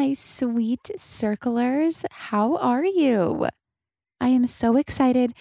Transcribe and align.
My 0.00 0.14
sweet 0.14 0.90
circlers. 0.96 2.06
How 2.10 2.56
are 2.56 2.86
you? 2.86 3.46
I 4.18 4.28
am 4.28 4.46
so 4.46 4.78
excited 4.78 5.34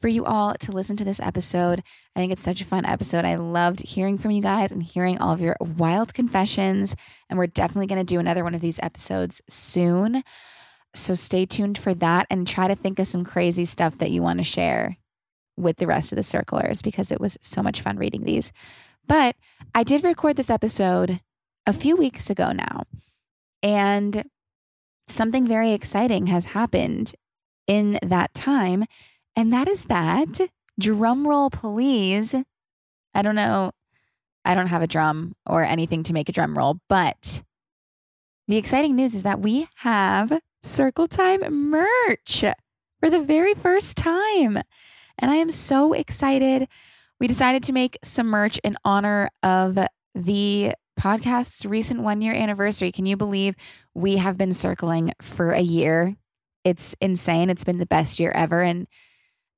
for 0.00 0.06
you 0.06 0.24
all 0.24 0.54
to 0.54 0.70
listen 0.70 0.96
to 0.98 1.04
this 1.04 1.18
episode. 1.18 1.82
I 2.14 2.20
think 2.20 2.30
it's 2.30 2.44
such 2.44 2.60
a 2.60 2.64
fun 2.64 2.84
episode. 2.84 3.24
I 3.24 3.34
loved 3.34 3.80
hearing 3.80 4.16
from 4.18 4.30
you 4.30 4.40
guys 4.40 4.70
and 4.70 4.84
hearing 4.84 5.18
all 5.18 5.32
of 5.32 5.40
your 5.40 5.56
wild 5.58 6.14
confessions. 6.14 6.94
And 7.28 7.36
we're 7.40 7.48
definitely 7.48 7.88
going 7.88 8.06
to 8.06 8.14
do 8.14 8.20
another 8.20 8.44
one 8.44 8.54
of 8.54 8.60
these 8.60 8.78
episodes 8.84 9.42
soon. 9.48 10.22
So 10.94 11.16
stay 11.16 11.44
tuned 11.44 11.76
for 11.76 11.92
that 11.94 12.28
and 12.30 12.46
try 12.46 12.68
to 12.68 12.76
think 12.76 13.00
of 13.00 13.08
some 13.08 13.24
crazy 13.24 13.64
stuff 13.64 13.98
that 13.98 14.12
you 14.12 14.22
want 14.22 14.38
to 14.38 14.44
share 14.44 14.96
with 15.56 15.78
the 15.78 15.88
rest 15.88 16.12
of 16.12 16.16
the 16.16 16.22
circlers 16.22 16.82
because 16.82 17.10
it 17.10 17.20
was 17.20 17.36
so 17.42 17.64
much 17.64 17.80
fun 17.80 17.96
reading 17.96 18.22
these. 18.22 18.52
But 19.08 19.34
I 19.74 19.82
did 19.82 20.04
record 20.04 20.36
this 20.36 20.50
episode 20.50 21.20
a 21.66 21.72
few 21.72 21.96
weeks 21.96 22.30
ago 22.30 22.52
now. 22.52 22.84
And 23.64 24.24
something 25.08 25.46
very 25.46 25.72
exciting 25.72 26.28
has 26.28 26.44
happened 26.44 27.14
in 27.66 27.98
that 28.02 28.34
time. 28.34 28.84
And 29.34 29.52
that 29.52 29.66
is 29.66 29.86
that, 29.86 30.38
drum 30.78 31.26
roll, 31.26 31.48
please. 31.50 32.34
I 33.14 33.22
don't 33.22 33.34
know. 33.34 33.72
I 34.44 34.54
don't 34.54 34.66
have 34.66 34.82
a 34.82 34.86
drum 34.86 35.34
or 35.46 35.64
anything 35.64 36.02
to 36.04 36.12
make 36.12 36.28
a 36.28 36.32
drum 36.32 36.56
roll, 36.58 36.78
but 36.90 37.42
the 38.46 38.58
exciting 38.58 38.94
news 38.94 39.14
is 39.14 39.22
that 39.22 39.40
we 39.40 39.68
have 39.76 40.40
Circle 40.62 41.08
Time 41.08 41.70
merch 41.70 42.44
for 43.00 43.08
the 43.08 43.20
very 43.20 43.54
first 43.54 43.96
time. 43.96 44.58
And 45.18 45.30
I 45.30 45.36
am 45.36 45.50
so 45.50 45.94
excited. 45.94 46.68
We 47.18 47.26
decided 47.26 47.62
to 47.62 47.72
make 47.72 47.98
some 48.04 48.26
merch 48.26 48.60
in 48.62 48.76
honor 48.84 49.30
of 49.42 49.78
the 50.14 50.74
podcast's 50.98 51.66
recent 51.66 52.00
one 52.00 52.22
year 52.22 52.34
anniversary. 52.34 52.92
Can 52.92 53.06
you 53.06 53.16
believe 53.16 53.54
we 53.94 54.16
have 54.16 54.36
been 54.36 54.52
circling 54.52 55.12
for 55.20 55.52
a 55.52 55.60
year? 55.60 56.16
It's 56.64 56.94
insane. 57.00 57.50
It's 57.50 57.64
been 57.64 57.78
the 57.78 57.86
best 57.86 58.18
year 58.18 58.32
ever. 58.34 58.62
And 58.62 58.86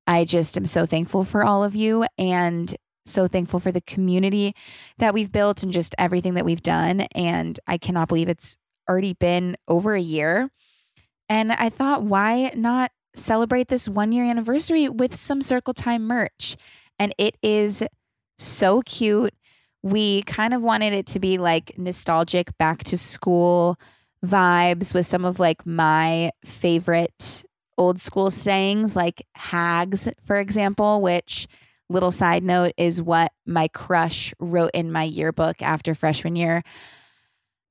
I 0.05 0.25
just 0.25 0.57
am 0.57 0.65
so 0.65 0.85
thankful 0.85 1.23
for 1.23 1.43
all 1.43 1.63
of 1.63 1.75
you 1.75 2.05
and 2.17 2.75
so 3.05 3.27
thankful 3.27 3.59
for 3.59 3.71
the 3.71 3.81
community 3.81 4.53
that 4.97 5.13
we've 5.13 5.31
built 5.31 5.63
and 5.63 5.71
just 5.71 5.95
everything 5.97 6.33
that 6.33 6.45
we've 6.45 6.63
done. 6.63 7.01
And 7.13 7.59
I 7.67 7.77
cannot 7.77 8.09
believe 8.09 8.29
it's 8.29 8.57
already 8.89 9.13
been 9.13 9.57
over 9.67 9.95
a 9.95 10.01
year. 10.01 10.49
And 11.29 11.51
I 11.51 11.69
thought, 11.69 12.03
why 12.03 12.51
not 12.55 12.91
celebrate 13.13 13.67
this 13.67 13.87
one 13.87 14.11
year 14.11 14.25
anniversary 14.25 14.87
with 14.87 15.15
some 15.15 15.41
Circle 15.41 15.73
Time 15.73 16.05
merch? 16.05 16.57
And 16.99 17.13
it 17.17 17.37
is 17.41 17.83
so 18.37 18.81
cute 18.81 19.33
we 19.83 20.21
kind 20.23 20.53
of 20.53 20.61
wanted 20.61 20.93
it 20.93 21.05
to 21.07 21.19
be 21.19 21.37
like 21.37 21.77
nostalgic 21.77 22.55
back 22.57 22.83
to 22.85 22.97
school 22.97 23.77
vibes 24.25 24.93
with 24.93 25.05
some 25.05 25.25
of 25.25 25.39
like 25.39 25.65
my 25.65 26.31
favorite 26.43 27.43
old 27.77 27.99
school 27.99 28.31
sayings 28.31 28.95
like 28.95 29.25
hags 29.35 30.09
for 30.23 30.37
example 30.37 31.01
which 31.01 31.47
little 31.89 32.11
side 32.11 32.43
note 32.43 32.73
is 32.77 33.01
what 33.01 33.31
my 33.45 33.67
crush 33.69 34.33
wrote 34.39 34.71
in 34.73 34.91
my 34.91 35.03
yearbook 35.03 35.61
after 35.61 35.93
freshman 35.93 36.35
year 36.35 36.63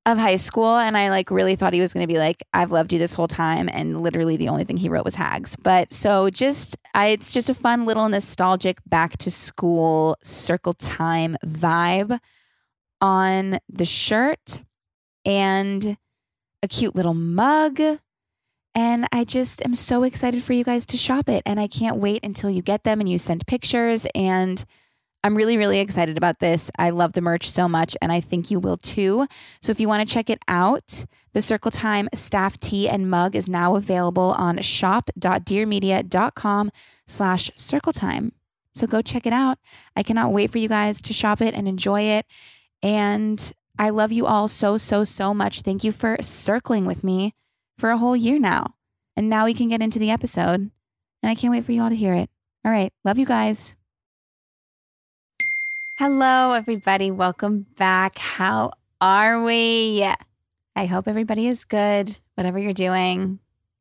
of 0.06 0.18
high 0.18 0.36
school 0.36 0.76
and 0.76 0.96
I 0.96 1.10
like 1.10 1.32
really 1.32 1.56
thought 1.56 1.72
he 1.72 1.80
was 1.80 1.92
going 1.92 2.04
to 2.04 2.12
be 2.12 2.18
like 2.18 2.42
I've 2.54 2.70
loved 2.70 2.92
you 2.92 2.98
this 2.98 3.12
whole 3.12 3.26
time 3.26 3.68
and 3.68 4.00
literally 4.00 4.36
the 4.36 4.48
only 4.48 4.62
thing 4.62 4.76
he 4.76 4.88
wrote 4.88 5.04
was 5.04 5.16
hags. 5.16 5.56
But 5.56 5.92
so 5.92 6.30
just 6.30 6.76
I 6.94 7.08
it's 7.08 7.32
just 7.32 7.50
a 7.50 7.54
fun 7.54 7.84
little 7.84 8.08
nostalgic 8.08 8.78
back 8.86 9.16
to 9.18 9.30
school 9.32 10.16
circle 10.22 10.74
time 10.74 11.36
vibe 11.44 12.20
on 13.00 13.58
the 13.68 13.84
shirt 13.84 14.60
and 15.24 15.96
a 16.62 16.68
cute 16.68 16.94
little 16.94 17.14
mug 17.14 17.80
and 18.76 19.08
I 19.10 19.24
just 19.24 19.60
am 19.64 19.74
so 19.74 20.04
excited 20.04 20.44
for 20.44 20.52
you 20.52 20.62
guys 20.62 20.86
to 20.86 20.96
shop 20.96 21.28
it 21.28 21.42
and 21.44 21.58
I 21.58 21.66
can't 21.66 21.96
wait 21.96 22.24
until 22.24 22.48
you 22.48 22.62
get 22.62 22.84
them 22.84 23.00
and 23.00 23.08
you 23.08 23.18
send 23.18 23.46
pictures 23.48 24.06
and 24.14 24.64
I'm 25.24 25.36
really, 25.36 25.56
really 25.56 25.80
excited 25.80 26.16
about 26.16 26.38
this. 26.38 26.70
I 26.78 26.90
love 26.90 27.14
the 27.14 27.20
merch 27.20 27.50
so 27.50 27.68
much, 27.68 27.96
and 28.00 28.12
I 28.12 28.20
think 28.20 28.48
you 28.50 28.60
will 28.60 28.76
too. 28.76 29.26
So 29.60 29.72
if 29.72 29.80
you 29.80 29.88
want 29.88 30.06
to 30.06 30.14
check 30.14 30.30
it 30.30 30.38
out, 30.46 31.04
the 31.32 31.42
Circle 31.42 31.72
Time 31.72 32.08
staff 32.14 32.60
tee 32.60 32.88
and 32.88 33.10
mug 33.10 33.34
is 33.34 33.48
now 33.48 33.74
available 33.76 34.34
on 34.38 34.60
shop.dearmedia.com 34.60 36.70
slash 37.06 37.50
circle 37.54 37.92
time. 37.92 38.32
So 38.72 38.86
go 38.86 39.02
check 39.02 39.26
it 39.26 39.32
out. 39.32 39.58
I 39.96 40.02
cannot 40.02 40.32
wait 40.32 40.50
for 40.50 40.58
you 40.58 40.68
guys 40.68 41.00
to 41.02 41.12
shop 41.12 41.40
it 41.40 41.54
and 41.54 41.66
enjoy 41.66 42.02
it. 42.02 42.26
And 42.82 43.52
I 43.78 43.90
love 43.90 44.12
you 44.12 44.26
all 44.26 44.48
so, 44.48 44.76
so, 44.76 45.04
so 45.04 45.32
much. 45.32 45.62
Thank 45.62 45.82
you 45.82 45.92
for 45.92 46.18
circling 46.20 46.86
with 46.86 47.02
me 47.02 47.34
for 47.78 47.90
a 47.90 47.98
whole 47.98 48.16
year 48.16 48.38
now. 48.38 48.74
And 49.16 49.28
now 49.28 49.46
we 49.46 49.54
can 49.54 49.68
get 49.68 49.82
into 49.82 49.98
the 49.98 50.10
episode. 50.10 50.70
And 51.22 51.30
I 51.30 51.34
can't 51.34 51.50
wait 51.50 51.64
for 51.64 51.72
you 51.72 51.82
all 51.82 51.88
to 51.88 51.96
hear 51.96 52.14
it. 52.14 52.30
All 52.64 52.72
right. 52.72 52.92
Love 53.04 53.18
you 53.18 53.26
guys. 53.26 53.74
Hello, 55.98 56.52
everybody. 56.52 57.10
Welcome 57.10 57.64
back. 57.78 58.18
How 58.18 58.72
are 59.00 59.42
we? 59.42 60.06
I 60.76 60.84
hope 60.84 61.08
everybody 61.08 61.46
is 61.46 61.64
good, 61.64 62.18
whatever 62.34 62.58
you're 62.58 62.74
doing. 62.74 63.38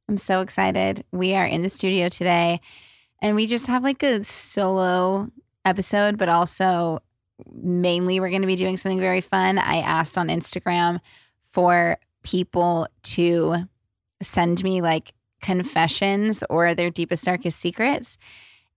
I'm 0.08 0.16
so 0.16 0.40
excited. 0.40 1.04
We 1.12 1.36
are 1.36 1.46
in 1.46 1.62
the 1.62 1.70
studio 1.70 2.08
today 2.08 2.62
and 3.22 3.36
we 3.36 3.48
just 3.48 3.68
have 3.68 3.84
like 3.84 4.02
a 4.02 4.24
solo 4.24 5.30
episode, 5.66 6.18
but 6.18 6.30
also 6.30 7.00
mainly 7.54 8.22
we're 8.22 8.30
going 8.30 8.44
to 8.44 8.48
be 8.48 8.56
doing 8.56 8.78
something 8.78 9.02
very 9.02 9.20
fun. 9.20 9.58
I 9.58 9.80
asked 9.80 10.18
on 10.18 10.30
Instagram 10.30 11.02
for 11.44 11.98
people 12.24 12.88
to 13.04 13.68
send 14.22 14.64
me 14.64 14.82
like 14.82 15.12
confessions 15.42 16.46
or 16.50 16.76
their 16.76 16.92
deepest, 16.92 17.26
darkest 17.26 17.60
secrets 17.60 18.18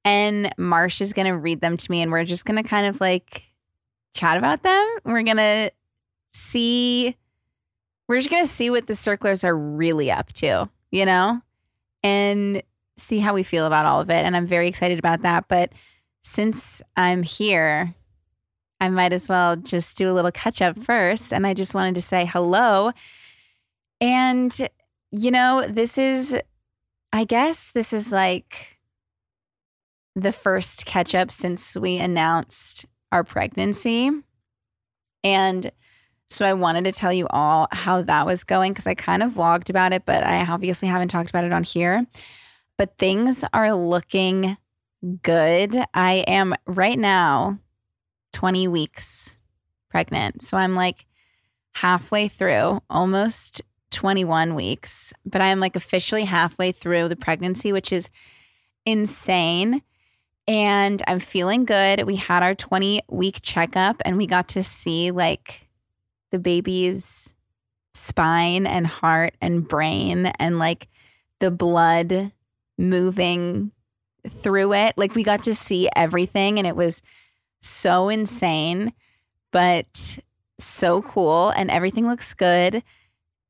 and 0.09 0.51
Marsh 0.57 1.03
is 1.03 1.13
going 1.13 1.27
to 1.27 1.37
read 1.37 1.61
them 1.61 1.77
to 1.77 1.91
me 1.91 2.01
and 2.01 2.11
we're 2.11 2.25
just 2.25 2.47
going 2.47 2.57
to 2.57 2.67
kind 2.67 2.87
of 2.87 2.99
like 2.99 3.43
chat 4.15 4.39
about 4.39 4.63
them. 4.63 4.99
We're 5.05 5.23
going 5.23 5.37
to 5.37 5.71
see 6.31 7.15
we're 8.09 8.17
just 8.17 8.31
going 8.31 8.43
to 8.43 8.51
see 8.51 8.71
what 8.71 8.87
the 8.87 8.97
circlers 8.97 9.45
are 9.45 9.55
really 9.55 10.11
up 10.11 10.33
to, 10.33 10.71
you 10.91 11.05
know? 11.05 11.43
And 12.03 12.63
see 12.97 13.19
how 13.19 13.35
we 13.35 13.43
feel 13.43 13.67
about 13.67 13.85
all 13.85 14.01
of 14.01 14.09
it 14.09 14.25
and 14.25 14.35
I'm 14.35 14.47
very 14.47 14.67
excited 14.67 14.99
about 14.99 15.23
that, 15.23 15.47
but 15.47 15.73
since 16.23 16.81
I'm 16.97 17.23
here, 17.23 17.95
I 18.81 18.89
might 18.89 19.13
as 19.13 19.29
well 19.29 19.57
just 19.57 19.99
do 19.99 20.11
a 20.11 20.15
little 20.15 20.33
catch 20.33 20.63
up 20.63 20.79
first 20.79 21.35
and 21.35 21.47
I 21.47 21.53
just 21.53 21.75
wanted 21.75 21.97
to 21.97 22.03
say 22.03 22.25
hello 22.25 22.93
And, 24.01 24.69
you 25.11 25.31
know, 25.31 25.67
this 25.69 25.99
is, 25.99 26.35
I 27.13 27.25
guess, 27.25 27.73
this 27.73 27.93
is 27.93 28.11
like 28.11 28.78
the 30.23 30.33
first 30.33 30.87
catch 30.87 31.15
up 31.15 31.31
since 31.31 31.77
we 31.77 31.97
announced 31.97 32.87
our 33.13 33.25
pregnancy. 33.25 34.11
And 35.25 35.71
so 36.31 36.45
I 36.45 36.53
wanted 36.55 36.85
to 36.85 36.93
tell 36.93 37.13
you 37.13 37.27
all 37.31 37.69
how 37.73 38.03
that 38.03 38.27
was 38.27 38.45
going 38.45 38.73
because 38.73 38.87
I 38.87 38.95
kind 38.95 39.23
of 39.23 39.33
vlogged 39.33 39.71
about 39.71 39.93
it, 39.93 40.05
but 40.05 40.25
I 40.25 40.45
obviously 40.45 40.89
haven't 40.89 41.09
talked 41.09 41.31
about 41.31 41.45
it 41.45 41.53
on 41.53 41.63
here. 41.63 42.07
But 42.77 42.99
things 42.99 43.45
are 43.53 43.73
looking 43.73 44.57
good. 45.23 45.77
I 45.95 46.25
am 46.27 46.55
right 46.67 46.99
now 46.99 47.59
20 48.33 48.69
weeks 48.69 49.39
pregnant. 49.89 50.43
So 50.43 50.57
I'm 50.57 50.75
like 50.75 51.07
halfway 51.75 52.29
through, 52.29 52.83
almost 52.91 53.63
21 53.91 54.55
weeks, 54.55 55.13
but 55.25 55.41
I 55.41 55.49
am 55.49 55.61
like 55.61 55.77
officially 55.77 56.25
halfway 56.25 56.73
through 56.73 57.09
the 57.09 57.17
pregnancy, 57.17 57.73
which 57.73 57.93
is 57.93 58.11
insane. 58.85 59.83
And 60.49 61.03
I'm 61.07 61.21
feeling 61.21 61.67
good. 61.67 62.07
We 62.07 62.17
had 62.17 62.43
our 62.43 62.55
20 62.55 63.03
week 63.11 63.41
checkup 63.43 64.01
and 64.07 64.17
we 64.17 64.27
got 64.27 64.49
to 64.49 64.65
see 64.65 65.11
like 65.11 65.69
the 66.31 66.39
baby's 66.39 67.35
spine 67.93 68.67
and 68.67 68.87
heart 68.87 69.35
and 69.43 69.69
brain 69.69 70.27
and 70.39 70.59
like 70.59 70.89
the 71.41 71.51
blood 71.51 72.33
moving 72.79 73.73
through 74.27 74.73
it. 74.73 74.95
Like 74.97 75.15
we 75.15 75.23
got 75.23 75.43
to 75.45 75.55
see 75.55 75.89
everything 75.95 76.59
and 76.59 76.67
it 76.67 76.77
was 76.77 77.03
so 77.61 78.09
insane, 78.09 78.95
but 79.53 80.19
so 80.59 81.03
cool 81.03 81.51
and 81.51 81.71
everything 81.71 82.07
looks 82.07 82.33
good. 82.33 82.83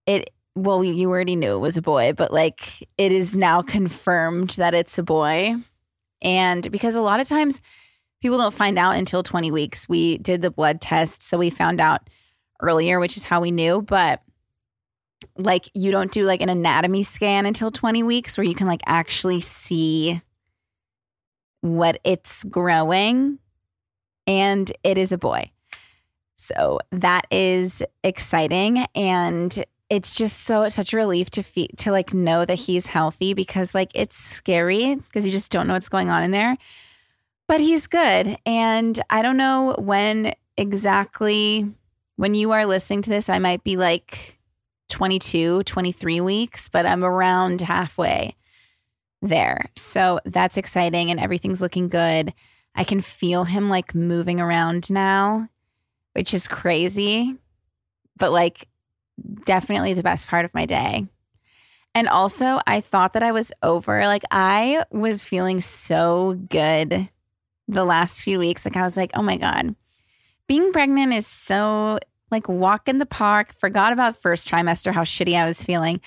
It 0.07 0.31
well, 0.57 0.83
you 0.83 1.09
already 1.09 1.37
knew 1.37 1.55
it 1.55 1.61
was 1.61 1.77
a 1.77 1.83
boy, 1.83 2.13
but 2.17 2.33
like 2.33 2.89
it 2.99 3.13
is 3.13 3.37
now 3.37 3.63
confirmed 3.63 4.51
that 4.51 4.75
it's 4.75 4.99
a 4.99 5.05
boy. 5.05 5.55
And 6.23 6.71
because 6.71 6.95
a 6.95 7.01
lot 7.01 7.21
of 7.21 7.29
times 7.29 7.61
people 8.21 8.39
don't 8.39 8.55
find 8.55 8.79
out 8.79 8.97
until 8.97 9.23
20 9.23 9.51
weeks. 9.51 9.89
We 9.89 10.19
did 10.19 10.43
the 10.43 10.51
blood 10.51 10.81
test, 10.81 11.23
so 11.23 11.39
we 11.39 11.51
found 11.51 11.81
out 11.81 12.09
earlier, 12.61 12.99
which 12.99 13.17
is 13.17 13.23
how 13.23 13.41
we 13.41 13.51
knew, 13.51 13.83
but 13.83 14.23
like 15.37 15.71
you 15.75 15.91
don't 15.91 16.11
do 16.11 16.25
like 16.25 16.43
an 16.43 16.49
anatomy 16.49 17.03
scan 17.03 17.47
until 17.47 17.71
20 17.71 18.03
weeks 18.03 18.37
where 18.37 18.45
you 18.45 18.55
can 18.55 18.67
like 18.67 18.83
actually 18.87 19.41
see 19.41 20.21
what 21.61 22.01
it's 22.05 22.45
growing 22.45 23.39
and 24.27 24.71
it 24.85 24.99
is 24.99 25.13
a 25.13 25.19
boy. 25.19 25.51
So 26.37 26.79
that 26.93 27.27
is 27.33 27.83
exciting 28.05 28.87
and 28.95 29.65
it's 29.91 30.15
just 30.15 30.41
so 30.41 30.69
such 30.69 30.93
a 30.93 30.97
relief 30.97 31.31
to 31.31 31.43
feel 31.43 31.69
to 31.79 31.91
like 31.91 32.13
know 32.13 32.45
that 32.45 32.55
he's 32.55 32.87
healthy 32.87 33.35
because 33.35 33.75
like 33.75 33.91
it's 33.95 34.17
scary 34.17 34.95
because 34.97 35.25
you 35.25 35.33
just 35.33 35.51
don't 35.51 35.67
know 35.67 35.73
what's 35.73 35.89
going 35.89 36.11
on 36.11 36.23
in 36.23 36.31
there. 36.31 36.57
But 37.47 37.61
he's 37.61 37.87
good 37.87 38.37
and 38.45 39.03
I 39.09 39.23
don't 39.23 39.39
know 39.39 39.75
when 39.79 40.35
exactly 40.57 41.71
when 42.17 42.35
you 42.35 42.51
are 42.53 42.67
listening 42.67 43.03
to 43.03 43.11
this 43.11 43.29
I 43.29 43.39
might 43.39 43.65
be 43.65 43.77
like 43.77 44.39
22, 44.91 45.65
23 45.65 46.21
weeks, 46.21 46.69
but 46.69 46.87
I'm 46.87 47.05
around 47.05 47.61
halfway 47.61 48.35
there. 49.23 49.67
So 49.77 50.21
that's 50.25 50.57
exciting 50.57 51.11
and 51.11 51.21
everything's 51.21 51.63
looking 51.63 51.89
good. 51.89 52.33
I 52.75 52.85
can 52.85 53.01
feel 53.01 53.45
him 53.45 53.69
like 53.69 53.95
moving 53.95 54.41
around 54.41 54.91
now, 54.91 55.49
which 56.13 56.33
is 56.35 56.47
crazy, 56.47 57.35
but 58.17 58.33
like 58.33 58.69
definitely 59.45 59.95
the 59.95 60.03
best 60.03 60.29
part 60.29 60.45
of 60.45 60.55
my 60.55 60.67
day. 60.67 61.07
And 61.95 62.09
also, 62.09 62.61
I 62.67 62.81
thought 62.81 63.15
that 63.15 63.23
I 63.23 63.33
was 63.33 63.53
over. 63.63 64.03
Like, 64.07 64.23
I 64.31 64.85
was 64.93 65.25
feeling 65.25 65.61
so 65.61 66.35
good 66.49 67.09
the 67.67 67.85
last 67.85 68.21
few 68.21 68.39
weeks. 68.39 68.65
Like, 68.65 68.77
I 68.77 68.83
was 68.83 68.97
like, 68.97 69.11
oh 69.15 69.23
my 69.23 69.37
God, 69.37 69.75
being 70.47 70.73
pregnant 70.73 71.13
is 71.13 71.27
so 71.27 71.99
like 72.31 72.49
walk 72.49 72.89
in 72.89 72.99
the 72.99 73.07
park, 73.07 73.55
forgot 73.59 73.93
about 73.93 74.17
first 74.17 74.49
trimester, 74.49 74.93
how 74.93 75.03
shitty 75.03 75.35
I 75.35 75.47
was 75.47 75.63
feeling. 75.63 76.01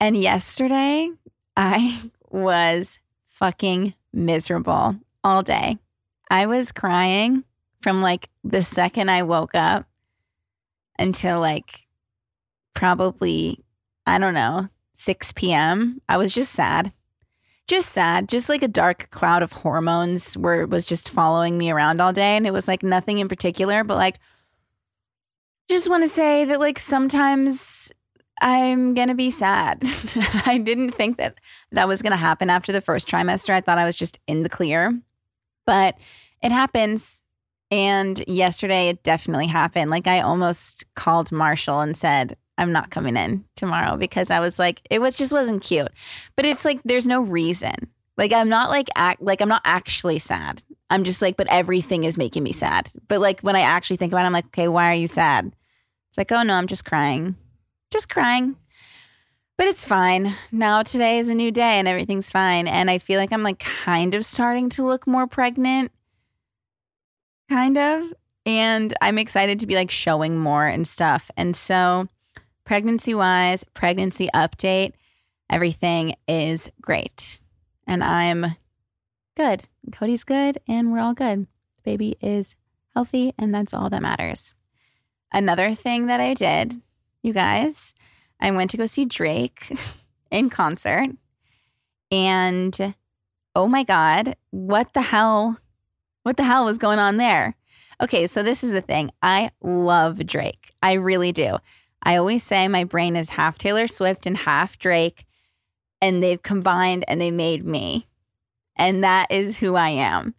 And 0.00 0.16
yesterday, 0.16 1.10
I 1.56 2.10
was 2.30 2.98
fucking 3.24 3.94
miserable 4.12 4.96
all 5.22 5.42
day. 5.42 5.78
I 6.30 6.46
was 6.46 6.72
crying 6.72 7.44
from 7.80 8.02
like 8.02 8.28
the 8.44 8.62
second 8.62 9.10
I 9.10 9.22
woke 9.22 9.54
up 9.54 9.86
until 10.98 11.40
like 11.40 11.85
probably, 12.76 13.64
I 14.06 14.18
don't 14.18 14.34
know, 14.34 14.68
6 14.94 15.32
p.m. 15.32 16.00
I 16.08 16.16
was 16.16 16.32
just 16.32 16.52
sad. 16.52 16.92
Just 17.66 17.88
sad, 17.88 18.28
just 18.28 18.48
like 18.48 18.62
a 18.62 18.68
dark 18.68 19.10
cloud 19.10 19.42
of 19.42 19.50
hormones 19.50 20.34
where 20.36 20.60
it 20.60 20.70
was 20.70 20.86
just 20.86 21.10
following 21.10 21.58
me 21.58 21.68
around 21.72 22.00
all 22.00 22.12
day. 22.12 22.36
And 22.36 22.46
it 22.46 22.52
was 22.52 22.68
like 22.68 22.84
nothing 22.84 23.18
in 23.18 23.26
particular, 23.26 23.82
but 23.82 23.96
like, 23.96 24.20
just 25.68 25.90
want 25.90 26.04
to 26.04 26.08
say 26.08 26.44
that 26.44 26.60
like 26.60 26.78
sometimes 26.78 27.90
I'm 28.40 28.94
going 28.94 29.08
to 29.08 29.14
be 29.14 29.32
sad. 29.32 29.82
I 30.46 30.58
didn't 30.58 30.92
think 30.92 31.16
that 31.16 31.38
that 31.72 31.88
was 31.88 32.02
going 32.02 32.12
to 32.12 32.16
happen 32.16 32.50
after 32.50 32.70
the 32.72 32.80
first 32.80 33.08
trimester. 33.08 33.50
I 33.50 33.60
thought 33.60 33.78
I 33.78 33.86
was 33.86 33.96
just 33.96 34.20
in 34.28 34.44
the 34.44 34.48
clear, 34.48 34.96
but 35.64 35.98
it 36.40 36.52
happens. 36.52 37.22
And 37.72 38.22
yesterday 38.28 38.88
it 38.90 39.02
definitely 39.02 39.48
happened. 39.48 39.90
Like 39.90 40.06
I 40.06 40.20
almost 40.20 40.84
called 40.94 41.32
Marshall 41.32 41.80
and 41.80 41.96
said, 41.96 42.36
I'm 42.58 42.72
not 42.72 42.90
coming 42.90 43.16
in 43.16 43.44
tomorrow 43.54 43.96
because 43.96 44.30
I 44.30 44.40
was 44.40 44.58
like, 44.58 44.80
it 44.90 45.00
was 45.00 45.16
just 45.16 45.32
wasn't 45.32 45.62
cute. 45.62 45.90
But 46.36 46.46
it's 46.46 46.64
like, 46.64 46.80
there's 46.84 47.06
no 47.06 47.20
reason. 47.20 47.74
Like 48.16 48.32
I'm 48.32 48.48
not 48.48 48.70
like 48.70 48.88
act 48.96 49.20
like 49.20 49.42
I'm 49.42 49.48
not 49.48 49.62
actually 49.64 50.18
sad. 50.18 50.62
I'm 50.88 51.04
just 51.04 51.20
like, 51.20 51.36
but 51.36 51.48
everything 51.50 52.04
is 52.04 52.16
making 52.16 52.44
me 52.44 52.52
sad. 52.52 52.90
But 53.08 53.20
like 53.20 53.40
when 53.40 53.56
I 53.56 53.60
actually 53.60 53.96
think 53.96 54.12
about 54.12 54.22
it, 54.22 54.26
I'm 54.26 54.32
like, 54.32 54.46
okay, 54.46 54.68
why 54.68 54.90
are 54.90 54.94
you 54.94 55.08
sad? 55.08 55.54
It's 56.08 56.16
like, 56.16 56.32
oh 56.32 56.42
no, 56.42 56.54
I'm 56.54 56.66
just 56.66 56.84
crying 56.84 57.36
just 57.90 58.08
crying. 58.08 58.56
But 59.56 59.68
it's 59.68 59.84
fine. 59.84 60.34
Now 60.52 60.82
today 60.82 61.18
is 61.18 61.28
a 61.28 61.34
new 61.34 61.50
day 61.50 61.78
and 61.78 61.88
everything's 61.88 62.30
fine. 62.30 62.68
And 62.68 62.90
I 62.90 62.98
feel 62.98 63.18
like 63.18 63.32
I'm 63.32 63.42
like 63.42 63.58
kind 63.58 64.14
of 64.14 64.24
starting 64.24 64.68
to 64.70 64.84
look 64.84 65.06
more 65.06 65.26
pregnant. 65.26 65.92
Kind 67.48 67.78
of. 67.78 68.12
And 68.44 68.92
I'm 69.00 69.18
excited 69.18 69.60
to 69.60 69.66
be 69.66 69.74
like 69.74 69.90
showing 69.90 70.38
more 70.38 70.66
and 70.66 70.86
stuff. 70.86 71.30
And 71.36 71.56
so, 71.56 72.06
pregnancy 72.66 73.14
wise, 73.14 73.64
pregnancy 73.72 74.28
update, 74.34 74.92
everything 75.48 76.14
is 76.28 76.70
great. 76.82 77.40
And 77.86 78.04
I'm 78.04 78.56
good. 79.36 79.62
Cody's 79.92 80.24
good 80.24 80.58
and 80.68 80.92
we're 80.92 80.98
all 80.98 81.14
good. 81.14 81.46
Baby 81.84 82.16
is 82.20 82.56
healthy 82.94 83.32
and 83.38 83.54
that's 83.54 83.72
all 83.72 83.88
that 83.88 84.02
matters. 84.02 84.52
Another 85.32 85.74
thing 85.74 86.06
that 86.06 86.20
I 86.20 86.34
did 86.34 86.82
you 87.26 87.32
guys. 87.32 87.92
I 88.40 88.50
went 88.52 88.70
to 88.70 88.76
go 88.76 88.86
see 88.86 89.04
Drake 89.04 89.76
in 90.30 90.48
concert. 90.48 91.10
And 92.10 92.94
oh 93.54 93.66
my 93.66 93.82
God, 93.82 94.36
what 94.50 94.94
the 94.94 95.02
hell? 95.02 95.58
What 96.22 96.36
the 96.36 96.44
hell 96.44 96.64
was 96.64 96.78
going 96.78 96.98
on 96.98 97.16
there? 97.16 97.56
Okay, 98.00 98.26
so 98.26 98.42
this 98.42 98.62
is 98.62 98.72
the 98.72 98.80
thing. 98.80 99.10
I 99.22 99.50
love 99.62 100.24
Drake. 100.26 100.72
I 100.82 100.94
really 100.94 101.32
do. 101.32 101.56
I 102.06 102.14
always 102.18 102.44
say 102.44 102.68
my 102.68 102.84
brain 102.84 103.16
is 103.16 103.30
half 103.30 103.58
Taylor 103.58 103.88
Swift 103.88 104.26
and 104.26 104.36
half 104.36 104.78
Drake, 104.78 105.26
and 106.00 106.22
they've 106.22 106.40
combined 106.40 107.04
and 107.08 107.20
they 107.20 107.32
made 107.32 107.66
me. 107.66 108.06
And 108.76 109.02
that 109.02 109.26
is 109.28 109.58
who 109.58 109.74
I 109.74 109.88
am. 109.88 110.36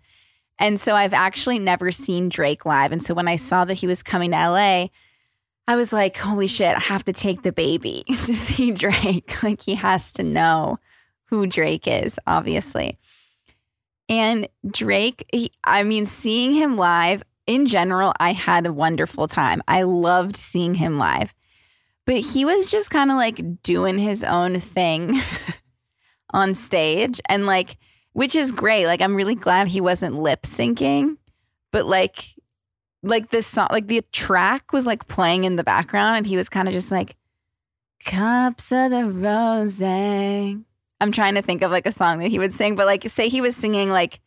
And 0.58 0.80
so 0.80 0.96
I've 0.96 1.14
actually 1.14 1.60
never 1.60 1.92
seen 1.92 2.30
Drake 2.30 2.66
live. 2.66 2.94
And 2.94 3.04
so 3.04 3.14
when 3.14 3.28
I 3.28 3.36
saw 3.36 3.66
that 3.66 3.74
he 3.74 3.86
was 3.86 4.02
coming 4.02 4.32
to 4.32 4.50
LA, 4.50 4.88
I 5.68 5.76
was 5.76 5.92
like, 5.92 6.16
holy 6.16 6.48
shit, 6.48 6.74
I 6.74 6.80
have 6.80 7.04
to 7.04 7.12
take 7.12 7.42
the 7.42 7.52
baby 7.52 8.06
to 8.08 8.34
see 8.34 8.72
Drake. 8.72 9.36
Like, 9.44 9.62
he 9.62 9.76
has 9.76 10.14
to 10.14 10.24
know 10.24 10.80
who 11.26 11.48
Drake 11.48 11.86
is, 11.86 12.18
obviously. 12.26 12.98
And 14.08 14.48
Drake, 14.72 15.26
he, 15.34 15.52
I 15.66 15.84
mean, 15.84 16.06
seeing 16.06 16.54
him 16.54 16.78
live 16.78 17.24
in 17.46 17.66
general, 17.66 18.14
I 18.22 18.32
had 18.32 18.66
a 18.66 18.72
wonderful 18.72 19.28
time. 19.28 19.62
I 19.68 19.84
loved 19.84 20.38
seeing 20.38 20.76
him 20.76 20.98
live. 20.98 21.34
But 22.08 22.22
he 22.22 22.46
was 22.46 22.72
just 22.72 22.90
kind 22.90 23.12
of 23.12 23.18
like 23.18 23.62
doing 23.64 24.00
his 24.00 24.24
own 24.24 24.62
thing 24.62 25.20
on 26.34 26.54
stage 26.54 27.20
and 27.28 27.46
like, 27.46 27.76
which 28.14 28.34
is 28.34 28.54
great. 28.54 28.88
Like, 28.88 29.02
I'm 29.02 29.14
really 29.14 29.36
glad 29.36 29.68
he 29.68 29.82
wasn't 29.82 30.16
lip 30.16 30.44
syncing, 30.44 31.18
but 31.72 31.86
like, 31.86 32.24
like 33.04 33.30
this 33.30 33.46
song, 33.46 33.68
like 33.72 33.88
the 33.88 34.04
track 34.14 34.72
was 34.72 34.88
like 34.88 35.10
playing 35.10 35.44
in 35.44 35.58
the 35.58 35.66
background, 35.66 36.16
and 36.18 36.26
he 36.26 36.38
was 36.38 36.48
kind 36.50 36.68
of 36.68 36.74
just 36.74 36.92
like, 36.92 37.18
"Cups 38.04 38.72
of 38.72 38.90
the 38.90 39.06
rose." 39.06 39.84
I'm 39.84 41.12
trying 41.12 41.36
to 41.36 41.42
think 41.42 41.62
of 41.62 41.72
like 41.72 41.86
a 41.86 41.92
song 41.92 42.20
that 42.20 42.30
he 42.30 42.40
would 42.40 42.54
sing, 42.54 42.76
but 42.76 42.86
like 42.86 43.08
say 43.10 43.28
he 43.28 43.42
was 43.42 43.56
singing 43.56 43.90
like 43.90 44.22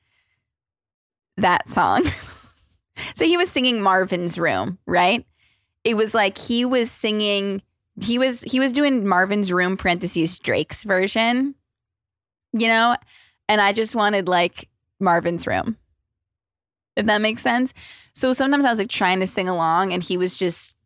that 1.39 1.69
song. 1.69 2.05
so 3.15 3.25
he 3.25 3.39
was 3.39 3.51
singing 3.51 3.81
Marvin's 3.81 4.39
Room, 4.39 4.79
right? 4.87 5.27
It 5.83 5.97
was 5.97 6.15
like 6.15 6.37
he 6.39 6.65
was 6.65 6.91
singing 6.91 7.63
he 8.03 8.19
was 8.19 8.43
he 8.43 8.61
was 8.61 8.73
doing 8.73 9.07
Marvin's 9.07 9.53
Room 9.53 9.77
parentheses 9.77 10.39
Drake's 10.39 10.85
version, 10.85 11.55
you 12.53 12.69
know, 12.69 12.97
and 13.49 13.61
I 13.61 13.73
just 13.73 13.95
wanted 13.95 14.29
like 14.29 14.69
Marvin's 14.99 15.47
Room. 15.47 15.77
If 16.97 17.07
that 17.07 17.21
makes 17.21 17.43
sense. 17.43 17.73
So 18.15 18.33
sometimes 18.33 18.65
I 18.65 18.71
was 18.71 18.79
like 18.79 18.89
trying 18.89 19.21
to 19.21 19.27
sing 19.27 19.49
along, 19.49 19.93
and 19.93 20.03
he 20.03 20.17
was 20.17 20.37
just 20.37 20.77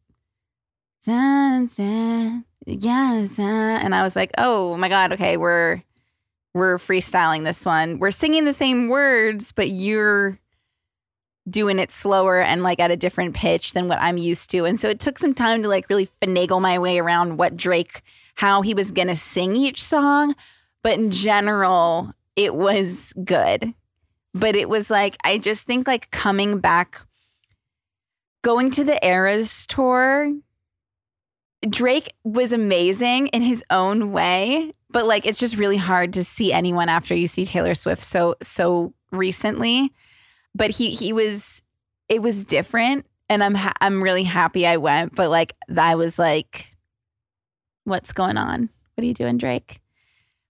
yeah, 2.66 3.78
and 3.82 3.94
I 3.94 4.02
was 4.02 4.16
like, 4.16 4.32
oh 4.38 4.76
my 4.76 4.88
god, 4.88 5.12
okay, 5.12 5.36
we're 5.36 5.82
we're 6.54 6.78
freestyling 6.78 7.44
this 7.44 7.66
one. 7.66 7.98
We're 7.98 8.10
singing 8.10 8.44
the 8.44 8.52
same 8.52 8.88
words, 8.88 9.52
but 9.52 9.68
you're 9.70 10.38
doing 11.48 11.78
it 11.78 11.90
slower 11.90 12.40
and 12.40 12.62
like 12.62 12.80
at 12.80 12.90
a 12.90 12.96
different 12.96 13.34
pitch 13.34 13.72
than 13.72 13.88
what 13.88 14.00
I'm 14.00 14.16
used 14.16 14.50
to. 14.50 14.64
And 14.64 14.78
so 14.80 14.88
it 14.88 15.00
took 15.00 15.18
some 15.18 15.34
time 15.34 15.62
to 15.62 15.68
like 15.68 15.88
really 15.88 16.08
finagle 16.22 16.60
my 16.60 16.78
way 16.78 16.98
around 16.98 17.36
what 17.36 17.56
Drake, 17.56 18.02
how 18.36 18.62
he 18.62 18.74
was 18.74 18.90
going 18.90 19.08
to 19.08 19.16
sing 19.16 19.56
each 19.56 19.82
song. 19.82 20.34
But 20.82 20.94
in 20.98 21.10
general, 21.10 22.12
it 22.36 22.54
was 22.54 23.12
good. 23.24 23.74
But 24.32 24.56
it 24.56 24.68
was 24.68 24.90
like, 24.90 25.16
I 25.22 25.38
just 25.38 25.66
think 25.66 25.86
like 25.86 26.10
coming 26.10 26.58
back, 26.58 27.00
going 28.42 28.70
to 28.72 28.84
the 28.84 29.04
Eras 29.06 29.66
tour, 29.66 30.32
Drake 31.68 32.12
was 32.24 32.52
amazing 32.52 33.28
in 33.28 33.42
his 33.42 33.64
own 33.70 34.12
way. 34.12 34.72
But 34.90 35.06
like, 35.06 35.26
it's 35.26 35.38
just 35.38 35.56
really 35.56 35.76
hard 35.76 36.12
to 36.14 36.24
see 36.24 36.52
anyone 36.52 36.88
after 36.88 37.14
you 37.14 37.26
see 37.26 37.44
Taylor 37.44 37.74
Swift 37.74 38.02
so, 38.02 38.36
so 38.42 38.92
recently 39.10 39.92
but 40.54 40.70
he 40.70 40.90
he 40.90 41.12
was 41.12 41.62
it 42.08 42.22
was 42.22 42.44
different 42.44 43.06
and 43.28 43.42
I'm 43.42 43.54
ha- 43.54 43.74
I'm 43.80 44.02
really 44.02 44.24
happy 44.24 44.66
I 44.66 44.76
went, 44.76 45.14
but 45.14 45.30
like 45.30 45.54
I 45.76 45.94
was 45.94 46.18
like 46.18 46.70
what's 47.84 48.12
going 48.12 48.36
on? 48.36 48.70
What 48.94 49.04
are 49.04 49.06
you 49.06 49.14
doing, 49.14 49.36
Drake? 49.36 49.80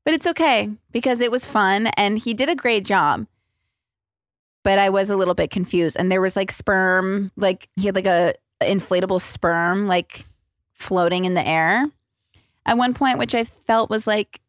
But 0.05 0.15
it's 0.15 0.27
okay 0.27 0.71
because 0.93 1.21
it 1.21 1.31
was 1.31 1.45
fun 1.45 1.89
and 1.97 2.19
he 2.19 2.35
did 2.35 2.49
a 2.49 2.55
great 2.55 2.85
job. 2.85 3.27
But 4.63 4.79
I 4.79 4.91
was 4.91 5.11
a 5.11 5.17
little 5.17 5.35
bit 5.35 5.51
confused 5.51 5.97
and 5.99 6.11
there 6.11 6.21
was 6.21 6.37
like 6.37 6.53
sperm, 6.53 7.33
like 7.37 7.69
he 7.77 7.87
had 7.87 7.95
like 7.95 8.07
a 8.07 8.35
inflatable 8.63 9.21
sperm 9.21 9.87
like 9.87 10.25
floating 10.73 11.25
in 11.25 11.35
the 11.35 11.47
air 11.47 11.87
at 12.67 12.77
one 12.77 12.95
point 12.95 13.19
which 13.19 13.35
I 13.35 13.45
felt 13.45 13.91
was 13.91 14.07
like 14.07 14.41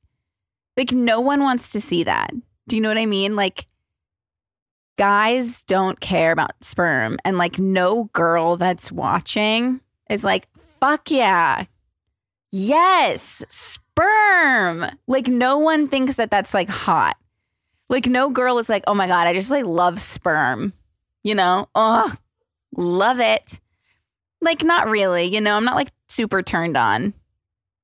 like 0.77 0.91
no 0.91 1.19
one 1.19 1.41
wants 1.41 1.71
to 1.71 1.81
see 1.81 2.03
that. 2.03 2.31
Do 2.67 2.75
you 2.75 2.81
know 2.81 2.89
what 2.89 2.97
I 2.97 3.05
mean? 3.05 3.35
Like 3.35 3.67
guys 4.97 5.63
don't 5.63 5.99
care 5.99 6.31
about 6.31 6.51
sperm 6.61 7.17
and 7.25 7.37
like 7.37 7.59
no 7.59 8.05
girl 8.13 8.57
that's 8.57 8.91
watching 8.91 9.81
is 10.09 10.23
like 10.23 10.47
fuck 10.79 11.11
yeah. 11.11 11.65
Yes 12.51 13.43
sperm. 13.49 14.85
Like 15.07 15.27
no 15.27 15.57
one 15.57 15.87
thinks 15.87 16.15
that 16.15 16.31
that's 16.31 16.53
like 16.53 16.69
hot. 16.69 17.17
Like 17.89 18.07
no 18.07 18.29
girl 18.29 18.57
is 18.57 18.69
like 18.69 18.83
oh 18.87 18.93
my 18.93 19.07
god 19.07 19.27
i 19.27 19.33
just 19.33 19.51
like 19.51 19.65
love 19.65 20.01
sperm 20.01 20.73
you 21.23 21.35
know? 21.35 21.67
Oh 21.75 22.13
love 22.75 23.19
it. 23.19 23.59
Like 24.41 24.63
not 24.63 24.87
really 24.87 25.25
you 25.25 25.41
know? 25.41 25.55
I'm 25.55 25.65
not 25.65 25.75
like 25.75 25.91
super 26.07 26.41
turned 26.41 26.77
on 26.77 27.13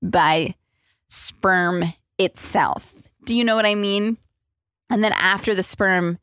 by 0.01 0.55
sperm 1.07 1.83
itself. 2.17 3.09
Do 3.25 3.35
you 3.35 3.43
know 3.43 3.55
what 3.55 3.65
i 3.65 3.75
mean? 3.75 4.17
And 4.89 5.03
then 5.03 5.13
after 5.13 5.53
the 5.55 5.63
sperm 5.63 6.19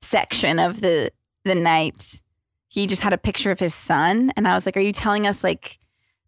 section 0.00 0.58
of 0.58 0.80
the 0.80 1.10
the 1.44 1.54
night, 1.54 2.20
he 2.68 2.86
just 2.86 3.02
had 3.02 3.12
a 3.12 3.18
picture 3.18 3.50
of 3.50 3.60
his 3.60 3.74
son, 3.74 4.32
and 4.36 4.46
I 4.48 4.54
was 4.54 4.66
like, 4.66 4.76
"Are 4.76 4.80
you 4.80 4.92
telling 4.92 5.26
us 5.26 5.44
like 5.44 5.78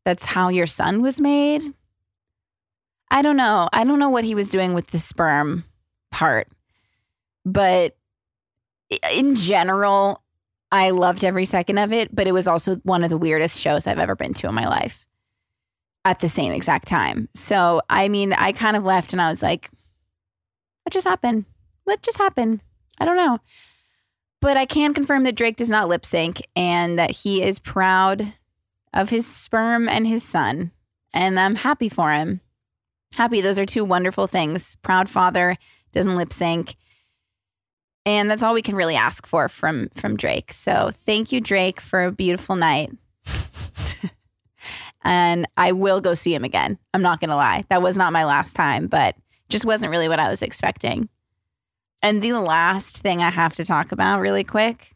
that's 0.05 0.25
how 0.25 0.49
your 0.49 0.67
son 0.67 1.03
was 1.03 1.21
made?" 1.21 1.63
I 3.11 3.23
don't 3.23 3.37
know. 3.37 3.69
I 3.73 3.85
don't 3.85 3.99
know 3.99 4.11
what 4.11 4.25
he 4.25 4.35
was 4.35 4.49
doing 4.49 4.75
with 4.75 4.89
the 4.89 4.99
sperm 4.99 5.65
part, 6.11 6.49
but 7.45 7.97
in 9.11 9.35
general, 9.35 10.23
I 10.71 10.91
loved 10.91 11.25
every 11.25 11.45
second 11.47 11.79
of 11.79 11.93
it. 11.93 12.15
But 12.15 12.27
it 12.27 12.33
was 12.33 12.47
also 12.47 12.77
one 12.77 13.03
of 13.03 13.11
the 13.11 13.19
weirdest 13.19 13.59
shows 13.59 13.87
I've 13.87 13.99
ever 13.99 14.15
been 14.15 14.35
to 14.35 14.49
in 14.49 14.55
my 14.55 14.69
life 14.69 15.07
at 16.05 16.21
the 16.21 16.29
same 16.29 16.53
exact 16.53 16.89
time. 16.89 17.29
So, 17.35 17.83
I 17.91 18.09
mean, 18.09 18.33
I 18.33 18.53
kind 18.53 18.77
of 18.77 18.85
left 18.85 19.13
and 19.13 19.21
I 19.21 19.31
was 19.31 19.43
like, 19.43 19.71
what 20.83 20.93
just 20.93 21.07
happened? 21.07 21.45
What 21.85 22.03
just 22.03 22.19
happened? 22.19 22.61
I 22.99 23.05
don't 23.05 23.17
know. 23.17 23.39
But 24.41 24.57
I 24.57 24.67
can 24.67 24.95
confirm 24.95 25.25
that 25.25 25.35
Drake 25.35 25.57
does 25.57 25.71
not 25.71 25.89
lip 25.89 26.07
sync 26.07 26.47
and 26.55 26.99
that 26.99 27.11
he 27.11 27.43
is 27.43 27.59
proud 27.59 28.35
of 28.93 29.11
his 29.11 29.27
sperm 29.27 29.89
and 29.89 30.07
his 30.07 30.23
son. 30.23 30.71
And 31.13 31.39
I'm 31.41 31.57
happy 31.57 31.89
for 31.89 32.13
him. 32.13 32.41
Happy. 33.17 33.41
Those 33.41 33.59
are 33.59 33.67
two 33.67 33.85
wonderful 33.85 34.27
things. 34.27 34.77
Proud 34.83 35.09
father 35.09 35.57
doesn't 35.93 36.17
lip 36.17 36.33
sync. 36.33 36.77
And 38.07 38.31
that's 38.31 38.43
all 38.43 38.55
we 38.55 38.63
can 38.63 38.77
really 38.77 38.97
ask 38.97 39.27
for 39.27 39.49
from 39.49 39.89
from 39.91 40.17
Drake. 40.17 40.53
So 40.53 40.91
thank 40.93 41.33
you, 41.33 41.41
Drake, 41.41 41.81
for 41.81 42.05
a 42.05 42.13
beautiful 42.13 42.57
night. 42.57 42.91
and 45.03 45.47
I 45.57 45.73
will 45.73 46.01
go 46.01 46.15
see 46.15 46.35
him 46.35 46.45
again. 46.45 46.79
I'm 46.95 47.03
not 47.03 47.21
gonna 47.21 47.37
lie. 47.37 47.65
That 47.69 47.83
was 47.83 47.97
not 47.97 48.13
my 48.13 48.25
last 48.25 48.55
time, 48.55 48.87
but 48.87 49.15
just 49.49 49.65
wasn't 49.65 49.91
really 49.91 50.09
what 50.09 50.21
I 50.21 50.31
was 50.31 50.43
expecting. 50.43 51.09
And 52.03 52.23
the 52.23 52.33
last 52.33 52.99
thing 52.99 53.23
I 53.23 53.31
have 53.31 53.55
to 53.57 53.65
talk 53.65 53.93
about 53.93 54.21
really 54.21 54.45
quick. 54.45 54.91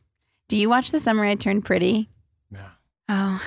Do 0.48 0.56
you 0.56 0.68
watch 0.68 0.90
The 0.90 1.00
Summer 1.00 1.24
I 1.24 1.34
Turned 1.34 1.64
Pretty? 1.64 2.08
No. 2.50 2.64
Oh. 3.08 3.42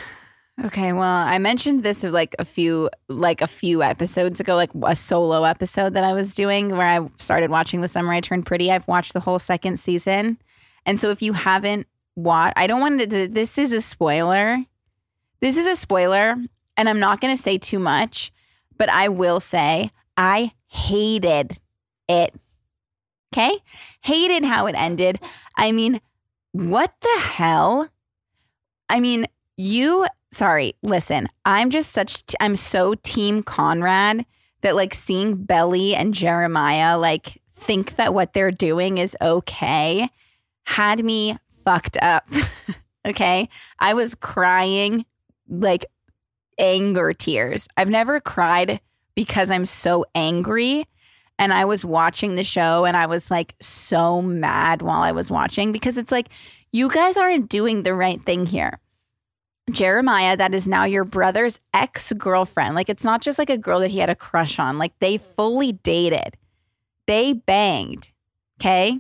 Okay, 0.64 0.94
well, 0.94 1.04
I 1.04 1.38
mentioned 1.38 1.84
this 1.84 2.04
like 2.04 2.34
a 2.40 2.46
few 2.46 2.90
like 3.10 3.42
a 3.42 3.48
few 3.48 3.84
episodes 3.84 4.40
ago, 4.40 4.56
like 4.56 4.72
a 4.84 4.96
solo 4.96 5.44
episode 5.44 5.94
that 5.96 6.06
I 6.06 6.14
was 6.14 6.34
doing 6.34 6.70
where 6.70 6.88
I 6.88 7.08
started 7.18 7.50
watching 7.50 7.82
The 7.82 7.90
Summer 7.90 8.14
I 8.14 8.22
Turned 8.22 8.46
Pretty. 8.46 8.72
I've 8.72 8.88
watched 8.88 9.14
the 9.14 9.20
whole 9.20 9.40
second 9.40 9.80
season. 9.80 10.38
And 10.86 11.00
so 11.00 11.10
if 11.10 11.22
you 11.22 11.34
haven't 11.34 11.88
watched, 12.16 12.54
I 12.56 12.68
don't 12.68 12.80
want 12.80 13.02
to 13.02 13.28
this 13.28 13.58
is 13.58 13.74
a 13.74 13.82
spoiler. 13.82 14.58
This 15.42 15.58
is 15.58 15.68
a 15.68 15.76
spoiler, 15.76 16.38
and 16.78 16.90
I'm 16.90 17.00
not 17.00 17.20
going 17.20 17.36
to 17.36 17.42
say 17.42 17.58
too 17.58 17.80
much, 17.80 18.32
but 18.78 18.90
I 18.90 19.10
will 19.10 19.42
say 19.42 19.92
I 20.16 20.54
hated 20.68 21.60
it. 22.08 22.34
Okay. 23.34 23.58
Hated 24.02 24.46
how 24.46 24.66
it 24.68 24.76
ended. 24.76 25.20
I 25.58 25.72
mean, 25.72 26.02
what 26.52 26.94
the 27.02 27.20
hell? 27.22 27.90
I 28.90 29.00
mean, 29.00 29.26
you, 29.58 30.06
sorry, 30.32 30.76
listen, 30.82 31.28
I'm 31.44 31.70
just 31.70 31.92
such, 31.92 32.26
t- 32.26 32.38
I'm 32.40 32.56
so 32.56 32.96
team 32.96 33.44
Conrad 33.44 34.26
that 34.62 34.76
like 34.76 34.94
seeing 34.94 35.44
Belly 35.44 35.96
and 35.96 36.14
Jeremiah 36.14 36.98
like 36.98 37.42
think 37.52 37.96
that 37.96 38.14
what 38.14 38.34
they're 38.34 38.52
doing 38.52 38.98
is 38.98 39.16
okay 39.22 40.10
had 40.66 41.04
me 41.04 41.38
fucked 41.64 41.98
up. 42.02 42.28
okay. 43.06 43.50
I 43.80 43.94
was 43.94 44.16
crying 44.16 45.06
like 45.50 45.86
anger 46.58 47.14
tears. 47.14 47.68
I've 47.78 47.90
never 47.90 48.20
cried 48.20 48.80
because 49.16 49.52
I'm 49.52 49.66
so 49.66 50.06
angry 50.16 50.86
and 51.38 51.54
I 51.54 51.66
was 51.66 51.84
watching 51.84 52.36
the 52.36 52.44
show 52.44 52.86
and 52.86 52.96
I 52.96 53.06
was 53.08 53.30
like 53.30 53.56
so 53.62 54.22
mad 54.22 54.82
while 54.82 55.02
I 55.02 55.12
was 55.12 55.30
watching 55.30 55.72
because 55.72 55.98
it's 55.98 56.12
like, 56.12 56.30
you 56.72 56.90
guys 56.90 57.18
aren't 57.18 57.50
doing 57.50 57.84
the 57.84 57.94
right 57.94 58.22
thing 58.22 58.46
here. 58.46 58.80
Jeremiah, 59.72 60.38
that 60.38 60.54
is 60.54 60.68
now 60.68 60.84
your 60.84 61.04
brother's 61.04 61.60
ex 61.74 62.14
girlfriend. 62.14 62.76
Like, 62.76 62.90
it's 62.90 63.04
not 63.04 63.22
just 63.22 63.40
like 63.40 63.50
a 63.50 63.58
girl 63.58 63.80
that 63.80 63.92
he 63.92 64.00
had 64.00 64.10
a 64.10 64.16
crush 64.16 64.60
on. 64.60 64.78
Like, 64.78 64.94
they 65.00 65.18
fully 65.18 65.72
dated, 65.72 66.38
they 67.08 67.34
banged. 67.34 68.12
Okay. 68.60 69.00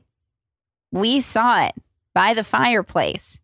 We 0.91 1.21
saw 1.21 1.65
it 1.65 1.73
by 2.13 2.33
the 2.33 2.43
fireplace. 2.43 3.41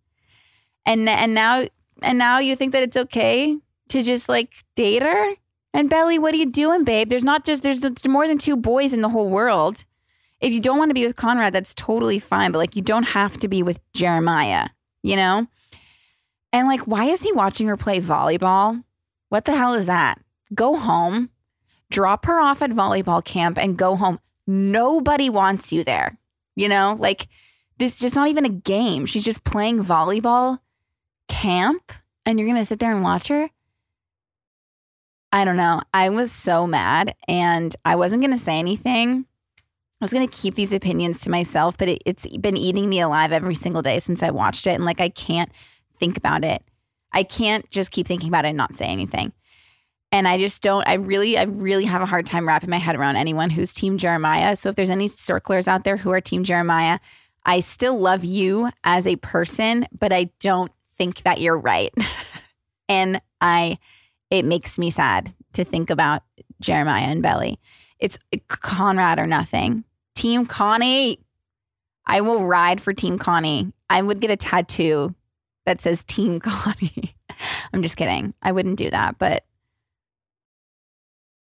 And, 0.86 1.08
and 1.08 1.34
now, 1.34 1.66
and 2.02 2.18
now 2.18 2.40
you 2.40 2.56
think 2.56 2.72
that 2.72 2.84
it's 2.84 2.98
okay 2.98 3.58
to 3.90 4.04
just 4.04 4.28
like 4.28 4.54
date 4.76 5.04
her? 5.04 5.34
And 5.74 5.90
Belly, 5.90 6.20
what 6.20 6.34
are 6.34 6.38
you 6.38 6.48
doing, 6.52 6.84
babe? 6.84 7.10
There's 7.10 7.24
not 7.24 7.46
just 7.46 7.64
there's 7.64 7.82
more 8.06 8.28
than 8.28 8.38
two 8.38 8.58
boys 8.58 8.94
in 8.94 9.02
the 9.02 9.10
whole 9.10 9.30
world. 9.30 9.86
If 10.40 10.52
you 10.52 10.60
don't 10.60 10.78
want 10.78 10.90
to 10.90 10.96
be 10.96 11.06
with 11.06 11.16
Conrad, 11.16 11.54
that's 11.54 11.74
totally 11.74 12.20
fine, 12.20 12.52
but 12.52 12.58
like 12.58 12.76
you 12.76 12.82
don't 12.82 13.04
have 13.04 13.38
to 13.40 13.48
be 13.48 13.64
with 13.64 13.80
Jeremiah, 13.94 14.70
you 15.04 15.16
know? 15.16 15.48
And 16.52 16.68
like 16.68 16.82
why 16.82 17.06
is 17.06 17.22
he 17.22 17.32
watching 17.32 17.68
her 17.68 17.78
play 17.78 18.02
volleyball? 18.02 18.84
What 19.30 19.46
the 19.46 19.56
hell 19.56 19.74
is 19.74 19.86
that? 19.86 20.20
Go 20.54 20.76
home. 20.76 21.30
Drop 21.90 22.26
her 22.26 22.40
off 22.40 22.62
at 22.62 22.72
volleyball 22.72 23.24
camp 23.24 23.58
and 23.58 23.78
go 23.78 23.96
home. 23.96 24.20
Nobody 24.48 25.30
wants 25.30 25.72
you 25.72 25.84
there. 25.84 26.18
You 26.56 26.68
know? 26.68 26.98
Like 27.00 27.28
this 27.78 27.94
is 27.94 28.00
just 28.00 28.16
not 28.16 28.28
even 28.28 28.46
a 28.46 28.50
game. 28.50 29.06
She's 29.06 29.24
just 29.24 29.44
playing 29.44 29.84
volleyball 29.84 30.60
camp 31.28 31.94
and 32.26 32.38
you're 32.38 32.48
going 32.48 32.60
to 32.60 32.66
sit 32.66 32.80
there 32.80 32.92
and 32.92 33.04
watch 33.04 33.28
her? 33.30 33.50
I 35.32 35.46
don't 35.46 35.58
know. 35.58 35.82
I 35.94 36.10
was 36.10 36.32
so 36.32 36.68
mad 36.68 37.16
and 37.28 37.76
I 37.86 37.96
wasn't 37.96 38.22
going 38.22 38.34
to 38.34 38.38
say 38.38 38.60
anything. 38.60 39.26
I 40.02 40.04
was 40.04 40.12
going 40.12 40.28
to 40.28 40.36
keep 40.36 40.56
these 40.56 40.74
opinions 40.74 41.22
to 41.22 41.30
myself, 41.30 41.78
but 41.78 41.88
it, 41.88 42.02
it's 42.06 42.28
been 42.28 42.58
eating 42.58 42.90
me 42.90 43.00
alive 43.00 43.32
every 43.32 43.56
single 43.56 43.82
day 43.82 44.00
since 44.00 44.24
I 44.24 44.32
watched 44.32 44.68
it. 44.68 44.72
And 44.72 44.84
like, 44.84 45.00
I 45.00 45.10
can't 45.10 45.52
think 46.00 46.18
about 46.18 46.44
it. 46.44 46.64
I 47.14 47.24
can't 47.24 47.70
just 47.70 47.92
keep 47.92 48.08
thinking 48.08 48.30
about 48.30 48.46
it 48.46 48.50
and 48.50 48.58
not 48.58 48.76
say 48.76 48.86
anything. 48.86 49.32
And 50.12 50.28
I 50.28 50.38
just 50.38 50.62
don't, 50.62 50.86
I 50.88 50.96
really, 50.96 51.38
I 51.38 51.44
really 51.44 51.86
have 51.86 52.02
a 52.02 52.06
hard 52.06 52.26
time 52.26 52.48
wrapping 52.48 52.70
my 52.70 52.78
head 52.78 52.96
around 52.96 53.16
anyone 53.16 53.50
who's 53.50 53.74
Team 53.74 53.98
Jeremiah. 53.98 54.56
So 54.56 54.70
if 54.70 54.76
there's 54.76 54.90
any 54.90 55.08
circlers 55.08 55.68
out 55.68 55.86
there 55.86 55.98
who 55.98 56.12
are 56.12 56.20
Team 56.20 56.44
Jeremiah, 56.44 57.00
I 57.46 57.62
still 57.62 57.98
love 57.98 58.26
you 58.26 58.70
as 58.84 59.08
a 59.08 59.16
person, 59.18 59.88
but 59.98 60.12
I 60.12 60.30
don't 60.40 60.72
think 60.98 61.22
that 61.24 61.40
you're 61.40 61.58
right. 61.58 61.94
and 62.90 63.22
I, 63.40 63.78
it 64.32 64.46
makes 64.46 64.80
me 64.80 64.90
sad 64.90 65.34
to 65.54 65.64
think 65.64 65.90
about 65.90 66.24
Jeremiah 66.62 67.04
and 67.04 67.22
Belly. 67.22 67.60
It's 68.00 68.18
Conrad 68.48 69.20
or 69.20 69.28
nothing. 69.28 69.84
Team 70.16 70.46
Connie. 70.46 71.20
I 72.08 72.22
will 72.22 72.46
ride 72.46 72.82
for 72.82 72.94
Team 72.94 73.20
Connie. 73.20 73.72
I 73.90 74.02
would 74.02 74.22
get 74.22 74.32
a 74.32 74.36
tattoo 74.36 75.14
that 75.66 75.82
says 75.82 76.04
Team 76.04 76.40
Connie. 76.44 77.14
I'm 77.74 77.84
just 77.84 77.98
kidding. 77.98 78.34
I 78.42 78.52
wouldn't 78.52 78.78
do 78.78 78.90
that, 78.90 79.20
but 79.20 79.44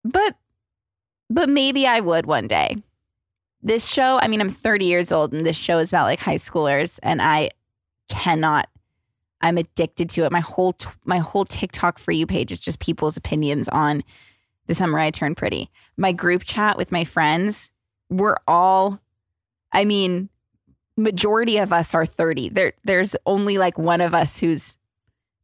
but 0.03 0.36
but 1.29 1.50
maybe 1.50 1.86
I 1.86 2.00
would 2.00 2.25
one 2.25 2.48
day. 2.48 2.77
This 3.62 3.88
show, 3.88 4.19
I 4.22 4.27
mean, 4.27 4.39
I'm 4.39 4.50
30 4.50 4.86
years 4.86 5.12
old 5.12 5.34
and 5.34 5.46
this 5.46 5.57
show 5.57 5.79
is 5.79 5.89
about 5.89 6.05
like 6.05 6.19
high 6.19 6.36
schoolers 6.36 7.00
and 7.03 7.22
I 7.22 7.50
cannot 8.07 8.69
I'm 9.41 9.58
addicted 9.58 10.10
to 10.12 10.24
it. 10.24 10.32
My 10.32 10.39
whole 10.39 10.74
t- 10.74 10.89
my 11.06 11.20
whole 11.20 11.46
TikTok 11.46 12.00
for 12.00 12.12
you 12.12 12.25
page 12.25 12.51
is 12.51 12.60
just 12.60 12.79
people's 12.79 13.17
opinions 13.17 13.67
on 13.70 14.03
the 14.65 14.74
summer 14.74 15.00
I 15.00 15.12
turned 15.12 15.38
pretty. 15.38 15.70
My 15.96 16.12
group 16.12 16.44
chat 16.44 16.77
with 16.77 16.91
my 16.91 17.03
friends, 17.03 17.72
we're 18.10 18.38
all 18.48 19.00
I 19.72 19.86
mean, 19.86 20.29
majority 20.96 21.58
of 21.58 21.72
us 21.74 21.94
are 21.94 22.06
30. 22.06 22.50
There 22.50 22.74
there's 22.84 23.15
only 23.25 23.58
like 23.58 23.77
one 23.77 24.01
of 24.01 24.13
us 24.13 24.39
who's 24.39 24.75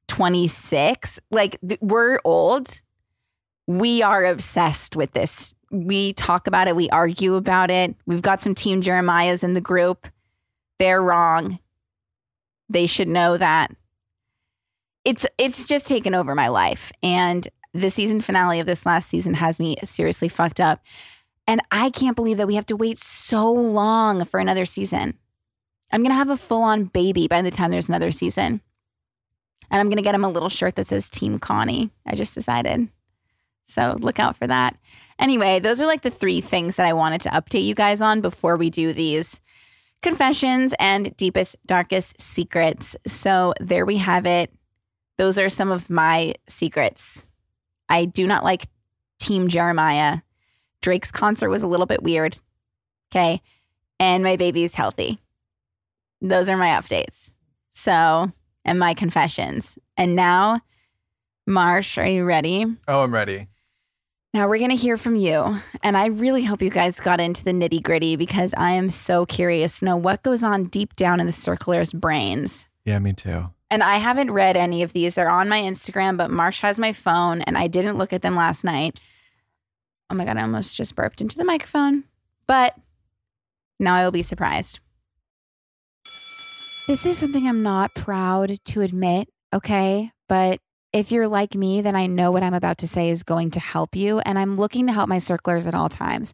26. 0.08 1.20
Like 1.32 1.60
th- 1.68 1.80
we're 1.82 2.20
old. 2.24 2.82
We 3.68 4.02
are 4.02 4.26
obsessed 4.26 4.96
with 4.96 5.14
this. 5.14 5.56
We 5.72 6.14
talk 6.14 6.48
about 6.48 6.68
it, 6.68 6.76
we 6.76 6.90
argue 6.90 7.36
about 7.36 7.72
it. 7.72 7.96
We've 8.06 8.22
got 8.22 8.42
some 8.42 8.54
team 8.54 8.82
Jeremiahs 8.82 9.44
in 9.44 9.54
the 9.54 9.62
group. 9.62 10.08
They're 10.80 11.02
wrong. 11.02 11.60
They 12.70 12.86
should 12.88 13.08
know 13.08 13.38
that. 13.38 13.72
It's 15.06 15.26
it's 15.38 15.66
just 15.66 15.88
taken 15.88 16.16
over 16.16 16.34
my 16.34 16.48
life 16.48 16.92
and 17.02 17.48
the 17.74 17.90
season 17.90 18.22
finale 18.22 18.60
of 18.60 18.68
this 18.68 18.86
last 18.86 19.10
season 19.10 19.34
has 19.36 19.60
me 19.60 19.76
seriously 19.84 20.30
fucked 20.30 20.62
up. 20.62 20.80
And 21.48 21.62
I 21.72 21.90
can't 21.90 22.16
believe 22.16 22.38
that 22.38 22.48
we 22.48 22.56
have 22.56 22.68
to 22.68 22.76
wait 22.76 23.00
so 23.00 23.52
long 23.52 24.24
for 24.26 24.40
another 24.40 24.66
season. 24.66 25.18
I'm 25.92 26.02
going 26.02 26.12
to 26.12 26.18
have 26.18 26.30
a 26.30 26.38
full 26.38 26.64
on 26.64 26.86
baby 26.86 27.28
by 27.28 27.42
the 27.42 27.52
time 27.52 27.72
there's 27.72 27.90
another 27.90 28.12
season. 28.12 28.62
And 29.70 29.80
I'm 29.80 29.88
going 29.88 29.98
to 29.98 30.04
get 30.04 30.16
him 30.16 30.24
a 30.24 30.30
little 30.30 30.50
shirt 30.50 30.76
that 30.76 30.88
says 30.88 31.10
Team 31.10 31.40
Connie. 31.40 31.90
I 32.06 32.16
just 32.16 32.36
decided. 32.36 32.90
So 33.68 33.98
look 34.00 34.20
out 34.20 34.38
for 34.38 34.48
that. 34.48 34.78
Anyway, 35.20 35.60
those 35.60 35.82
are 35.82 35.88
like 35.88 36.02
the 36.02 36.10
three 36.10 36.42
things 36.42 36.76
that 36.76 36.86
I 36.86 36.94
wanted 36.94 37.22
to 37.22 37.30
update 37.30 37.66
you 37.66 37.76
guys 37.76 38.02
on 38.02 38.22
before 38.22 38.56
we 38.56 38.70
do 38.70 38.94
these 38.94 39.40
confessions 40.02 40.74
and 40.80 41.16
deepest, 41.18 41.56
darkest 41.66 42.22
secrets. 42.22 42.96
So 43.08 43.54
there 43.60 43.86
we 43.86 43.98
have 43.98 44.26
it. 44.26 44.52
Those 45.18 45.38
are 45.38 45.50
some 45.50 45.72
of 45.72 45.90
my 45.90 46.36
secrets. 46.48 47.28
I 47.90 48.06
do 48.06 48.26
not 48.26 48.44
like 48.44 48.68
Team 49.20 49.48
Jeremiah. 49.48 50.20
Drake's 50.82 51.12
concert 51.12 51.50
was 51.50 51.64
a 51.64 51.68
little 51.68 51.86
bit 51.86 52.04
weird. 52.04 52.38
Okay. 53.12 53.42
And 54.00 54.24
my 54.24 54.36
baby 54.36 54.64
is 54.64 54.76
healthy 54.76 55.20
those 56.24 56.50
are 56.50 56.58
my 56.58 56.70
updates. 56.70 57.32
So, 57.70 58.32
and 58.66 58.80
my 58.80 58.94
confessions. 58.94 59.78
And 59.98 60.16
now, 60.16 60.62
Marsh, 61.46 61.98
are 61.98 62.08
you 62.08 62.24
ready? 62.24 62.66
Oh, 62.88 63.04
I'm 63.04 63.14
ready. 63.14 63.48
Now 64.34 64.48
we're 64.48 64.58
going 64.58 64.72
to 64.72 64.76
hear 64.76 64.98
from 64.98 65.16
you. 65.16 65.58
And 65.84 65.96
I 65.96 66.08
really 66.08 66.44
hope 66.44 66.62
you 66.62 66.72
guys 66.72 67.00
got 67.00 67.20
into 67.20 67.44
the 67.44 67.52
nitty 67.52 67.84
gritty 67.84 68.16
because 68.16 68.54
I 68.58 68.72
am 68.72 68.90
so 68.90 69.26
curious 69.28 69.80
to 69.80 69.86
know 69.86 69.98
what 69.98 70.24
goes 70.24 70.44
on 70.44 70.66
deep 70.66 70.96
down 70.96 71.20
in 71.20 71.28
the 71.28 71.34
circlers' 71.34 71.94
brains. 71.94 72.66
Yeah, 72.86 72.98
me 73.00 73.14
too. 73.14 73.50
And 73.74 73.82
I 73.82 73.98
haven't 73.98 74.30
read 74.30 74.56
any 74.56 74.84
of 74.84 74.94
these. 74.94 75.16
They're 75.16 75.28
on 75.28 75.50
my 75.50 75.60
Instagram, 75.60 76.16
but 76.16 76.30
Marsh 76.30 76.60
has 76.60 76.78
my 76.78 76.94
phone 76.94 77.42
and 77.42 77.58
I 77.58 77.66
didn't 77.66 77.98
look 77.98 78.14
at 78.14 78.22
them 78.22 78.36
last 78.36 78.64
night. 78.64 79.00
Oh 80.12 80.14
my 80.14 80.26
God, 80.26 80.38
I 80.38 80.44
almost 80.44 80.76
just 80.76 80.96
burped 80.96 81.22
into 81.22 81.40
the 81.40 81.44
microphone. 81.44 82.04
But 82.46 82.76
now 83.80 83.96
I 83.96 84.04
will 84.04 84.12
be 84.12 84.22
surprised. 84.22 84.80
This 86.86 87.04
is 87.08 87.18
something 87.18 87.48
I'm 87.48 87.64
not 87.64 87.96
proud 87.96 88.64
to 88.64 88.82
admit, 88.82 89.30
okay? 89.52 90.12
But 90.30 90.60
if 90.94 91.12
you're 91.12 91.28
like 91.28 91.56
me, 91.56 91.82
then 91.82 91.96
I 91.96 92.06
know 92.06 92.30
what 92.30 92.44
I'm 92.44 92.54
about 92.54 92.78
to 92.78 92.88
say 92.88 93.10
is 93.10 93.24
going 93.24 93.50
to 93.50 93.60
help 93.60 93.96
you. 93.96 94.20
And 94.20 94.38
I'm 94.38 94.56
looking 94.56 94.86
to 94.86 94.94
help 94.94 95.10
my 95.10 95.18
circlers 95.18 95.66
at 95.66 95.74
all 95.74 95.90
times. 95.90 96.32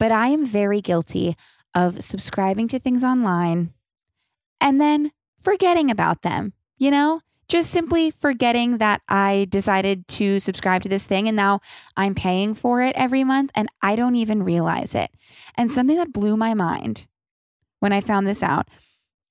But 0.00 0.10
I 0.10 0.28
am 0.28 0.46
very 0.46 0.80
guilty 0.80 1.36
of 1.74 2.02
subscribing 2.02 2.66
to 2.68 2.78
things 2.78 3.04
online 3.04 3.74
and 4.58 4.80
then 4.80 5.12
forgetting 5.38 5.90
about 5.90 6.22
them, 6.22 6.54
you 6.78 6.90
know? 6.90 7.20
Just 7.48 7.70
simply 7.70 8.10
forgetting 8.10 8.76
that 8.76 9.00
I 9.08 9.46
decided 9.48 10.06
to 10.08 10.38
subscribe 10.38 10.82
to 10.82 10.88
this 10.88 11.06
thing 11.06 11.28
and 11.28 11.36
now 11.36 11.60
I'm 11.96 12.14
paying 12.14 12.54
for 12.54 12.82
it 12.82 12.94
every 12.94 13.24
month 13.24 13.50
and 13.54 13.68
I 13.80 13.96
don't 13.96 14.16
even 14.16 14.42
realize 14.42 14.94
it. 14.94 15.10
And 15.56 15.72
something 15.72 15.96
that 15.96 16.12
blew 16.12 16.36
my 16.36 16.52
mind 16.52 17.06
when 17.80 17.92
I 17.92 18.02
found 18.02 18.26
this 18.26 18.42
out 18.42 18.68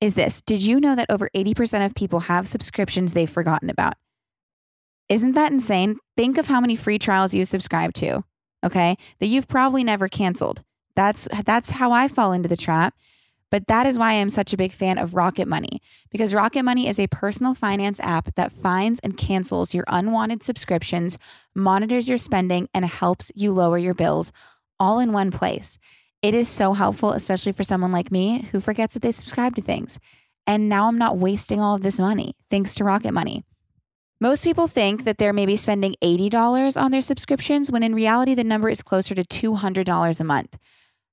is 0.02 0.16
this 0.16 0.42
Did 0.42 0.66
you 0.66 0.80
know 0.80 0.96
that 0.96 1.12
over 1.12 1.30
80% 1.36 1.86
of 1.86 1.96
people 1.96 2.22
have 2.22 2.48
subscriptions 2.48 3.14
they've 3.14 3.30
forgotten 3.30 3.70
about? 3.70 3.94
Isn't 5.10 5.34
that 5.34 5.52
insane? 5.52 5.98
Think 6.16 6.38
of 6.38 6.48
how 6.48 6.60
many 6.60 6.76
free 6.76 7.00
trials 7.00 7.34
you 7.34 7.46
subscribe 7.46 7.94
to, 7.94 8.24
okay? 8.64 8.98
That 9.20 9.28
you've 9.28 9.48
probably 9.48 9.84
never 9.84 10.10
canceled. 10.10 10.64
That's 10.96 11.28
that's 11.46 11.72
how 11.72 11.92
I 11.92 12.08
fall 12.08 12.32
into 12.34 12.50
the 12.50 12.58
trap. 12.58 12.96
But 13.50 13.68
that 13.68 13.86
is 13.86 13.98
why 13.98 14.14
I'm 14.14 14.30
such 14.30 14.54
a 14.54 14.58
big 14.58 14.74
fan 14.74 14.98
of 14.98 15.16
Rocket 15.16 15.48
Money 15.48 15.82
because 16.12 16.34
Rocket 16.34 16.64
Money 16.64 16.88
is 16.88 17.00
a 17.00 17.08
personal 17.08 17.54
finance 17.54 18.00
app 18.02 18.36
that 18.36 18.52
finds 18.52 19.00
and 19.00 19.18
cancels 19.18 19.74
your 19.74 19.86
unwanted 19.88 20.44
subscriptions, 20.44 21.18
monitors 21.56 22.10
your 22.10 22.18
spending, 22.18 22.68
and 22.74 22.86
helps 22.86 23.32
you 23.36 23.52
lower 23.52 23.78
your 23.78 23.94
bills 23.94 24.32
all 24.80 25.00
in 25.00 25.14
one 25.14 25.32
place. 25.32 25.80
It 26.22 26.34
is 26.34 26.48
so 26.48 26.74
helpful, 26.74 27.14
especially 27.14 27.52
for 27.52 27.64
someone 27.64 27.92
like 27.92 28.12
me 28.12 28.50
who 28.52 28.60
forgets 28.60 28.96
that 28.96 29.02
they 29.02 29.12
subscribe 29.12 29.56
to 29.56 29.62
things. 29.62 30.00
And 30.46 30.68
now 30.70 30.88
I'm 30.88 30.98
not 30.98 31.18
wasting 31.18 31.62
all 31.62 31.76
of 31.76 31.84
this 31.84 32.00
money 32.00 32.36
thanks 32.50 32.74
to 32.76 32.84
Rocket 32.84 33.12
Money. 33.12 33.44
Most 34.20 34.44
people 34.44 34.68
think 34.68 35.04
that 35.04 35.20
they're 35.20 35.32
maybe 35.32 35.56
spending 35.56 35.94
$80 36.04 36.82
on 36.82 36.90
their 36.90 37.02
subscriptions 37.02 37.72
when 37.72 37.84
in 37.84 37.94
reality 37.94 38.34
the 38.34 38.44
number 38.44 38.68
is 38.68 38.82
closer 38.82 39.14
to 39.14 39.24
$200 39.24 40.20
a 40.20 40.24
month. 40.24 40.58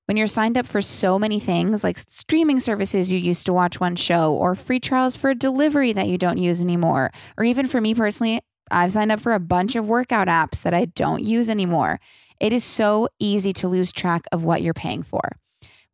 When 0.05 0.17
you're 0.17 0.27
signed 0.27 0.55
up 0.55 0.67
for 0.67 0.81
so 0.81 1.17
many 1.17 1.39
things 1.39 1.83
like 1.83 1.97
streaming 1.97 2.59
services 2.59 3.11
you 3.11 3.17
used 3.17 3.47
to 3.47 3.53
watch 3.53 3.79
one 3.79 3.95
show, 3.95 4.31
or 4.33 4.53
free 4.53 4.79
trials 4.79 5.15
for 5.15 5.31
a 5.31 5.35
delivery 5.35 5.93
that 5.93 6.07
you 6.07 6.19
don't 6.19 6.37
use 6.37 6.61
anymore, 6.61 7.11
or 7.37 7.43
even 7.43 7.67
for 7.67 7.81
me 7.81 7.95
personally, 7.95 8.39
I've 8.69 8.91
signed 8.91 9.11
up 9.11 9.19
for 9.19 9.33
a 9.33 9.39
bunch 9.39 9.75
of 9.75 9.87
workout 9.87 10.27
apps 10.27 10.61
that 10.61 10.75
I 10.75 10.85
don't 10.85 11.23
use 11.23 11.49
anymore. 11.49 11.99
It 12.39 12.53
is 12.53 12.63
so 12.63 13.07
easy 13.19 13.51
to 13.53 13.67
lose 13.67 13.91
track 13.91 14.25
of 14.31 14.43
what 14.43 14.61
you're 14.61 14.75
paying 14.75 15.01
for. 15.01 15.37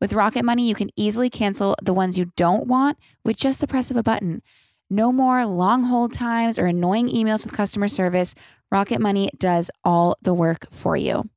With 0.02 0.14
Rocket 0.14 0.44
Money, 0.44 0.68
you 0.68 0.76
can 0.76 0.90
easily 0.98 1.30
cancel 1.30 1.76
the 1.82 1.94
ones 1.94 2.18
you 2.18 2.32
don't 2.36 2.68
want 2.68 2.98
with 3.24 3.38
just 3.38 3.62
the 3.62 3.68
press 3.68 3.92
of 3.92 3.98
a 3.98 4.04
button. 4.04 4.42
No 4.90 5.14
more 5.14 5.46
long 5.46 5.84
hold 5.84 6.12
times 6.12 6.60
or 6.60 6.66
annoying 6.66 7.08
emails 7.08 7.46
with 7.46 7.56
customer 7.56 7.88
service. 7.88 8.36
Rocket 8.72 9.00
Money 9.00 9.30
does 9.38 9.72
all 9.86 10.18
the 10.22 10.34
work 10.34 10.68
for 10.72 10.98
you. 10.98 11.30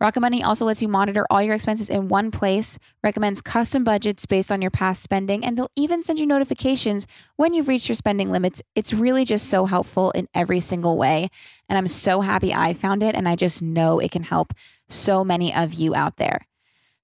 Rocket 0.00 0.20
Money 0.20 0.42
also 0.42 0.64
lets 0.64 0.82
you 0.82 0.88
monitor 0.88 1.26
all 1.30 1.42
your 1.42 1.54
expenses 1.54 1.88
in 1.88 2.08
one 2.08 2.30
place, 2.30 2.78
recommends 3.02 3.40
custom 3.40 3.84
budgets 3.84 4.26
based 4.26 4.52
on 4.52 4.62
your 4.62 4.70
past 4.70 5.02
spending, 5.02 5.44
and 5.44 5.56
they'll 5.56 5.70
even 5.76 6.02
send 6.02 6.18
you 6.18 6.26
notifications 6.26 7.06
when 7.36 7.54
you've 7.54 7.68
reached 7.68 7.88
your 7.88 7.96
spending 7.96 8.30
limits. 8.30 8.62
It's 8.74 8.92
really 8.92 9.24
just 9.24 9.48
so 9.48 9.66
helpful 9.66 10.10
in 10.12 10.28
every 10.34 10.60
single 10.60 10.96
way. 10.96 11.28
And 11.68 11.76
I'm 11.76 11.88
so 11.88 12.20
happy 12.20 12.52
I 12.52 12.72
found 12.72 13.02
it, 13.02 13.14
and 13.14 13.28
I 13.28 13.36
just 13.36 13.62
know 13.62 13.98
it 13.98 14.10
can 14.10 14.22
help 14.22 14.52
so 14.88 15.24
many 15.24 15.54
of 15.54 15.74
you 15.74 15.94
out 15.94 16.16
there. 16.16 16.46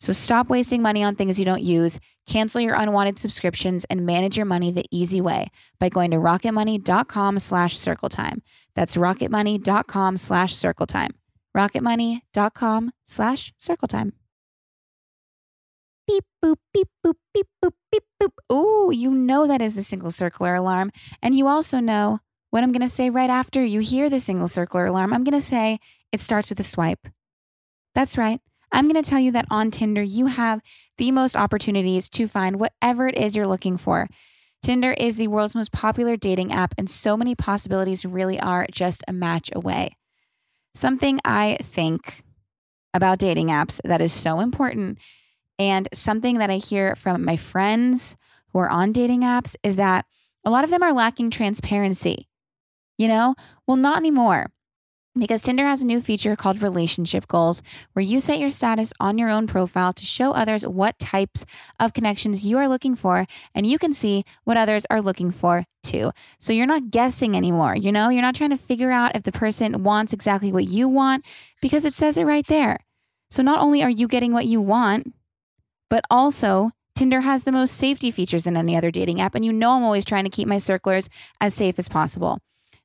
So 0.00 0.12
stop 0.12 0.50
wasting 0.50 0.82
money 0.82 1.02
on 1.02 1.14
things 1.14 1.38
you 1.38 1.44
don't 1.44 1.62
use, 1.62 1.98
cancel 2.26 2.60
your 2.60 2.74
unwanted 2.74 3.18
subscriptions, 3.18 3.84
and 3.86 4.04
manage 4.04 4.36
your 4.36 4.46
money 4.46 4.70
the 4.70 4.84
easy 4.90 5.20
way 5.20 5.48
by 5.78 5.88
going 5.88 6.10
to 6.10 6.18
rocketmoney.com 6.18 7.38
slash 7.38 7.78
circle 7.78 8.08
time. 8.08 8.42
That's 8.74 8.96
rocketmoney.com 8.96 10.16
slash 10.16 10.54
circle 10.54 10.86
time 10.86 11.12
rocketmoney.com 11.56 12.90
slash 13.04 13.52
circle 13.58 13.88
time. 13.88 14.12
Beep 16.06 16.24
boop, 16.44 16.56
beep 16.72 16.88
boop, 17.04 17.14
beep 17.32 17.46
boop, 17.64 17.72
beep 17.90 18.04
boop. 18.22 18.54
Ooh, 18.54 18.90
you 18.92 19.10
know 19.10 19.46
that 19.46 19.62
is 19.62 19.74
the 19.74 19.82
single 19.82 20.10
circular 20.10 20.54
alarm. 20.54 20.90
And 21.22 21.34
you 21.34 21.46
also 21.46 21.80
know 21.80 22.20
what 22.50 22.62
I'm 22.62 22.72
going 22.72 22.82
to 22.82 22.88
say 22.88 23.08
right 23.08 23.30
after 23.30 23.64
you 23.64 23.80
hear 23.80 24.10
the 24.10 24.20
single 24.20 24.48
circular 24.48 24.86
alarm. 24.86 25.12
I'm 25.12 25.24
going 25.24 25.32
to 25.32 25.40
say 25.40 25.78
it 26.12 26.20
starts 26.20 26.50
with 26.50 26.60
a 26.60 26.64
swipe. 26.64 27.08
That's 27.94 28.18
right. 28.18 28.40
I'm 28.70 28.88
going 28.88 29.02
to 29.02 29.08
tell 29.08 29.20
you 29.20 29.32
that 29.32 29.46
on 29.50 29.70
Tinder, 29.70 30.02
you 30.02 30.26
have 30.26 30.60
the 30.98 31.10
most 31.12 31.36
opportunities 31.36 32.08
to 32.10 32.28
find 32.28 32.56
whatever 32.56 33.08
it 33.08 33.16
is 33.16 33.34
you're 33.34 33.46
looking 33.46 33.76
for. 33.76 34.08
Tinder 34.62 34.92
is 34.92 35.16
the 35.16 35.28
world's 35.28 35.54
most 35.54 35.72
popular 35.72 36.16
dating 36.16 36.52
app, 36.52 36.74
and 36.76 36.88
so 36.90 37.16
many 37.16 37.34
possibilities 37.34 38.04
really 38.04 38.40
are 38.40 38.66
just 38.70 39.02
a 39.06 39.12
match 39.12 39.50
away. 39.54 39.96
Something 40.74 41.20
I 41.24 41.58
think 41.62 42.24
about 42.92 43.18
dating 43.18 43.48
apps 43.48 43.80
that 43.84 44.00
is 44.00 44.12
so 44.12 44.40
important 44.40 44.98
and 45.58 45.88
something 45.94 46.38
that 46.38 46.50
I 46.50 46.56
hear 46.56 46.96
from 46.96 47.24
my 47.24 47.36
friends 47.36 48.16
who 48.52 48.58
are 48.58 48.70
on 48.70 48.92
dating 48.92 49.20
apps 49.20 49.56
is 49.62 49.76
that 49.76 50.06
a 50.44 50.50
lot 50.50 50.64
of 50.64 50.70
them 50.70 50.82
are 50.82 50.92
lacking 50.92 51.30
transparency. 51.30 52.28
You 52.98 53.08
know, 53.08 53.34
well, 53.66 53.76
not 53.76 53.96
anymore. 53.96 54.52
Because 55.16 55.42
Tinder 55.42 55.64
has 55.64 55.80
a 55.80 55.86
new 55.86 56.00
feature 56.00 56.34
called 56.34 56.60
relationship 56.60 57.28
goals, 57.28 57.62
where 57.92 58.04
you 58.04 58.18
set 58.18 58.40
your 58.40 58.50
status 58.50 58.92
on 58.98 59.16
your 59.16 59.30
own 59.30 59.46
profile 59.46 59.92
to 59.92 60.04
show 60.04 60.32
others 60.32 60.66
what 60.66 60.98
types 60.98 61.44
of 61.78 61.92
connections 61.92 62.44
you 62.44 62.58
are 62.58 62.66
looking 62.66 62.96
for, 62.96 63.24
and 63.54 63.64
you 63.64 63.78
can 63.78 63.92
see 63.92 64.24
what 64.42 64.56
others 64.56 64.84
are 64.90 65.00
looking 65.00 65.30
for 65.30 65.66
too. 65.84 66.10
So 66.40 66.52
you're 66.52 66.66
not 66.66 66.90
guessing 66.90 67.36
anymore. 67.36 67.76
You 67.76 67.92
know, 67.92 68.08
you're 68.08 68.22
not 68.22 68.34
trying 68.34 68.50
to 68.50 68.56
figure 68.56 68.90
out 68.90 69.14
if 69.14 69.22
the 69.22 69.30
person 69.30 69.84
wants 69.84 70.12
exactly 70.12 70.50
what 70.50 70.64
you 70.64 70.88
want 70.88 71.24
because 71.62 71.84
it 71.84 71.94
says 71.94 72.16
it 72.16 72.24
right 72.24 72.46
there. 72.48 72.78
So 73.30 73.42
not 73.42 73.60
only 73.60 73.84
are 73.84 73.90
you 73.90 74.08
getting 74.08 74.32
what 74.32 74.46
you 74.46 74.60
want, 74.60 75.14
but 75.88 76.04
also 76.10 76.72
Tinder 76.96 77.20
has 77.20 77.44
the 77.44 77.52
most 77.52 77.76
safety 77.76 78.10
features 78.10 78.44
than 78.44 78.56
any 78.56 78.76
other 78.76 78.90
dating 78.90 79.20
app. 79.20 79.36
And 79.36 79.44
you 79.44 79.52
know, 79.52 79.76
I'm 79.76 79.84
always 79.84 80.04
trying 80.04 80.24
to 80.24 80.30
keep 80.30 80.48
my 80.48 80.58
circlers 80.58 81.08
as 81.40 81.54
safe 81.54 81.78
as 81.78 81.88
possible. 81.88 82.40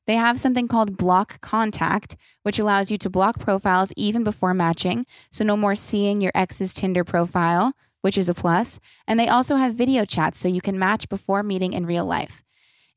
They 0.06 0.16
have 0.16 0.40
something 0.40 0.68
called 0.68 0.96
block 0.96 1.40
contact, 1.40 2.16
which 2.42 2.58
allows 2.58 2.90
you 2.90 2.98
to 2.98 3.10
block 3.10 3.38
profiles 3.38 3.92
even 3.96 4.24
before 4.24 4.54
matching. 4.54 5.06
So, 5.30 5.44
no 5.44 5.56
more 5.56 5.74
seeing 5.74 6.20
your 6.20 6.32
ex's 6.34 6.72
Tinder 6.72 7.04
profile, 7.04 7.74
which 8.00 8.18
is 8.18 8.28
a 8.28 8.34
plus. 8.34 8.80
And 9.06 9.20
they 9.20 9.28
also 9.28 9.56
have 9.56 9.74
video 9.74 10.04
chats 10.04 10.38
so 10.38 10.48
you 10.48 10.60
can 10.60 10.78
match 10.78 11.08
before 11.08 11.42
meeting 11.42 11.72
in 11.72 11.86
real 11.86 12.04
life. 12.04 12.42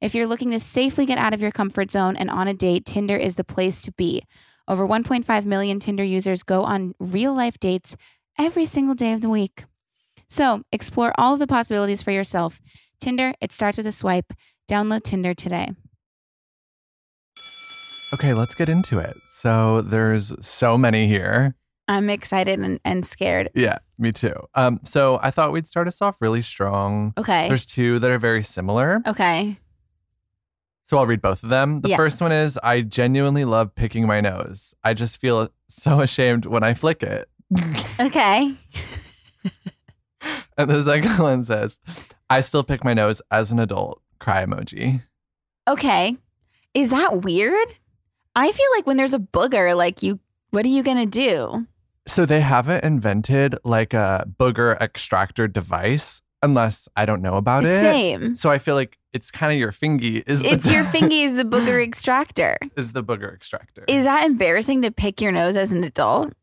If 0.01 0.13
you're 0.13 0.27
looking 0.27 0.51
to 0.51 0.59
safely 0.59 1.05
get 1.05 1.17
out 1.17 1.33
of 1.33 1.41
your 1.41 1.51
comfort 1.51 1.91
zone 1.91 2.15
and 2.15 2.29
on 2.29 2.47
a 2.47 2.53
date, 2.53 2.85
Tinder 2.85 3.15
is 3.15 3.35
the 3.35 3.43
place 3.43 3.81
to 3.83 3.91
be. 3.91 4.23
Over 4.67 4.87
1.5 4.87 5.45
million 5.45 5.79
Tinder 5.79 6.03
users 6.03 6.43
go 6.43 6.63
on 6.63 6.93
real 6.99 7.33
life 7.33 7.59
dates 7.59 7.95
every 8.37 8.65
single 8.65 8.95
day 8.95 9.13
of 9.13 9.21
the 9.21 9.29
week. 9.29 9.65
So, 10.27 10.63
explore 10.71 11.13
all 11.17 11.37
the 11.37 11.47
possibilities 11.47 12.01
for 12.01 12.11
yourself. 12.11 12.59
Tinder, 12.99 13.33
it 13.39 13.51
starts 13.51 13.77
with 13.77 13.87
a 13.87 13.91
swipe. 13.91 14.33
Download 14.69 15.03
Tinder 15.03 15.33
today. 15.33 15.73
Okay, 18.13 18.33
let's 18.33 18.53
get 18.55 18.69
into 18.69 18.99
it. 18.99 19.17
So 19.25 19.81
there's 19.81 20.33
so 20.45 20.77
many 20.77 21.07
here. 21.07 21.55
I'm 21.87 22.09
excited 22.09 22.59
and, 22.59 22.79
and 22.85 23.05
scared. 23.05 23.49
Yeah, 23.55 23.79
me 23.97 24.11
too. 24.11 24.33
Um, 24.55 24.79
so 24.83 25.19
I 25.21 25.31
thought 25.31 25.51
we'd 25.51 25.67
start 25.67 25.87
us 25.87 26.01
off 26.01 26.21
really 26.21 26.41
strong. 26.41 27.13
Okay. 27.17 27.47
There's 27.49 27.65
two 27.65 27.99
that 27.99 28.09
are 28.11 28.19
very 28.19 28.43
similar. 28.43 29.01
okay. 29.07 29.57
So 30.87 30.97
I'll 30.97 31.07
read 31.07 31.21
both 31.21 31.43
of 31.43 31.49
them. 31.49 31.81
The 31.81 31.89
Yeah. 31.89 31.97
first 31.97 32.21
one 32.21 32.31
is 32.31 32.57
I 32.61 32.81
genuinely 32.81 33.45
love 33.45 33.73
picking 33.73 34.05
my 34.05 34.21
nose. 34.21 34.75
I 34.83 34.93
just 34.93 35.19
feel 35.19 35.49
so 35.69 36.01
ashamed 36.01 36.45
when 36.45 36.61
I 36.61 36.73
flick 36.73 37.01
it. 37.03 37.29
Okay. 37.99 38.53
And 40.57 40.69
the 40.69 40.83
second 40.83 41.17
one 41.17 41.43
says, 41.43 41.79
I 42.29 42.41
still 42.41 42.63
pick 42.63 42.83
my 42.83 42.93
nose 42.93 43.21
as 43.31 43.51
an 43.51 43.59
adult. 43.59 44.01
Cry 44.19 44.45
emoji. 44.45 45.01
Okay. 45.67 46.15
Is 46.75 46.91
that 46.91 47.21
weird? 47.23 47.67
I 48.35 48.51
feel 48.51 48.65
like 48.75 48.87
when 48.87 48.97
there's 48.97 49.13
a 49.13 49.19
booger, 49.19 49.75
like 49.75 50.01
you, 50.03 50.19
what 50.51 50.65
are 50.65 50.69
you 50.69 50.83
going 50.83 50.97
to 50.97 51.05
do? 51.05 51.67
So 52.07 52.25
they 52.25 52.41
haven't 52.41 52.83
invented 52.83 53.55
like 53.63 53.93
a 53.93 54.25
booger 54.39 54.79
extractor 54.81 55.47
device 55.47 56.21
unless 56.41 56.89
I 56.95 57.05
don't 57.05 57.21
know 57.21 57.35
about 57.35 57.63
it. 57.63 57.67
Same. 57.67 58.35
So 58.35 58.49
I 58.49 58.57
feel 58.59 58.75
like 58.75 58.97
it's 59.13 59.31
kind 59.31 59.53
of 59.53 59.59
your 59.59 59.71
fingy 59.71 60.17
is 60.27 60.43
It's 60.43 60.65
the 60.65 60.73
your 60.73 60.83
fingy 60.91 61.21
is 61.21 61.35
the 61.35 61.45
booger 61.45 61.81
extractor. 61.81 62.57
is 62.75 62.91
the 62.91 63.03
booger 63.03 63.33
extractor. 63.33 63.85
Is 63.87 64.03
that 64.05 64.25
embarrassing 64.25 64.81
to 64.81 64.91
pick 64.91 65.21
your 65.21 65.31
nose 65.31 65.55
as 65.55 65.71
an 65.71 65.83
adult? 65.83 66.33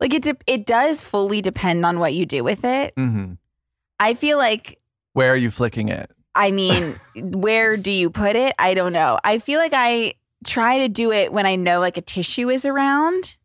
Like 0.00 0.12
it, 0.14 0.22
de- 0.22 0.36
it 0.46 0.66
does 0.66 1.00
fully 1.00 1.40
depend 1.40 1.86
on 1.86 1.98
what 1.98 2.12
you 2.14 2.26
do 2.26 2.44
with 2.44 2.64
it. 2.64 2.92
hmm 2.96 3.34
I 4.00 4.14
feel 4.14 4.38
like, 4.38 4.78
Where 5.14 5.32
are 5.32 5.36
you 5.36 5.50
flicking 5.50 5.88
it? 5.88 6.10
I 6.34 6.50
mean, 6.50 6.94
where 7.16 7.76
do 7.76 7.90
you 7.90 8.10
put 8.10 8.36
it? 8.36 8.54
I 8.58 8.74
don't 8.74 8.92
know. 8.92 9.18
I 9.24 9.38
feel 9.38 9.58
like 9.58 9.72
I 9.74 10.14
try 10.44 10.78
to 10.78 10.88
do 10.88 11.12
it 11.12 11.32
when 11.32 11.46
I 11.46 11.56
know 11.56 11.80
like 11.80 11.96
a 11.96 12.00
tissue 12.02 12.48
is 12.50 12.64
around. 12.64 13.36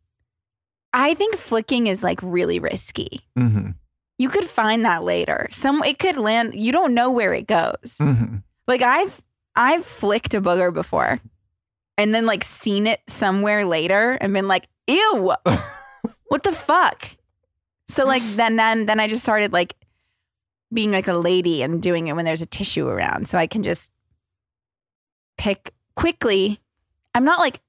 I 0.93 1.13
think 1.15 1.35
flicking 1.35 1.87
is 1.87 2.03
like 2.03 2.19
really 2.21 2.59
risky. 2.59 3.21
hmm 3.35 3.71
You 4.19 4.29
could 4.29 4.45
find 4.45 4.85
that 4.85 5.03
later. 5.03 5.47
Some 5.51 5.83
it 5.83 5.97
could 5.99 6.17
land. 6.17 6.53
You 6.55 6.71
don't 6.71 6.93
know 6.93 7.09
where 7.09 7.33
it 7.33 7.47
goes. 7.47 7.97
hmm 7.99 8.37
Like 8.67 8.81
I've 8.81 9.21
I've 9.55 9.85
flicked 9.85 10.33
a 10.33 10.41
booger 10.41 10.73
before, 10.73 11.19
and 11.97 12.13
then 12.13 12.25
like 12.25 12.43
seen 12.43 12.87
it 12.87 13.01
somewhere 13.07 13.65
later 13.65 14.17
and 14.21 14.33
been 14.33 14.47
like, 14.47 14.67
"Ew, 14.87 15.33
what 16.27 16.43
the 16.43 16.51
fuck?" 16.51 17.05
So 17.87 18.05
like 18.05 18.23
then 18.35 18.55
then 18.55 18.85
then 18.85 18.99
I 18.99 19.07
just 19.07 19.23
started 19.23 19.51
like 19.53 19.75
being 20.73 20.91
like 20.91 21.07
a 21.07 21.13
lady 21.13 21.61
and 21.61 21.81
doing 21.83 22.07
it 22.07 22.15
when 22.15 22.25
there's 22.25 22.41
a 22.41 22.47
tissue 22.47 22.87
around, 22.87 23.27
so 23.27 23.37
I 23.37 23.45
can 23.47 23.61
just 23.63 23.91
pick 25.37 25.73
quickly. 25.95 26.59
I'm 27.15 27.23
not 27.23 27.39
like, 27.39 27.59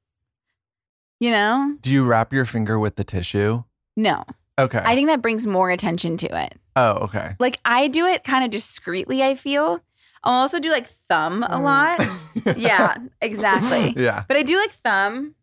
you 1.20 1.30
know, 1.30 1.76
Do 1.80 1.90
you 1.90 2.04
wrap 2.04 2.32
your 2.32 2.44
finger 2.44 2.78
with 2.78 2.96
the 2.96 3.04
tissue? 3.04 3.62
no. 3.96 4.24
Okay. 4.56 4.80
I 4.84 4.94
think 4.94 5.08
that 5.08 5.20
brings 5.20 5.48
more 5.48 5.68
attention 5.70 6.16
to 6.18 6.28
it. 6.44 6.54
oh, 6.76 6.90
okay. 7.06 7.34
Like 7.40 7.58
I 7.64 7.88
do 7.88 8.06
it 8.06 8.22
kind 8.22 8.44
of 8.44 8.52
discreetly, 8.52 9.20
I 9.20 9.34
feel. 9.34 9.80
I'll 10.22 10.34
also 10.42 10.60
do 10.60 10.70
like 10.70 10.86
thumb 10.86 11.42
a 11.42 11.60
lot. 11.60 12.00
yeah, 12.56 12.94
exactly. 13.20 13.94
Yeah. 14.00 14.22
But 14.28 14.36
I 14.36 14.44
do 14.44 14.56
like 14.56 14.70
thumb. 14.70 15.34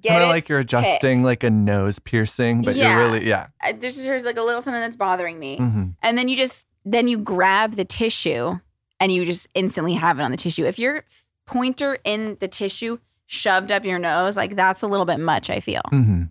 Get 0.00 0.10
Kind 0.10 0.22
of 0.22 0.28
like 0.28 0.48
you're 0.48 0.60
adjusting 0.60 1.24
like 1.24 1.42
a 1.42 1.50
nose 1.50 1.98
piercing, 1.98 2.62
but 2.62 2.76
Yeah. 2.76 2.90
you're 2.90 2.98
really 2.98 3.26
yeah. 3.28 3.48
There's 3.80 3.96
there's 4.04 4.22
like 4.24 4.36
a 4.36 4.42
little 4.42 4.62
something 4.62 4.80
that's 4.80 4.96
bothering 4.96 5.40
me. 5.40 5.56
hmm 5.56 5.86
And 6.02 6.16
then 6.16 6.28
you 6.28 6.36
just 6.36 6.68
then 6.84 7.08
you 7.08 7.18
grab 7.18 7.74
the 7.74 7.84
tissue 7.84 8.58
and 9.00 9.10
you 9.10 9.24
just 9.24 9.48
instantly 9.54 9.94
have 9.94 10.20
it 10.20 10.22
on 10.22 10.30
the 10.30 10.36
tissue. 10.36 10.64
If 10.66 10.78
your 10.78 11.02
pointer 11.46 11.98
in 12.04 12.36
the 12.38 12.46
tissue 12.46 12.98
shoved 13.26 13.70
up 13.72 13.84
your 13.84 13.98
nose, 13.98 14.36
like 14.36 14.56
that's 14.56 14.82
a 14.82 14.86
little 14.86 15.06
bit 15.06 15.18
much, 15.20 15.50
I 15.50 15.60
feel. 15.60 15.82
Mm-hmm. 15.92 16.24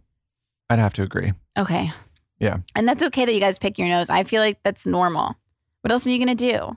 I'd 0.69 0.79
have 0.79 0.93
to 0.93 1.03
agree. 1.03 1.34
Okay. 1.58 1.91
Yeah. 2.39 2.58
And 2.75 2.88
that's 2.88 3.03
okay 3.03 3.25
that 3.25 3.34
you 3.34 3.39
guys 3.39 3.58
pick 3.60 3.77
your 3.77 3.88
nose. 3.88 4.10
I 4.10 4.23
feel 4.23 4.41
like 4.41 4.60
that's 4.63 4.86
normal. 4.88 5.36
What 5.81 5.91
else 5.91 6.05
are 6.08 6.12
you 6.12 6.19
gonna 6.19 6.36
do? 6.36 6.75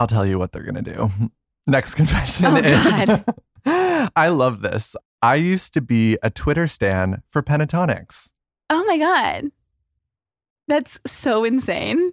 I'll 0.00 0.06
tell 0.06 0.26
you 0.26 0.38
what 0.38 0.52
they're 0.52 0.62
gonna 0.64 0.82
do. 0.82 1.10
Next 1.66 1.94
confession 1.94 2.44
Oh, 2.46 2.56
is 2.56 3.24
I 4.16 4.28
love 4.28 4.60
this. 4.62 4.96
I 5.22 5.36
used 5.36 5.72
to 5.74 5.80
be 5.80 6.18
a 6.22 6.28
Twitter 6.30 6.66
stan 6.66 7.22
for 7.28 7.42
Pentatonix. 7.42 8.32
Oh 8.70 8.84
my 8.84 8.98
god. 8.98 9.44
That's 10.68 10.98
so 11.06 11.44
insane. 11.44 12.12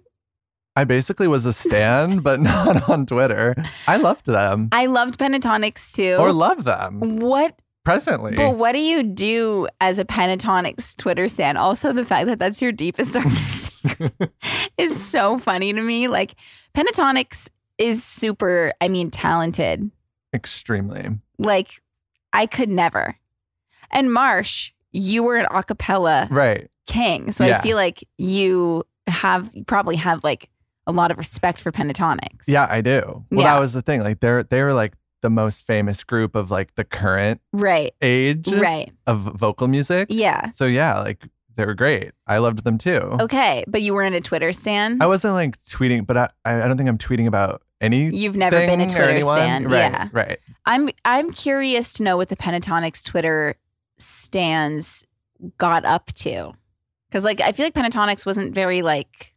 I 0.74 0.84
basically 0.84 1.28
was 1.28 1.44
a 1.46 1.52
stan, 1.52 2.20
but 2.20 2.40
not 2.52 2.88
on 2.88 3.06
Twitter. 3.06 3.54
I 3.86 3.96
loved 3.98 4.26
them 4.26 4.68
I 4.72 4.86
loved 4.86 5.18
Pentatonix 5.18 5.92
too. 5.92 6.16
or 6.18 6.32
love 6.32 6.64
them 6.64 7.18
what 7.18 7.58
presently. 7.84 8.36
But 8.36 8.56
what 8.56 8.72
do 8.72 8.78
you 8.78 9.02
do 9.02 9.68
as 9.80 9.98
a 9.98 10.04
Pentatonix 10.04 10.96
Twitter 10.96 11.28
stan? 11.28 11.56
Also, 11.56 11.92
the 11.92 12.04
fact 12.04 12.26
that 12.26 12.38
that's 12.38 12.62
your 12.62 12.72
deepest 12.72 13.12
darkest 13.14 13.72
secret 13.82 14.32
is 14.78 15.02
so 15.04 15.38
funny 15.38 15.72
to 15.72 15.82
me. 15.82 16.08
Like 16.08 16.34
Pentatonix 16.74 17.50
is 17.78 18.02
super, 18.04 18.72
I 18.80 18.88
mean, 18.88 19.10
talented. 19.10 19.90
Extremely. 20.34 21.08
Like 21.38 21.82
I 22.32 22.46
could 22.46 22.68
never. 22.70 23.16
And 23.90 24.10
Marsh, 24.12 24.70
you 24.92 25.22
were 25.22 25.36
an 25.36 25.46
a 25.50 25.62
cappella 25.62 26.28
Right. 26.30 26.70
king, 26.86 27.30
so 27.32 27.44
Yeah. 27.44 27.58
I 27.58 27.60
feel 27.60 27.76
like 27.76 28.02
you 28.16 28.84
have 29.08 29.50
you 29.52 29.64
probably 29.64 29.96
have 29.96 30.22
like 30.24 30.48
a 30.86 30.92
lot 30.92 31.10
of 31.10 31.18
respect 31.18 31.58
for 31.60 31.70
Pentatonix. 31.72 32.46
Yeah, 32.48 32.66
I 32.68 32.80
do. 32.80 33.24
Well, 33.30 33.40
Yeah. 33.42 33.54
that 33.54 33.60
was 33.60 33.72
the 33.72 33.82
thing. 33.82 34.00
Like 34.02 34.20
they're 34.20 34.42
they 34.42 34.62
were 34.62 34.74
like 34.74 34.94
the 35.20 35.30
most 35.30 35.64
famous 35.66 36.02
group 36.02 36.34
of 36.34 36.50
like 36.50 36.74
the 36.74 36.84
current 36.84 37.40
Right. 37.52 37.94
age 38.02 38.48
Right. 38.52 38.92
of 39.06 39.20
vocal 39.20 39.68
music. 39.68 40.08
Yeah. 40.10 40.50
So 40.50 40.66
yeah, 40.66 40.98
like 41.00 41.24
they 41.54 41.64
were 41.66 41.74
great. 41.74 42.10
I 42.26 42.38
loved 42.38 42.64
them 42.64 42.78
too. 42.78 42.96
Okay. 43.20 43.64
But 43.68 43.82
you 43.82 43.94
were 43.94 44.02
in 44.02 44.14
a 44.14 44.20
Twitter 44.20 44.52
stan? 44.52 45.00
I 45.00 45.06
wasn't 45.06 45.34
like 45.34 45.62
tweeting, 45.64 46.06
but 46.06 46.16
I, 46.16 46.28
I 46.44 46.66
don't 46.66 46.76
think 46.76 46.88
I'm 46.88 46.98
tweeting 46.98 47.26
about 47.28 47.62
any. 47.80 48.06
You've 48.14 48.36
never 48.36 48.56
been 48.56 48.80
a 48.80 48.88
Twitter 48.88 49.10
anyone. 49.10 49.36
stan. 49.36 49.64
Right, 49.64 49.78
Yeah. 49.92 50.08
Right. 50.12 50.38
I'm 50.66 50.88
I'm 51.04 51.30
curious 51.30 51.92
to 51.94 52.02
know 52.02 52.16
what 52.16 52.28
the 52.28 52.36
Pentatonix 52.36 53.04
Twitter 53.04 53.54
stands 54.16 55.04
got 55.58 55.84
up 55.84 56.06
to. 56.14 56.52
Cause 57.10 57.24
like 57.24 57.40
I 57.40 57.52
feel 57.52 57.66
like 57.66 57.74
Pentatonix 57.74 58.24
wasn't 58.24 58.54
very 58.54 58.82
like 58.82 59.31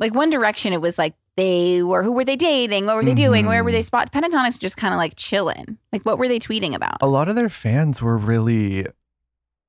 like 0.00 0.14
One 0.14 0.30
Direction, 0.30 0.72
it 0.72 0.80
was 0.80 0.98
like 0.98 1.14
they 1.36 1.82
were 1.82 2.02
who 2.02 2.12
were 2.12 2.24
they 2.24 2.36
dating? 2.36 2.86
What 2.86 2.96
were 2.96 3.04
they 3.04 3.14
doing? 3.14 3.46
Where 3.46 3.62
were 3.62 3.70
they 3.70 3.80
mm-hmm. 3.80 3.84
spot? 3.84 4.12
Pentatonix 4.12 4.58
just 4.58 4.76
kind 4.76 4.92
of 4.92 4.98
like 4.98 5.14
chilling. 5.16 5.78
Like 5.92 6.02
what 6.02 6.18
were 6.18 6.28
they 6.28 6.38
tweeting 6.38 6.74
about? 6.74 6.98
A 7.00 7.06
lot 7.06 7.28
of 7.28 7.36
their 7.36 7.48
fans 7.48 8.02
were 8.02 8.18
really 8.18 8.86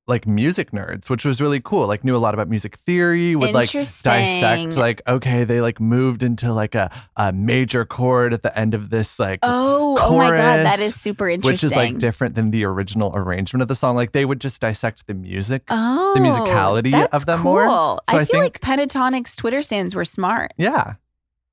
like 0.07 0.27
music 0.27 0.71
nerds, 0.71 1.09
which 1.09 1.23
was 1.23 1.39
really 1.39 1.61
cool. 1.61 1.87
Like 1.87 2.03
knew 2.03 2.15
a 2.15 2.17
lot 2.17 2.33
about 2.33 2.49
music 2.49 2.75
theory, 2.75 3.35
would 3.35 3.53
like 3.53 3.71
dissect 3.71 4.75
like, 4.75 5.01
okay, 5.07 5.43
they 5.43 5.61
like 5.61 5.79
moved 5.79 6.23
into 6.23 6.51
like 6.51 6.75
a, 6.75 6.91
a 7.15 7.31
major 7.31 7.85
chord 7.85 8.33
at 8.33 8.43
the 8.43 8.57
end 8.57 8.73
of 8.73 8.89
this 8.89 9.19
like 9.19 9.39
Oh, 9.43 9.97
oh 9.99 10.17
my 10.17 10.29
god, 10.29 10.65
that 10.65 10.79
is 10.79 10.99
super 10.99 11.29
interesting. 11.29 11.51
which 11.51 11.63
is 11.63 11.75
like 11.75 11.97
different 11.97 12.35
than 12.35 12.51
the 12.51 12.65
original 12.65 13.15
arrangement 13.15 13.61
of 13.61 13.67
the 13.67 13.75
song. 13.75 13.95
Like 13.95 14.11
they 14.11 14.25
would 14.25 14.41
just 14.41 14.59
dissect 14.59 15.07
the 15.07 15.13
music. 15.13 15.63
Oh, 15.69 16.13
the 16.15 16.19
musicality 16.19 17.07
of 17.11 17.25
them 17.25 17.41
cool. 17.43 17.53
more. 17.53 17.65
So 17.67 18.17
I, 18.17 18.21
I 18.21 18.25
feel 18.25 18.39
like 18.41 18.59
think- 18.59 18.91
Pentatonix 18.91 19.35
Twitter 19.37 19.61
stands 19.61 19.95
were 19.95 20.05
smart. 20.05 20.53
Yeah. 20.57 20.95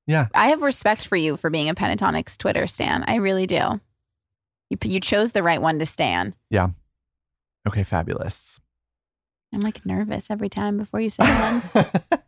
Yeah. 0.07 0.27
I 0.33 0.47
have 0.47 0.63
respect 0.63 1.05
for 1.07 1.15
you 1.15 1.37
for 1.37 1.51
being 1.51 1.69
a 1.69 1.75
Pentatonix 1.75 2.35
Twitter 2.37 2.65
stan. 2.65 3.03
I 3.07 3.15
really 3.15 3.45
do. 3.45 3.79
You 4.71 4.77
you 4.83 4.99
chose 4.99 5.31
the 5.33 5.43
right 5.43 5.61
one 5.61 5.77
to 5.79 5.85
stan. 5.85 6.33
Okay, 7.67 7.83
fabulous. 7.83 8.59
I'm 9.53 9.61
like 9.61 9.85
nervous 9.85 10.29
every 10.29 10.49
time 10.49 10.77
before 10.77 10.99
you 10.99 11.09
say 11.09 11.23
one. 11.23 11.85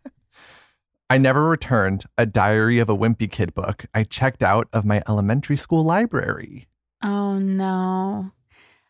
I 1.09 1.17
never 1.17 1.47
returned 1.47 2.05
a 2.17 2.25
Diary 2.25 2.79
of 2.79 2.89
a 2.89 2.97
Wimpy 2.97 3.29
Kid 3.29 3.53
book 3.53 3.85
I 3.93 4.03
checked 4.03 4.41
out 4.41 4.67
of 4.71 4.85
my 4.85 5.03
elementary 5.07 5.57
school 5.57 5.83
library. 5.83 6.67
oh 7.03 7.37
no. 7.37 8.31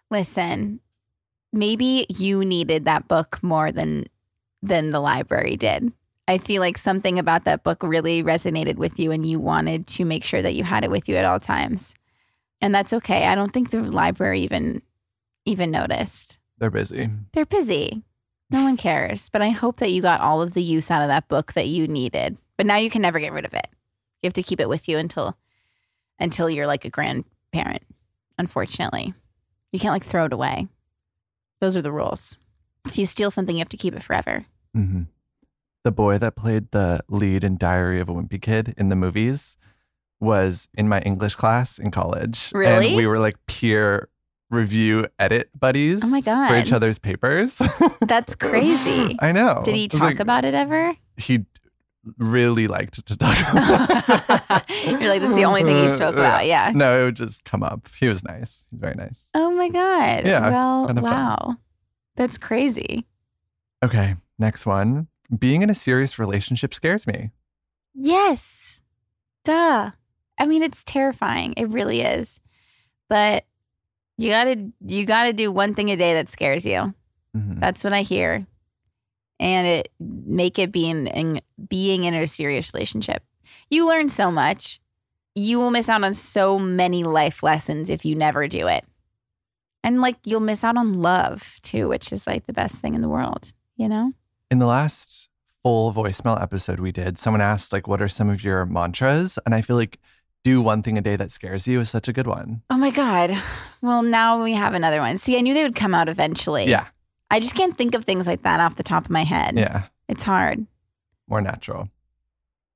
Listen, 0.09 0.81
maybe 1.53 2.05
you 2.09 2.43
needed 2.45 2.85
that 2.85 3.07
book 3.07 3.41
more 3.41 3.71
than 3.71 4.05
than 4.61 4.91
the 4.91 4.99
library 4.99 5.57
did. 5.57 5.91
I 6.27 6.37
feel 6.37 6.61
like 6.61 6.77
something 6.77 7.17
about 7.17 7.45
that 7.45 7.63
book 7.63 7.81
really 7.81 8.23
resonated 8.23 8.75
with 8.75 8.99
you 8.99 9.11
and 9.11 9.25
you 9.25 9.39
wanted 9.39 9.87
to 9.87 10.05
make 10.05 10.23
sure 10.23 10.41
that 10.41 10.53
you 10.53 10.63
had 10.63 10.83
it 10.83 10.91
with 10.91 11.09
you 11.09 11.15
at 11.15 11.25
all 11.25 11.39
times. 11.39 11.95
And 12.61 12.73
that's 12.73 12.93
okay. 12.93 13.25
I 13.25 13.35
don't 13.35 13.51
think 13.51 13.71
the 13.71 13.81
library 13.81 14.41
even 14.41 14.81
even 15.45 15.71
noticed. 15.71 16.39
They're 16.57 16.69
busy. 16.69 17.09
They're 17.33 17.45
busy. 17.45 18.03
No 18.49 18.63
one 18.63 18.77
cares. 18.77 19.29
But 19.29 19.41
I 19.41 19.49
hope 19.49 19.77
that 19.77 19.91
you 19.91 20.01
got 20.01 20.21
all 20.21 20.41
of 20.41 20.53
the 20.53 20.61
use 20.61 20.91
out 20.91 21.01
of 21.01 21.07
that 21.07 21.27
book 21.27 21.53
that 21.53 21.67
you 21.67 21.87
needed. 21.87 22.37
But 22.57 22.65
now 22.65 22.75
you 22.75 22.89
can 22.89 23.01
never 23.01 23.19
get 23.19 23.33
rid 23.33 23.45
of 23.45 23.53
it. 23.53 23.67
You 24.21 24.27
have 24.27 24.33
to 24.33 24.43
keep 24.43 24.59
it 24.59 24.69
with 24.69 24.87
you 24.87 24.97
until 24.97 25.37
until 26.19 26.49
you're 26.49 26.67
like 26.67 26.85
a 26.85 26.89
grandparent. 26.89 27.81
Unfortunately, 28.37 29.13
you 29.71 29.79
can't 29.79 29.93
like 29.93 30.03
throw 30.05 30.25
it 30.25 30.33
away. 30.33 30.67
Those 31.59 31.75
are 31.75 31.81
the 31.81 31.91
rules. 31.91 32.37
If 32.87 32.97
you 32.97 33.05
steal 33.05 33.31
something, 33.31 33.55
you 33.55 33.59
have 33.61 33.69
to 33.69 33.77
keep 33.77 33.95
it 33.95 34.03
forever. 34.03 34.45
hmm 34.75 35.03
The 35.83 35.91
boy 35.91 36.17
that 36.19 36.35
played 36.35 36.69
the 36.71 37.03
lead 37.09 37.43
in 37.43 37.57
Diary 37.57 37.99
of 37.99 38.09
a 38.09 38.13
Wimpy 38.13 38.39
Kid 38.41 38.75
in 38.77 38.89
the 38.89 38.95
movies 38.95 39.57
was 40.19 40.67
in 40.75 40.87
my 40.87 41.01
English 41.01 41.33
class 41.35 41.79
in 41.79 41.89
college. 41.89 42.51
Really? 42.53 42.87
And 42.89 42.95
we 42.95 43.07
were 43.07 43.17
like 43.19 43.37
peer 43.47 44.07
review 44.51 45.07
edit 45.17 45.49
buddies 45.59 46.03
Oh 46.03 46.07
my 46.07 46.21
god, 46.21 46.49
for 46.49 46.57
each 46.57 46.71
other's 46.71 46.99
papers. 46.99 47.59
that's 48.01 48.35
crazy. 48.35 49.17
I 49.19 49.31
know. 49.31 49.61
Did 49.65 49.75
he 49.75 49.87
talk 49.87 50.01
like- 50.01 50.19
about 50.19 50.45
it 50.45 50.53
ever? 50.53 50.93
He 51.17 51.45
really 52.17 52.67
liked 52.67 53.05
to 53.05 53.15
talk 53.17 53.39
about 53.39 53.89
it. 54.69 54.99
You're 54.99 55.09
like, 55.09 55.21
that's 55.21 55.35
the 55.35 55.45
only 55.45 55.63
thing 55.63 55.85
he 55.87 55.91
spoke 55.93 56.15
about. 56.15 56.45
Yeah. 56.45 56.71
No, 56.75 56.99
it 57.01 57.05
would 57.05 57.15
just 57.15 57.45
come 57.45 57.63
up. 57.63 57.87
He 57.99 58.07
was 58.07 58.23
nice. 58.23 58.65
He's 58.69 58.79
very 58.79 58.95
nice. 58.95 59.29
Oh 59.35 59.51
my 59.51 59.69
god. 59.69 60.25
Yeah, 60.25 60.49
Well, 60.49 60.87
kind 60.87 60.97
of 60.97 61.03
fun. 61.03 61.13
wow. 61.13 61.57
That's 62.15 62.37
crazy. 62.37 63.05
Okay, 63.83 64.15
next 64.39 64.65
one. 64.65 65.07
Being 65.37 65.61
in 65.61 65.69
a 65.69 65.75
serious 65.75 66.19
relationship 66.19 66.73
scares 66.73 67.07
me. 67.07 67.29
Yes. 67.93 68.81
Duh. 69.43 69.91
I 70.39 70.45
mean, 70.45 70.63
it's 70.63 70.83
terrifying. 70.83 71.53
It 71.55 71.69
really 71.69 72.01
is. 72.01 72.39
But 73.09 73.45
you 74.17 74.29
gotta 74.29 74.71
you 74.85 75.05
gotta 75.05 75.33
do 75.33 75.51
one 75.51 75.73
thing 75.73 75.89
a 75.89 75.95
day 75.97 76.13
that 76.13 76.29
scares 76.29 76.65
you. 76.65 76.93
Mhm. 77.35 77.59
That's 77.59 77.83
what 77.83 77.93
I 77.93 78.01
hear. 78.01 78.45
And 79.39 79.67
it 79.67 79.91
make 79.99 80.59
it 80.59 80.71
being 80.71 81.07
in 81.07 81.41
being 81.67 82.03
in 82.03 82.13
a 82.13 82.27
serious 82.27 82.73
relationship. 82.73 83.23
You 83.69 83.87
learn 83.87 84.09
so 84.09 84.29
much. 84.31 84.79
You 85.33 85.59
will 85.59 85.71
miss 85.71 85.89
out 85.89 86.03
on 86.03 86.13
so 86.13 86.59
many 86.59 87.03
life 87.03 87.41
lessons 87.41 87.89
if 87.89 88.05
you 88.05 88.15
never 88.15 88.47
do 88.47 88.67
it. 88.67 88.85
And 89.83 90.01
like 90.01 90.17
you'll 90.25 90.41
miss 90.41 90.63
out 90.63 90.77
on 90.77 91.01
love 91.01 91.59
too, 91.63 91.87
which 91.87 92.11
is 92.11 92.27
like 92.27 92.45
the 92.45 92.53
best 92.53 92.77
thing 92.81 92.93
in 92.93 93.01
the 93.01 93.09
world, 93.09 93.53
you 93.77 93.89
know? 93.89 94.13
In 94.51 94.59
the 94.59 94.67
last 94.67 95.29
full 95.63 95.93
voicemail 95.93 96.39
episode 96.41 96.79
we 96.79 96.91
did, 96.91 97.17
someone 97.17 97.41
asked 97.41 97.71
like 97.73 97.87
what 97.87 98.01
are 98.01 98.07
some 98.07 98.29
of 98.29 98.43
your 98.43 98.65
mantras? 98.65 99.39
And 99.45 99.55
I 99.55 99.61
feel 99.61 99.75
like 99.77 99.99
do 100.43 100.61
one 100.61 100.81
thing 100.83 100.97
a 100.97 101.01
day 101.01 101.15
that 101.15 101.31
scares 101.31 101.67
you 101.67 101.79
is 101.79 101.89
such 101.89 102.07
a 102.07 102.13
good 102.13 102.27
one. 102.27 102.61
Oh 102.69 102.77
my 102.77 102.89
God. 102.91 103.37
Well, 103.81 104.01
now 104.01 104.43
we 104.43 104.53
have 104.53 104.73
another 104.73 104.99
one. 104.99 105.17
See, 105.17 105.37
I 105.37 105.41
knew 105.41 105.53
they 105.53 105.63
would 105.63 105.75
come 105.75 105.93
out 105.93 106.09
eventually. 106.09 106.65
Yeah. 106.69 106.87
I 107.29 107.39
just 107.39 107.55
can't 107.55 107.77
think 107.77 107.95
of 107.95 108.03
things 108.05 108.27
like 108.27 108.43
that 108.43 108.59
off 108.59 108.75
the 108.75 108.83
top 108.83 109.05
of 109.05 109.11
my 109.11 109.23
head. 109.23 109.55
Yeah. 109.55 109.83
It's 110.07 110.23
hard. 110.23 110.65
More 111.29 111.41
natural. 111.41 111.89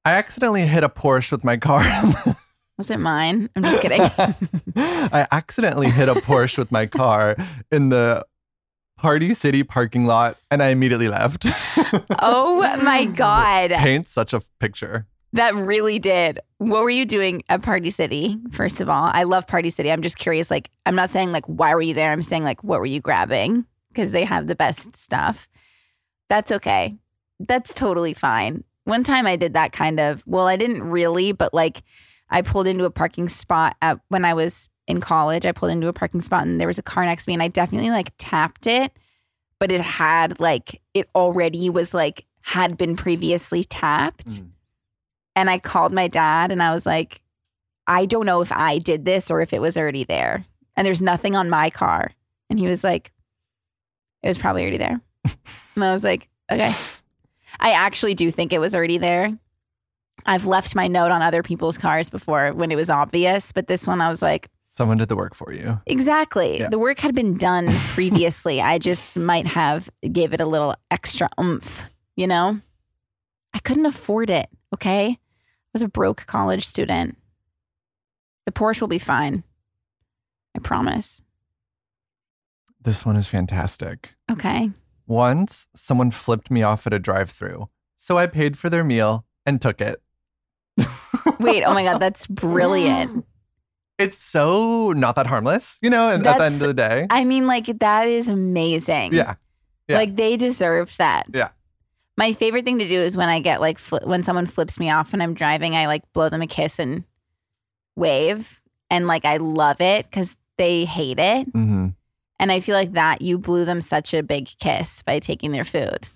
I 0.05 0.11
accidentally 0.13 0.65
hit 0.65 0.83
a 0.83 0.89
Porsche 0.89 1.31
with 1.31 1.43
my 1.43 1.57
car. 1.57 1.81
Was 2.77 2.89
it 2.89 2.99
mine? 2.99 3.49
I'm 3.55 3.63
just 3.63 3.81
kidding. 3.81 4.01
I 4.75 5.27
accidentally 5.31 5.89
hit 5.89 6.07
a 6.09 6.13
Porsche 6.13 6.57
with 6.59 6.71
my 6.71 6.85
car 6.85 7.35
in 7.71 7.89
the 7.89 8.25
Party 8.97 9.33
City 9.33 9.63
parking 9.63 10.05
lot 10.05 10.37
and 10.51 10.61
I 10.61 10.67
immediately 10.67 11.07
left. 11.09 11.45
oh 12.19 12.79
my 12.83 13.05
God. 13.15 13.71
Paints 13.71 14.11
such 14.11 14.33
a 14.33 14.41
picture. 14.59 15.07
That 15.35 15.53
really 15.53 15.99
did. 15.99 16.39
What 16.59 16.83
were 16.83 16.89
you 16.89 17.05
doing 17.05 17.43
at 17.49 17.61
Party 17.61 17.91
City, 17.91 18.37
first 18.51 18.79
of 18.79 18.87
all? 18.87 19.11
I 19.13 19.23
love 19.23 19.47
Party 19.47 19.69
City. 19.69 19.91
I'm 19.91 20.01
just 20.01 20.17
curious. 20.17 20.49
Like, 20.49 20.69
I'm 20.85 20.95
not 20.95 21.09
saying, 21.09 21.33
like, 21.33 21.45
why 21.45 21.75
were 21.75 21.81
you 21.81 21.93
there? 21.93 22.13
I'm 22.13 22.23
saying, 22.23 22.45
like, 22.45 22.63
what 22.63 22.79
were 22.79 22.85
you 22.85 23.01
grabbing? 23.01 23.65
Because 23.89 24.13
they 24.13 24.23
have 24.23 24.47
the 24.47 24.55
best 24.55 24.95
stuff. 24.95 25.49
That's 26.29 26.53
okay. 26.53 26.95
That's 27.41 27.73
totally 27.73 28.13
fine. 28.13 28.63
One 28.85 29.03
time 29.03 29.27
I 29.27 29.35
did 29.35 29.55
that 29.55 29.73
kind 29.73 29.99
of, 29.99 30.23
well, 30.25 30.47
I 30.47 30.55
didn't 30.55 30.83
really, 30.83 31.33
but 31.33 31.53
like, 31.53 31.83
I 32.29 32.41
pulled 32.41 32.65
into 32.65 32.85
a 32.85 32.91
parking 32.91 33.27
spot 33.27 33.75
at, 33.81 33.99
when 34.07 34.23
I 34.23 34.35
was 34.35 34.69
in 34.87 35.01
college. 35.01 35.45
I 35.45 35.51
pulled 35.51 35.71
into 35.71 35.89
a 35.89 35.93
parking 35.93 36.21
spot 36.21 36.43
and 36.43 36.61
there 36.61 36.67
was 36.67 36.79
a 36.79 36.83
car 36.83 37.05
next 37.05 37.25
to 37.25 37.29
me 37.29 37.33
and 37.33 37.43
I 37.43 37.49
definitely 37.49 37.89
like 37.89 38.13
tapped 38.17 38.67
it, 38.67 38.93
but 39.59 39.69
it 39.69 39.81
had 39.81 40.39
like, 40.39 40.81
it 40.93 41.09
already 41.13 41.69
was 41.69 41.93
like, 41.93 42.25
had 42.41 42.77
been 42.77 42.95
previously 42.95 43.65
tapped. 43.65 44.27
Mm. 44.27 44.51
And 45.35 45.49
I 45.49 45.59
called 45.59 45.91
my 45.91 46.07
dad 46.07 46.51
and 46.51 46.61
I 46.63 46.73
was 46.73 46.85
like, 46.85 47.21
I 47.87 48.05
don't 48.05 48.25
know 48.25 48.41
if 48.41 48.51
I 48.51 48.79
did 48.79 49.05
this 49.05 49.29
or 49.29 49.41
if 49.41 49.53
it 49.53 49.61
was 49.61 49.77
already 49.77 50.03
there. 50.03 50.45
And 50.75 50.85
there's 50.85 51.01
nothing 51.01 51.35
on 51.35 51.49
my 51.49 51.69
car. 51.69 52.11
And 52.49 52.57
he 52.59 52.67
was 52.67 52.83
like, 52.83 53.11
it 54.23 54.27
was 54.27 54.37
probably 54.37 54.63
already 54.63 54.77
there. 54.77 55.01
and 55.75 55.83
I 55.83 55.93
was 55.93 56.03
like, 56.03 56.29
okay. 56.51 56.71
I 57.59 57.71
actually 57.71 58.15
do 58.15 58.31
think 58.31 58.53
it 58.53 58.59
was 58.59 58.73
already 58.75 58.97
there. 58.97 59.37
I've 60.25 60.45
left 60.45 60.75
my 60.75 60.87
note 60.87 61.11
on 61.11 61.21
other 61.21 61.43
people's 61.43 61.77
cars 61.77 62.09
before 62.09 62.53
when 62.53 62.71
it 62.71 62.75
was 62.75 62.89
obvious, 62.89 63.51
but 63.51 63.67
this 63.67 63.85
one 63.85 64.01
I 64.01 64.09
was 64.09 64.21
like, 64.21 64.49
Someone 64.77 64.97
did 64.97 65.07
the 65.07 65.15
work 65.15 65.35
for 65.35 65.53
you. 65.53 65.79
exactly. 65.85 66.59
Yeah. 66.59 66.69
The 66.69 66.79
work 66.79 66.99
had 66.99 67.15
been 67.15 67.37
done 67.37 67.67
previously. 67.93 68.61
I 68.61 68.77
just 68.77 69.15
might 69.17 69.47
have 69.47 69.89
gave 70.11 70.33
it 70.33 70.41
a 70.41 70.45
little 70.45 70.75
extra 70.91 71.29
oomph, 71.39 71.85
you 72.17 72.27
know? 72.27 72.59
I 73.53 73.59
couldn't 73.59 73.85
afford 73.85 74.29
it, 74.29 74.49
okay? 74.73 75.17
I 75.75 75.77
was 75.77 75.81
a 75.81 75.89
broke 75.89 76.25
college 76.25 76.65
student. 76.65 77.17
The 78.45 78.53
Porsche 78.53 78.79
will 78.79 78.87
be 78.87 78.97
fine. 78.97 79.43
I 80.55 80.59
promise. 80.59 81.21
This 82.81 83.05
one 83.05 83.17
is 83.17 83.27
fantastic. 83.27 84.15
Okay. 84.31 84.71
Once, 85.05 85.67
someone 85.75 86.11
flipped 86.11 86.49
me 86.49 86.63
off 86.63 86.87
at 86.87 86.93
a 86.93 86.99
drive 86.99 87.29
through. 87.29 87.67
So 87.97 88.17
I 88.17 88.25
paid 88.25 88.57
for 88.57 88.69
their 88.69 88.85
meal 88.85 89.25
and 89.45 89.61
took 89.61 89.81
it. 89.81 90.01
Wait, 91.41 91.65
oh 91.65 91.73
my 91.73 91.83
God, 91.83 91.97
that's 91.97 92.25
brilliant. 92.25 93.25
It's 93.97 94.17
so 94.17 94.93
not 94.93 95.15
that 95.15 95.27
harmless, 95.27 95.77
you 95.81 95.89
know, 95.89 96.07
and 96.07 96.25
at 96.25 96.37
the 96.37 96.43
end 96.45 96.55
of 96.55 96.67
the 96.69 96.73
day. 96.73 97.05
I 97.09 97.25
mean, 97.25 97.47
like, 97.47 97.65
that 97.79 98.07
is 98.07 98.29
amazing. 98.29 99.11
yeah. 99.11 99.35
yeah. 99.89 99.97
Like, 99.97 100.15
they 100.15 100.37
deserved 100.37 100.97
that. 100.99 101.25
Yeah. 101.33 101.49
My 102.17 102.31
favorite 102.33 102.63
thing 102.65 102.79
to 102.79 102.87
do 102.87 102.99
is 102.99 103.17
when 103.17 103.29
I 103.29 103.39
get 103.39 103.59
like, 103.61 103.77
fli 103.77 104.05
when 104.05 104.23
someone 104.23 104.45
flips 104.45 104.79
me 104.79 104.89
off 104.89 105.11
when 105.11 105.21
I'm 105.21 105.33
driving, 105.33 105.75
I 105.75 105.87
like 105.87 106.03
blow 106.13 106.29
them 106.29 106.41
a 106.41 106.47
kiss 106.47 106.79
and 106.79 107.03
wave. 107.95 108.61
And 108.89 109.07
like, 109.07 109.25
I 109.25 109.37
love 109.37 109.81
it 109.81 110.05
because 110.05 110.37
they 110.57 110.85
hate 110.85 111.19
it. 111.19 111.47
hmm 111.49 111.87
And 112.39 112.51
I 112.51 112.59
feel 112.59 112.75
like 112.75 112.93
that 112.93 113.21
you 113.21 113.37
blew 113.37 113.65
them 113.65 113.81
such 113.81 114.13
a 114.13 114.23
big 114.23 114.47
kiss 114.59 115.01
by 115.01 115.19
taking 115.19 115.51
their 115.51 115.65
food 115.65 116.09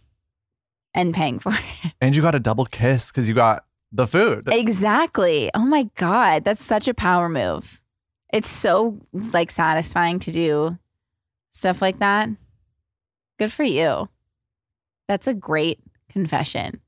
and 0.93 1.13
paying 1.13 1.39
for 1.39 1.51
it. 1.53 1.91
And 2.01 2.15
you 2.15 2.21
got 2.21 2.35
a 2.35 2.39
double 2.39 2.65
kiss 2.65 3.11
because 3.11 3.27
you 3.27 3.35
got 3.35 3.65
the 3.91 4.07
food. 4.07 4.47
Exactly. 4.51 5.51
Oh 5.53 5.65
my 5.65 5.89
God. 5.95 6.45
That's 6.45 6.63
such 6.63 6.87
a 6.87 6.93
power 6.93 7.27
move. 7.27 7.81
It's 8.31 8.49
so 8.49 8.99
like 9.11 9.51
satisfying 9.51 10.19
to 10.19 10.31
do 10.31 10.77
stuff 11.51 11.81
like 11.81 11.99
that. 11.99 12.29
Good 13.37 13.51
for 13.51 13.63
you. 13.63 14.07
That's 15.07 15.25
a 15.27 15.33
great 15.33 15.79
confession. 16.09 16.81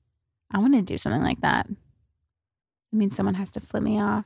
I 0.51 0.59
want 0.59 0.73
to 0.73 0.81
do 0.81 0.97
something 0.97 1.21
like 1.21 1.41
that. 1.41 1.67
I 1.69 2.95
mean, 2.97 3.09
someone 3.09 3.35
has 3.35 3.51
to 3.51 3.59
flip 3.61 3.83
me 3.83 4.01
off. 4.01 4.25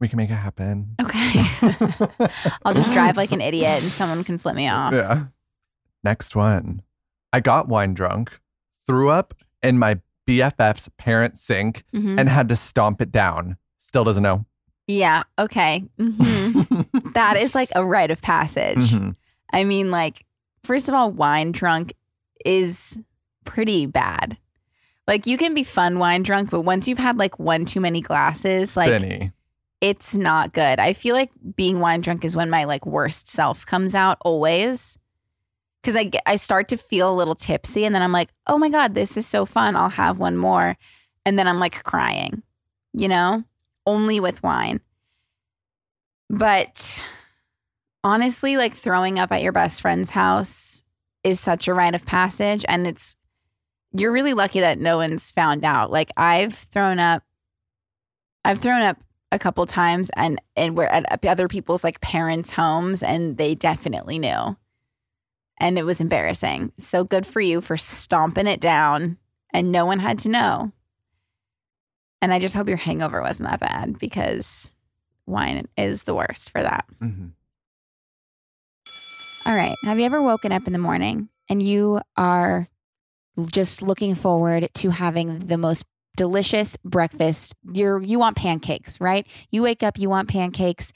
We 0.00 0.08
can 0.08 0.16
make 0.16 0.30
it 0.30 0.34
happen. 0.34 0.94
Okay. 1.00 1.44
I'll 2.64 2.74
just 2.74 2.92
drive 2.92 3.16
like 3.16 3.32
an 3.32 3.40
idiot 3.40 3.82
and 3.82 3.90
someone 3.92 4.24
can 4.24 4.38
flip 4.38 4.56
me 4.56 4.68
off. 4.68 4.92
Yeah. 4.92 5.24
Next 6.02 6.34
one. 6.34 6.82
I 7.32 7.40
got 7.40 7.68
wine 7.68 7.94
drunk, 7.94 8.40
threw 8.86 9.10
up 9.10 9.34
in 9.62 9.78
my 9.78 10.00
BFF's 10.26 10.88
parent 10.98 11.38
sink, 11.38 11.84
Mhm. 11.94 12.18
and 12.18 12.28
had 12.28 12.48
to 12.48 12.56
stomp 12.56 13.00
it 13.00 13.12
down. 13.12 13.56
Still 13.78 14.04
doesn't 14.04 14.22
know. 14.22 14.46
yeah. 14.88 15.22
Okay. 15.38 15.84
hmm 15.98 16.62
that 17.14 17.36
is 17.36 17.54
like 17.54 17.70
a 17.74 17.84
rite 17.84 18.10
of 18.10 18.20
passage. 18.22 18.78
Mhm. 18.92 19.14
I 19.52 19.64
mean, 19.64 19.90
like, 19.90 20.24
first 20.64 20.88
of 20.88 20.94
all, 20.94 21.10
wine 21.12 21.52
drunk 21.52 21.92
is 22.44 22.98
pretty 23.44 23.86
bad. 23.86 24.36
Like, 25.06 25.26
you 25.26 25.36
can 25.36 25.54
be 25.54 25.64
fun 25.64 25.98
wine 25.98 26.22
drunk, 26.22 26.50
but 26.50 26.62
once 26.62 26.86
you've 26.86 26.98
had 26.98 27.18
like 27.18 27.38
one 27.38 27.64
too 27.64 27.80
many 27.80 28.00
glasses, 28.00 28.76
like, 28.76 28.90
Benny. 28.90 29.32
it's 29.80 30.14
not 30.14 30.52
good. 30.52 30.78
I 30.78 30.92
feel 30.92 31.14
like 31.14 31.30
being 31.56 31.80
wine 31.80 32.00
drunk 32.00 32.24
is 32.24 32.36
when 32.36 32.50
my 32.50 32.64
like 32.64 32.86
worst 32.86 33.28
self 33.28 33.66
comes 33.66 33.94
out 33.94 34.18
always. 34.20 34.98
Cause 35.82 35.96
I 35.96 36.04
get, 36.04 36.22
I 36.26 36.36
start 36.36 36.68
to 36.68 36.76
feel 36.76 37.12
a 37.12 37.16
little 37.16 37.34
tipsy 37.34 37.84
and 37.84 37.92
then 37.92 38.02
I'm 38.02 38.12
like, 38.12 38.30
oh 38.46 38.56
my 38.56 38.68
God, 38.68 38.94
this 38.94 39.16
is 39.16 39.26
so 39.26 39.44
fun. 39.44 39.74
I'll 39.74 39.88
have 39.88 40.20
one 40.20 40.36
more. 40.36 40.76
And 41.26 41.36
then 41.36 41.48
I'm 41.48 41.58
like 41.58 41.82
crying, 41.82 42.44
you 42.92 43.08
know, 43.08 43.42
only 43.84 44.20
with 44.20 44.40
wine. 44.44 44.80
But 46.30 47.00
honestly, 48.04 48.56
like 48.56 48.72
throwing 48.72 49.18
up 49.18 49.32
at 49.32 49.42
your 49.42 49.50
best 49.50 49.80
friend's 49.80 50.10
house 50.10 50.84
is 51.24 51.40
such 51.40 51.66
a 51.66 51.74
rite 51.74 51.96
of 51.96 52.06
passage. 52.06 52.64
And 52.68 52.86
it's, 52.86 53.16
you're 53.92 54.12
really 54.12 54.34
lucky 54.34 54.60
that 54.60 54.78
no 54.78 54.96
one's 54.98 55.30
found 55.30 55.64
out. 55.64 55.90
Like 55.90 56.12
I've 56.16 56.54
thrown 56.54 56.98
up, 56.98 57.22
I've 58.44 58.58
thrown 58.58 58.82
up 58.82 58.98
a 59.30 59.38
couple 59.38 59.64
times 59.66 60.10
and 60.16 60.40
and 60.56 60.76
we're 60.76 60.84
at 60.84 61.24
other 61.24 61.48
people's 61.48 61.84
like 61.84 62.00
parents' 62.00 62.50
homes 62.50 63.02
and 63.02 63.36
they 63.36 63.54
definitely 63.54 64.18
knew. 64.18 64.56
And 65.58 65.78
it 65.78 65.84
was 65.84 66.00
embarrassing. 66.00 66.72
So 66.78 67.04
good 67.04 67.26
for 67.26 67.40
you 67.40 67.60
for 67.60 67.76
stomping 67.76 68.46
it 68.46 68.60
down 68.60 69.18
and 69.52 69.70
no 69.70 69.86
one 69.86 70.00
had 70.00 70.18
to 70.20 70.28
know. 70.28 70.72
And 72.20 72.32
I 72.32 72.38
just 72.38 72.54
hope 72.54 72.68
your 72.68 72.76
hangover 72.76 73.20
wasn't 73.20 73.48
that 73.48 73.60
bad 73.60 73.98
because 73.98 74.74
wine 75.26 75.66
is 75.76 76.04
the 76.04 76.14
worst 76.14 76.50
for 76.50 76.62
that. 76.62 76.84
Mhm. 77.00 77.32
All 79.46 79.56
right. 79.56 79.74
Have 79.84 79.98
you 79.98 80.04
ever 80.04 80.22
woken 80.22 80.52
up 80.52 80.66
in 80.66 80.72
the 80.72 80.78
morning 80.78 81.28
and 81.48 81.62
you 81.62 82.00
are 82.16 82.68
just 83.46 83.82
looking 83.82 84.14
forward 84.14 84.68
to 84.74 84.90
having 84.90 85.40
the 85.40 85.58
most 85.58 85.84
delicious 86.16 86.76
breakfast? 86.84 87.54
You're 87.72 88.00
you 88.02 88.18
want 88.18 88.36
pancakes, 88.36 89.00
right? 89.00 89.26
You 89.50 89.62
wake 89.62 89.82
up, 89.82 89.98
you 89.98 90.08
want 90.08 90.28
pancakes, 90.28 90.92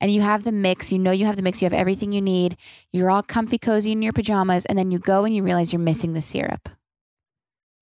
and 0.00 0.10
you 0.10 0.20
have 0.20 0.44
the 0.44 0.52
mix. 0.52 0.92
You 0.92 0.98
know 0.98 1.10
you 1.10 1.26
have 1.26 1.36
the 1.36 1.42
mix. 1.42 1.60
You 1.60 1.66
have 1.66 1.72
everything 1.72 2.12
you 2.12 2.22
need. 2.22 2.56
You're 2.92 3.10
all 3.10 3.22
comfy, 3.22 3.58
cozy 3.58 3.92
in 3.92 4.02
your 4.02 4.12
pajamas, 4.12 4.64
and 4.66 4.78
then 4.78 4.90
you 4.90 4.98
go 4.98 5.24
and 5.24 5.34
you 5.34 5.42
realize 5.42 5.72
you're 5.72 5.80
missing 5.80 6.12
the 6.12 6.22
syrup. 6.22 6.68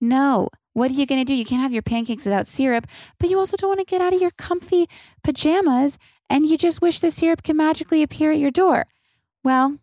No. 0.00 0.48
What 0.74 0.90
are 0.90 0.94
you 0.94 1.06
going 1.06 1.20
to 1.20 1.24
do? 1.24 1.36
You 1.36 1.44
can't 1.44 1.62
have 1.62 1.72
your 1.72 1.82
pancakes 1.82 2.24
without 2.24 2.48
syrup, 2.48 2.88
but 3.20 3.30
you 3.30 3.38
also 3.38 3.56
don't 3.56 3.68
want 3.68 3.78
to 3.78 3.86
get 3.86 4.00
out 4.00 4.12
of 4.12 4.20
your 4.20 4.32
comfy 4.32 4.88
pajamas 5.22 5.98
and 6.28 6.48
you 6.48 6.58
just 6.58 6.82
wish 6.82 6.98
the 6.98 7.12
syrup 7.12 7.42
can 7.42 7.56
magically 7.56 8.02
appear 8.02 8.32
at 8.32 8.38
your 8.38 8.50
door. 8.50 8.86
Well, 9.44 9.78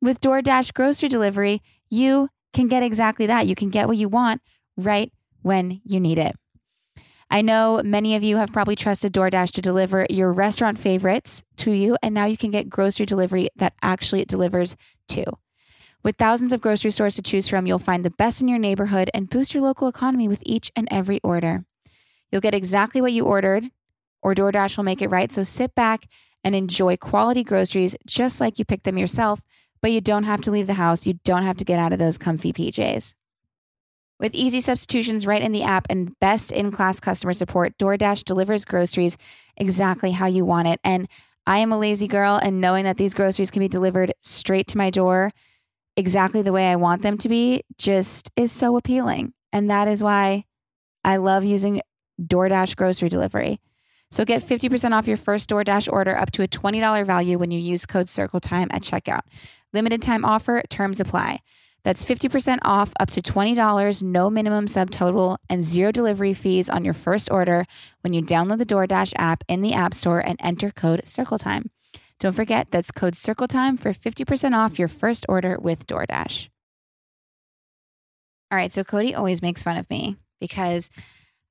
with 0.00 0.20
DoorDash 0.20 0.74
grocery 0.74 1.08
delivery, 1.08 1.60
you 1.90 2.28
can 2.52 2.68
get 2.68 2.82
exactly 2.82 3.26
that. 3.26 3.46
You 3.46 3.54
can 3.54 3.70
get 3.70 3.88
what 3.88 3.96
you 3.96 4.08
want 4.08 4.42
right 4.76 5.12
when 5.42 5.80
you 5.84 6.00
need 6.00 6.18
it. 6.18 6.36
I 7.30 7.42
know 7.42 7.82
many 7.84 8.14
of 8.16 8.22
you 8.22 8.38
have 8.38 8.52
probably 8.52 8.76
trusted 8.76 9.12
DoorDash 9.12 9.50
to 9.52 9.62
deliver 9.62 10.06
your 10.08 10.32
restaurant 10.32 10.78
favorites 10.78 11.42
to 11.56 11.72
you, 11.72 11.96
and 12.02 12.14
now 12.14 12.24
you 12.24 12.38
can 12.38 12.50
get 12.50 12.70
grocery 12.70 13.04
delivery 13.04 13.50
that 13.56 13.74
actually 13.82 14.22
it 14.22 14.28
delivers 14.28 14.76
too. 15.08 15.24
With 16.02 16.16
thousands 16.16 16.52
of 16.52 16.62
grocery 16.62 16.90
stores 16.90 17.16
to 17.16 17.22
choose 17.22 17.48
from, 17.48 17.66
you'll 17.66 17.78
find 17.78 18.04
the 18.04 18.10
best 18.10 18.40
in 18.40 18.48
your 18.48 18.58
neighborhood 18.58 19.10
and 19.12 19.28
boost 19.28 19.52
your 19.52 19.62
local 19.62 19.88
economy 19.88 20.26
with 20.26 20.42
each 20.46 20.72
and 20.74 20.88
every 20.90 21.20
order. 21.22 21.64
You'll 22.30 22.40
get 22.40 22.54
exactly 22.54 23.02
what 23.02 23.12
you 23.12 23.24
ordered, 23.24 23.70
or 24.22 24.34
DoorDash 24.34 24.76
will 24.76 24.84
make 24.84 25.02
it 25.02 25.08
right. 25.08 25.30
So 25.30 25.42
sit 25.42 25.74
back 25.74 26.06
and 26.42 26.54
enjoy 26.54 26.96
quality 26.96 27.44
groceries 27.44 27.96
just 28.06 28.40
like 28.40 28.58
you 28.58 28.64
picked 28.64 28.84
them 28.84 28.96
yourself, 28.96 29.42
but 29.80 29.92
you 29.92 30.00
don't 30.00 30.24
have 30.24 30.40
to 30.42 30.50
leave 30.50 30.66
the 30.66 30.74
house. 30.74 31.06
You 31.06 31.18
don't 31.24 31.44
have 31.44 31.56
to 31.58 31.64
get 31.64 31.78
out 31.78 31.92
of 31.92 31.98
those 31.98 32.18
comfy 32.18 32.52
PJs. 32.52 33.14
With 34.20 34.34
easy 34.34 34.60
substitutions 34.60 35.26
right 35.26 35.42
in 35.42 35.52
the 35.52 35.62
app 35.62 35.86
and 35.88 36.18
best 36.18 36.50
in 36.50 36.72
class 36.72 36.98
customer 36.98 37.32
support, 37.32 37.78
DoorDash 37.78 38.24
delivers 38.24 38.64
groceries 38.64 39.16
exactly 39.56 40.10
how 40.10 40.26
you 40.26 40.44
want 40.44 40.68
it. 40.68 40.80
And 40.82 41.08
I 41.46 41.58
am 41.58 41.72
a 41.72 41.78
lazy 41.78 42.08
girl, 42.08 42.38
and 42.42 42.60
knowing 42.60 42.84
that 42.84 42.96
these 42.96 43.14
groceries 43.14 43.50
can 43.50 43.60
be 43.60 43.68
delivered 43.68 44.12
straight 44.20 44.66
to 44.68 44.76
my 44.76 44.90
door 44.90 45.32
exactly 45.96 46.42
the 46.42 46.52
way 46.52 46.70
I 46.70 46.76
want 46.76 47.02
them 47.02 47.18
to 47.18 47.28
be 47.28 47.62
just 47.76 48.30
is 48.36 48.52
so 48.52 48.76
appealing. 48.76 49.32
And 49.52 49.70
that 49.70 49.88
is 49.88 50.02
why 50.02 50.44
I 51.02 51.16
love 51.16 51.44
using 51.44 51.80
DoorDash 52.20 52.76
grocery 52.76 53.08
delivery. 53.08 53.60
So 54.10 54.24
get 54.24 54.42
50% 54.42 54.92
off 54.92 55.08
your 55.08 55.16
first 55.16 55.50
DoorDash 55.50 55.92
order 55.92 56.16
up 56.16 56.30
to 56.32 56.42
a 56.42 56.48
$20 56.48 57.04
value 57.04 57.36
when 57.38 57.50
you 57.50 57.58
use 57.58 57.84
code 57.84 58.06
CircleTime 58.06 58.68
at 58.70 58.82
checkout. 58.82 59.22
Limited 59.72 60.02
time 60.02 60.24
offer, 60.24 60.62
terms 60.68 61.00
apply. 61.00 61.40
That's 61.84 62.04
50% 62.04 62.58
off 62.62 62.92
up 62.98 63.10
to 63.10 63.22
$20, 63.22 64.02
no 64.02 64.30
minimum 64.30 64.66
subtotal, 64.66 65.38
and 65.48 65.64
zero 65.64 65.92
delivery 65.92 66.34
fees 66.34 66.68
on 66.68 66.84
your 66.84 66.94
first 66.94 67.30
order 67.30 67.64
when 68.02 68.12
you 68.12 68.22
download 68.22 68.58
the 68.58 68.66
DoorDash 68.66 69.12
app 69.16 69.44
in 69.48 69.62
the 69.62 69.72
App 69.72 69.94
Store 69.94 70.20
and 70.20 70.38
enter 70.42 70.70
code 70.70 71.02
CircleTime. 71.04 71.66
Don't 72.18 72.34
forget, 72.34 72.70
that's 72.70 72.90
code 72.90 73.14
CircleTime 73.14 73.78
for 73.78 73.92
50% 73.92 74.54
off 74.54 74.78
your 74.78 74.88
first 74.88 75.24
order 75.28 75.56
with 75.60 75.86
DoorDash. 75.86 76.48
All 78.50 78.56
right, 78.56 78.72
so 78.72 78.82
Cody 78.82 79.14
always 79.14 79.42
makes 79.42 79.62
fun 79.62 79.76
of 79.76 79.88
me 79.90 80.16
because 80.40 80.90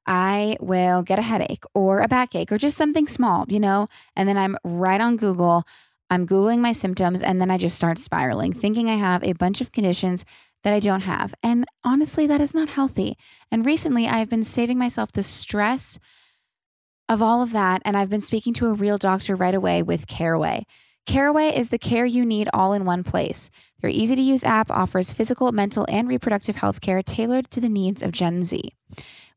I 0.08 0.58
will 0.60 1.04
get 1.04 1.20
a 1.20 1.22
headache 1.22 1.64
or 1.76 2.00
a 2.00 2.08
backache 2.08 2.52
or 2.52 2.58
just 2.58 2.78
something 2.78 3.08
small, 3.08 3.46
you 3.50 3.60
know, 3.60 3.88
and 4.16 4.28
then 4.28 4.38
I'm 4.38 4.58
right 4.64 5.00
on 5.00 5.18
Google. 5.18 5.64
I'm 6.10 6.28
Googling 6.28 6.60
my 6.60 6.72
symptoms 6.72 7.22
and 7.22 7.41
then 7.41 7.52
I 7.52 7.58
just 7.58 7.76
start 7.76 7.98
spiraling, 7.98 8.54
thinking 8.54 8.89
I 8.89 8.96
have 8.96 9.24
a 9.24 9.34
bunch 9.34 9.62
of 9.62 9.72
conditions 9.72 10.26
that 10.63 10.74
I 10.74 10.80
don't 10.80 11.02
have. 11.02 11.34
And 11.43 11.65
honestly, 11.84 12.28
that 12.28 12.41
is 12.41 12.54
not 12.54 12.70
healthy. 12.70 13.17
And 13.52 13.65
recently, 13.65 14.08
I 14.08 14.17
have 14.17 14.30
been 14.30 14.43
saving 14.43 14.78
myself 14.78 15.12
the 15.12 15.24
stress 15.24 16.00
of 17.10 17.22
all 17.22 17.41
of 17.41 17.52
that. 17.52 17.82
And 17.86 17.98
I've 17.98 18.10
been 18.10 18.22
speaking 18.22 18.54
to 18.56 18.67
a 18.67 18.74
real 18.74 18.98
doctor 18.98 19.36
right 19.36 19.56
away 19.56 19.82
with 19.84 20.08
Caraway. 20.08 20.65
Caraway 21.06 21.58
is 21.58 21.70
the 21.70 21.78
care 21.78 22.06
you 22.06 22.26
need 22.26 22.50
all 22.54 22.74
in 22.74 22.84
one 22.84 23.04
place. 23.04 23.50
Their 23.82 23.89
easy 23.89 24.15
to 24.15 24.22
use 24.22 24.43
app 24.43 24.70
offers 24.70 25.13
physical, 25.13 25.52
mental, 25.52 25.86
and 25.88 26.08
reproductive 26.08 26.58
health 26.58 26.82
care 26.82 27.02
tailored 27.02 27.50
to 27.52 27.62
the 27.62 27.70
needs 27.70 28.02
of 28.02 28.12
Gen 28.12 28.43
Z. 28.43 28.74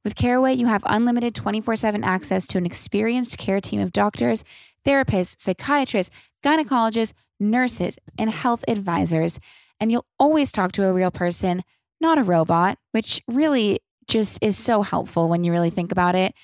With 0.03 0.17
Caraway, 0.17 0.55
you 0.55 0.67
have 0.67 0.83
unlimited 0.87 1.35
24 1.35 1.77
7 1.77 2.03
access 2.03 2.47
to 2.47 2.59
an 2.59 2.67
experienced 2.67 3.39
care 3.39 3.61
team 3.61 3.81
of 3.81 3.93
doctors, 3.93 4.45
therapists, 4.85 5.41
psychiatrists, 5.41 6.15
gynecologists, 6.45 7.13
nurses, 7.39 7.99
and 8.19 8.31
health 8.31 8.65
advisors. 8.69 9.39
And 9.79 9.91
you'll 9.91 10.07
always 10.19 10.53
talk 10.53 10.73
to 10.73 10.85
a 10.85 10.93
real 10.93 11.11
person, 11.11 11.63
not 12.01 12.19
a 12.19 12.23
robot, 12.23 12.79
which 12.93 13.23
really 13.29 13.81
just 14.09 14.39
is 14.43 14.59
so 14.59 14.83
helpful 14.83 15.29
when 15.29 15.45
you 15.45 15.53
really 15.53 15.71
think 15.71 15.93
about 15.93 16.15
it. 16.15 16.35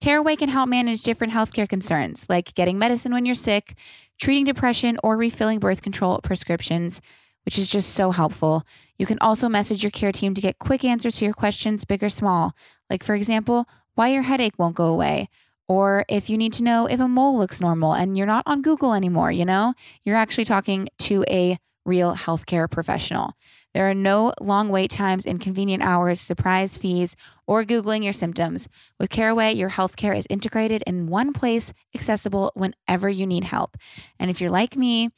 Caraway 0.00 0.36
can 0.36 0.50
help 0.50 0.68
manage 0.68 1.02
different 1.02 1.32
healthcare 1.32 1.68
concerns 1.68 2.26
like 2.28 2.54
getting 2.54 2.78
medicine 2.78 3.12
when 3.12 3.24
you're 3.24 3.34
sick, 3.34 3.74
treating 4.20 4.44
depression, 4.44 4.98
or 5.02 5.16
refilling 5.16 5.58
birth 5.58 5.80
control 5.80 6.20
prescriptions, 6.22 7.00
which 7.44 7.58
is 7.58 7.70
just 7.70 7.90
so 7.90 8.10
helpful. 8.10 8.64
You 8.98 9.06
can 9.06 9.18
also 9.20 9.48
message 9.48 9.82
your 9.82 9.90
care 9.90 10.12
team 10.12 10.34
to 10.34 10.40
get 10.40 10.58
quick 10.58 10.84
answers 10.84 11.16
to 11.16 11.24
your 11.24 11.34
questions, 11.34 11.84
big 11.84 12.02
or 12.02 12.08
small. 12.08 12.54
Like, 12.90 13.02
for 13.02 13.14
example, 13.14 13.66
why 13.94 14.08
your 14.08 14.22
headache 14.22 14.58
won't 14.58 14.76
go 14.76 14.86
away, 14.86 15.28
or 15.68 16.04
if 16.08 16.28
you 16.28 16.36
need 16.36 16.52
to 16.54 16.62
know 16.62 16.86
if 16.86 17.00
a 17.00 17.08
mole 17.08 17.38
looks 17.38 17.60
normal 17.60 17.94
and 17.94 18.16
you're 18.16 18.26
not 18.26 18.44
on 18.46 18.62
Google 18.62 18.92
anymore, 18.92 19.30
you 19.32 19.44
know, 19.44 19.74
you're 20.04 20.16
actually 20.16 20.44
talking 20.44 20.88
to 21.00 21.24
a 21.28 21.58
real 21.84 22.14
healthcare 22.14 22.70
professional. 22.70 23.34
There 23.74 23.88
are 23.90 23.94
no 23.94 24.32
long 24.40 24.68
wait 24.68 24.90
times, 24.90 25.26
inconvenient 25.26 25.82
hours, 25.82 26.20
surprise 26.20 26.76
fees, 26.76 27.16
or 27.46 27.64
Googling 27.64 28.04
your 28.04 28.12
symptoms. 28.12 28.68
With 29.00 29.10
Caraway, 29.10 29.52
your 29.54 29.70
healthcare 29.70 30.16
is 30.16 30.26
integrated 30.30 30.82
in 30.86 31.08
one 31.08 31.32
place, 31.32 31.72
accessible 31.94 32.52
whenever 32.54 33.08
you 33.08 33.26
need 33.26 33.44
help. 33.44 33.76
And 34.18 34.30
if 34.30 34.40
you're 34.40 34.50
like 34.50 34.76
me, 34.76 35.10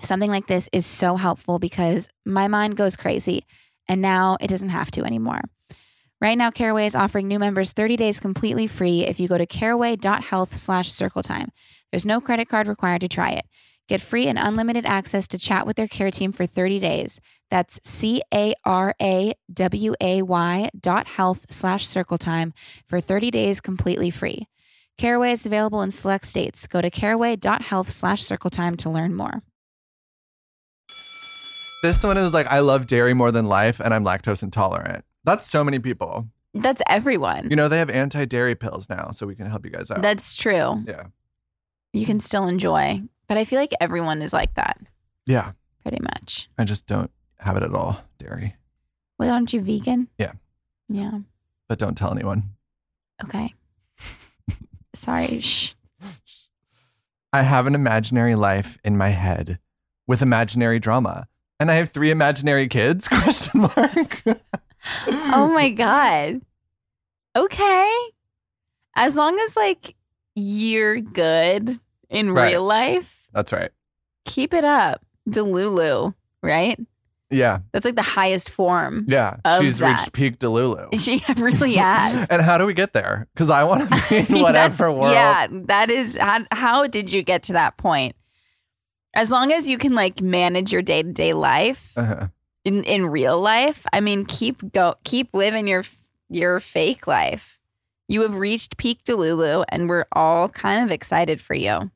something 0.00 0.30
like 0.30 0.46
this 0.46 0.68
is 0.72 0.86
so 0.86 1.16
helpful 1.16 1.58
because 1.58 2.08
my 2.24 2.48
mind 2.48 2.76
goes 2.76 2.96
crazy, 2.96 3.44
and 3.86 4.00
now 4.00 4.38
it 4.40 4.48
doesn't 4.48 4.70
have 4.70 4.90
to 4.92 5.04
anymore. 5.04 5.42
Right 6.20 6.36
now, 6.36 6.50
Caraway 6.50 6.86
is 6.86 6.96
offering 6.96 7.28
new 7.28 7.38
members 7.38 7.72
30 7.72 7.96
days 7.96 8.18
completely 8.18 8.66
free 8.66 9.06
if 9.06 9.20
you 9.20 9.28
go 9.28 9.38
to 9.38 9.46
caraway.health 9.46 10.56
slash 10.56 10.90
circletime. 10.90 11.50
There's 11.92 12.06
no 12.06 12.20
credit 12.20 12.48
card 12.48 12.66
required 12.66 13.02
to 13.02 13.08
try 13.08 13.30
it. 13.30 13.46
Get 13.88 14.00
free 14.00 14.26
and 14.26 14.38
unlimited 14.38 14.84
access 14.84 15.26
to 15.28 15.38
chat 15.38 15.66
with 15.66 15.76
their 15.76 15.86
care 15.86 16.10
team 16.10 16.32
for 16.32 16.44
30 16.44 16.80
days. 16.80 17.20
That's 17.50 17.80
C 17.84 18.20
A 18.34 18.54
R 18.64 18.94
A 19.00 19.32
W 19.54 19.94
A 20.00 20.22
Y 20.22 20.70
dot 20.78 21.06
health 21.06 21.46
slash 21.50 21.86
circle 21.86 22.18
time 22.18 22.52
for 22.86 23.00
30 23.00 23.30
days 23.30 23.60
completely 23.60 24.10
free. 24.10 24.46
Caraway 24.98 25.32
is 25.32 25.46
available 25.46 25.80
in 25.80 25.92
select 25.92 26.26
states. 26.26 26.66
Go 26.66 26.82
to 26.82 26.90
caraway.health 26.90 27.90
slash 27.90 28.24
circle 28.24 28.50
time 28.50 28.76
to 28.78 28.90
learn 28.90 29.14
more. 29.14 29.42
This 31.82 32.02
one 32.02 32.18
is 32.18 32.34
like, 32.34 32.48
I 32.48 32.58
love 32.58 32.88
dairy 32.88 33.14
more 33.14 33.30
than 33.30 33.46
life 33.46 33.80
and 33.80 33.94
I'm 33.94 34.04
lactose 34.04 34.42
intolerant. 34.42 35.04
That's 35.28 35.46
so 35.46 35.62
many 35.62 35.78
people. 35.78 36.26
That's 36.54 36.80
everyone. 36.88 37.50
You 37.50 37.56
know, 37.56 37.68
they 37.68 37.78
have 37.78 37.90
anti 37.90 38.24
dairy 38.24 38.54
pills 38.54 38.88
now, 38.88 39.10
so 39.10 39.26
we 39.26 39.34
can 39.34 39.46
help 39.46 39.64
you 39.64 39.70
guys 39.70 39.90
out. 39.90 40.00
That's 40.02 40.34
true. 40.34 40.82
yeah. 40.86 41.04
You 41.92 42.06
can 42.06 42.20
still 42.20 42.46
enjoy, 42.48 43.02
but 43.28 43.36
I 43.38 43.44
feel 43.44 43.58
like 43.58 43.72
everyone 43.80 44.22
is 44.22 44.32
like 44.32 44.54
that 44.54 44.78
Yeah. 45.26 45.52
pretty 45.82 45.98
much. 46.02 46.48
I 46.58 46.64
just 46.64 46.86
don't 46.86 47.10
have 47.38 47.56
it 47.56 47.62
at 47.62 47.74
all, 47.74 48.00
dairy. 48.18 48.56
Well, 49.18 49.30
aren't 49.32 49.52
you 49.52 49.60
vegan? 49.60 50.08
Yeah. 50.18 50.32
Yeah. 50.88 51.18
But 51.68 51.78
don't 51.78 51.96
tell 51.96 52.12
anyone. 52.12 52.44
Okay. 53.24 53.54
Sorry. 54.94 55.40
Shh. 55.40 55.74
I 57.32 57.42
have 57.42 57.66
an 57.66 57.74
imaginary 57.74 58.34
life 58.34 58.78
in 58.84 58.96
my 58.96 59.10
head 59.10 59.58
with 60.06 60.22
imaginary 60.22 60.78
drama. 60.78 61.28
And 61.60 61.70
I 61.70 61.74
have 61.74 61.90
three 61.90 62.10
imaginary 62.10 62.68
kids? 62.68 63.08
Question 63.08 63.60
mark. 63.62 64.22
Oh 65.06 65.50
my 65.52 65.70
God. 65.70 66.40
Okay. 67.36 67.96
As 68.96 69.16
long 69.16 69.38
as 69.38 69.56
like 69.56 69.94
you're 70.34 71.00
good 71.00 71.78
in 72.08 72.32
Right. 72.32 72.52
real 72.52 72.64
life, 72.64 73.28
That's 73.32 73.52
right. 73.52 73.70
keep 74.24 74.52
it 74.54 74.64
up. 74.64 75.04
Delulu, 75.28 76.14
right? 76.42 76.78
Yeah. 77.30 77.58
That's 77.72 77.84
like 77.84 77.96
the 77.96 78.02
highest 78.02 78.48
form. 78.50 79.04
Yeah. 79.06 79.36
She's 79.60 79.78
that. 79.78 79.90
reached 80.00 80.12
peak 80.14 80.38
Delulu. 80.38 80.88
She 80.98 81.22
really 81.36 81.74
has. 81.74 82.26
and 82.30 82.40
how 82.40 82.56
do 82.56 82.64
we 82.66 82.72
get 82.74 82.94
there? 82.94 83.26
Because 83.34 83.50
I 83.50 83.64
want 83.64 83.88
to 83.90 84.04
be 84.08 84.34
in 84.34 84.40
whatever 84.42 84.90
world. 84.90 85.12
Yeah, 85.12 85.46
that 85.66 85.90
is 85.90 86.16
how, 86.16 86.44
how 86.50 86.86
did 86.86 87.12
you 87.12 87.22
get 87.22 87.42
to 87.44 87.52
that 87.52 87.76
point? 87.76 88.16
As 89.14 89.30
long 89.30 89.52
as 89.52 89.68
you 89.68 89.76
can 89.78 89.94
like 89.94 90.20
manage 90.22 90.72
your 90.72 90.82
day 90.82 91.02
to 91.02 91.12
day 91.12 91.34
life 91.34 91.92
Uh-huh. 91.96 92.28
In 92.68 92.84
in 92.84 93.06
real 93.06 93.40
life, 93.40 93.86
I 93.94 94.00
mean, 94.00 94.26
keep 94.26 94.72
go 94.72 94.94
keep 95.02 95.32
living 95.32 95.66
your 95.66 95.84
your 96.28 96.60
fake 96.60 97.06
life. 97.06 97.58
You 98.08 98.22
have 98.22 98.38
reached 98.38 98.76
peak 98.76 99.04
Delulu, 99.04 99.64
and 99.70 99.88
we're 99.88 100.04
all 100.12 100.48
kind 100.50 100.84
of 100.84 100.90
excited 100.90 101.40
for 101.40 101.54
you 101.54 101.90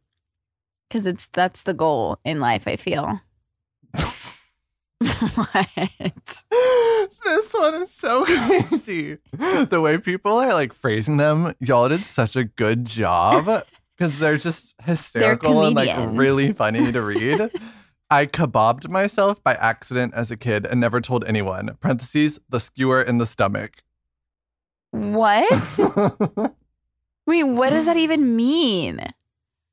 because 0.89 1.07
it's 1.07 1.29
that's 1.29 1.63
the 1.65 1.75
goal 1.75 2.19
in 2.25 2.41
life. 2.41 2.67
I 2.67 2.77
feel. 2.77 3.21
what? 5.35 5.69
this 7.25 7.53
one 7.53 7.75
is 7.83 7.91
so 7.91 8.25
crazy. 8.47 9.19
The 9.33 9.81
way 9.83 9.99
people 9.99 10.39
are 10.39 10.55
like 10.55 10.73
phrasing 10.73 11.19
them, 11.19 11.55
y'all 11.61 11.91
did 11.91 12.05
such 12.05 12.35
a 12.35 12.45
good 12.45 12.87
job 12.87 13.65
because 13.99 14.19
they're 14.19 14.39
just 14.39 14.75
hysterical 14.83 15.65
and 15.65 15.77
like 15.77 15.95
really 16.17 16.55
funny 16.55 16.91
to 16.93 17.03
read. 17.03 17.51
I 18.13 18.27
kebabbed 18.27 18.89
myself 18.91 19.43
by 19.43 19.55
accident 19.55 20.13
as 20.15 20.31
a 20.31 20.37
kid 20.37 20.67
and 20.67 20.79
never 20.81 21.01
told 21.01 21.25
anyone. 21.25 21.77
Parentheses, 21.81 22.39
the 22.51 22.61
skewer 22.61 23.01
in 23.01 23.17
the 23.19 23.25
stomach. 23.27 23.83
What? 24.91 25.79
Wait, 27.27 27.45
what 27.45 27.71
does 27.71 27.87
that 27.87 27.97
even 27.97 28.37
mean? 28.37 29.01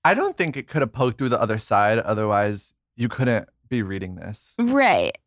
I 0.05 0.13
don't 0.13 0.37
think 0.37 0.55
it 0.55 0.67
could 0.67 0.81
have 0.81 0.93
poked 0.93 1.17
through 1.17 1.29
the 1.29 1.41
other 1.41 1.57
side. 1.57 1.99
Otherwise, 1.99 2.73
you 2.95 3.09
couldn't 3.09 3.49
be 3.67 3.81
reading 3.81 4.15
this. 4.15 4.55
Right. 4.57 5.17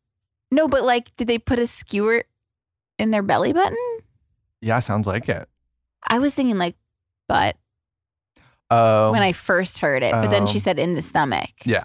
No, 0.50 0.66
but 0.66 0.82
like, 0.82 1.14
did 1.16 1.28
they 1.28 1.38
put 1.38 1.58
a 1.58 1.66
skewer 1.66 2.24
in 2.98 3.10
their 3.10 3.22
belly 3.22 3.52
button? 3.52 3.76
Yeah, 4.62 4.78
sounds 4.80 5.06
like 5.06 5.28
it. 5.28 5.48
I 6.06 6.18
was 6.18 6.34
thinking 6.34 6.56
like 6.58 6.76
butt 7.28 7.56
Oh, 8.70 9.12
when 9.12 9.20
I 9.22 9.32
first 9.32 9.80
heard 9.80 10.02
it, 10.02 10.12
but 10.12 10.30
then 10.30 10.46
she 10.46 10.56
Oh. 10.56 10.60
said 10.60 10.78
in 10.78 10.94
the 10.94 11.02
stomach. 11.02 11.50
yeah. 11.66 11.84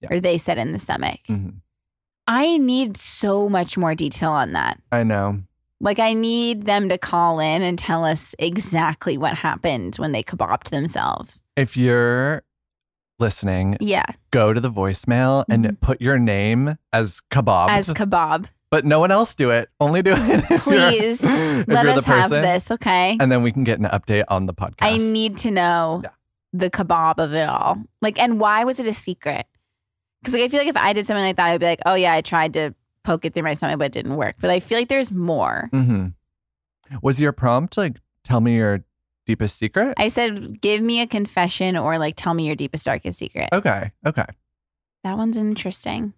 Yeah. 0.00 0.08
Or 0.12 0.20
they 0.20 0.38
said 0.38 0.58
in 0.58 0.72
the 0.72 0.78
stomach. 0.78 1.20
Mhm. 1.28 1.54
I 2.26 2.58
need 2.58 2.96
so 2.96 3.48
much 3.48 3.76
more 3.78 3.94
detail 3.94 4.30
on 4.32 4.52
that. 4.52 4.78
I 4.92 5.02
know. 5.02 5.40
Like, 5.80 5.98
I 5.98 6.12
need 6.12 6.66
them 6.66 6.88
to 6.88 6.98
call 6.98 7.38
in 7.40 7.62
and 7.62 7.78
tell 7.78 8.04
us 8.04 8.34
exactly 8.38 9.16
what 9.16 9.34
happened 9.34 9.96
when 9.96 10.12
they 10.12 10.22
kebabbed 10.22 10.70
themselves. 10.70 11.40
If 11.56 11.76
you're 11.76 12.42
listening, 13.18 13.76
Yeah, 13.80 14.04
go 14.30 14.52
to 14.52 14.60
the 14.60 14.70
voicemail 14.70 15.44
and 15.48 15.64
Mhm. 15.64 15.80
put 15.80 16.00
your 16.00 16.18
name 16.18 16.76
as 16.92 17.20
kebab. 17.30 17.68
as 17.70 17.88
kebab. 17.90 18.46
but 18.70 18.84
no 18.84 19.00
one 19.00 19.10
else 19.10 19.34
do 19.34 19.48
it. 19.50 19.70
Only 19.80 20.02
do 20.02 20.12
it. 20.14 20.44
Please 20.60 21.22
let 21.66 21.86
us 21.86 22.04
have 22.04 22.28
this, 22.30 22.70
okay? 22.70 23.16
And 23.18 23.32
then 23.32 23.42
we 23.42 23.50
can 23.50 23.64
get 23.64 23.78
an 23.78 23.86
update 23.86 24.24
on 24.28 24.44
the 24.44 24.52
podcast. 24.52 24.74
I 24.82 24.98
need 24.98 25.38
to 25.38 25.50
know 25.50 26.02
Yeah. 26.04 26.10
the 26.52 26.68
kebab 26.70 27.14
of 27.18 27.32
it 27.32 27.48
all. 27.48 27.78
Like, 28.02 28.18
and 28.20 28.38
why 28.38 28.64
was 28.64 28.78
it 28.78 28.86
a 28.86 28.92
secret? 28.92 29.46
Because 30.20 30.34
like, 30.34 30.42
I 30.44 30.48
feel 30.48 30.60
like 30.60 30.68
if 30.68 30.76
I 30.76 30.92
did 30.92 31.06
something 31.06 31.24
like 31.24 31.36
that, 31.36 31.46
I'd 31.46 31.60
be 31.60 31.66
like, 31.66 31.80
oh 31.86 31.94
yeah, 31.94 32.12
I 32.12 32.20
tried 32.20 32.52
to 32.54 32.74
poke 33.04 33.24
it 33.24 33.34
through 33.34 33.44
my 33.44 33.54
stomach, 33.54 33.78
but 33.78 33.86
it 33.86 33.92
didn't 33.92 34.16
work. 34.16 34.36
But 34.40 34.50
I 34.50 34.60
feel 34.60 34.78
like 34.78 34.88
there's 34.88 35.12
more. 35.12 35.70
Mm-hmm. 35.72 36.08
Was 37.02 37.20
your 37.20 37.32
prompt 37.32 37.76
like, 37.76 37.98
tell 38.24 38.40
me 38.40 38.56
your 38.56 38.84
deepest 39.26 39.56
secret? 39.58 39.94
I 39.98 40.08
said, 40.08 40.60
give 40.60 40.82
me 40.82 41.00
a 41.00 41.06
confession 41.06 41.76
or 41.76 41.98
like 41.98 42.14
tell 42.16 42.34
me 42.34 42.46
your 42.46 42.56
deepest, 42.56 42.84
darkest 42.84 43.18
secret. 43.18 43.48
okay. 43.52 43.92
Okay. 44.06 44.24
That 45.04 45.16
one's 45.16 45.36
interesting. 45.36 46.14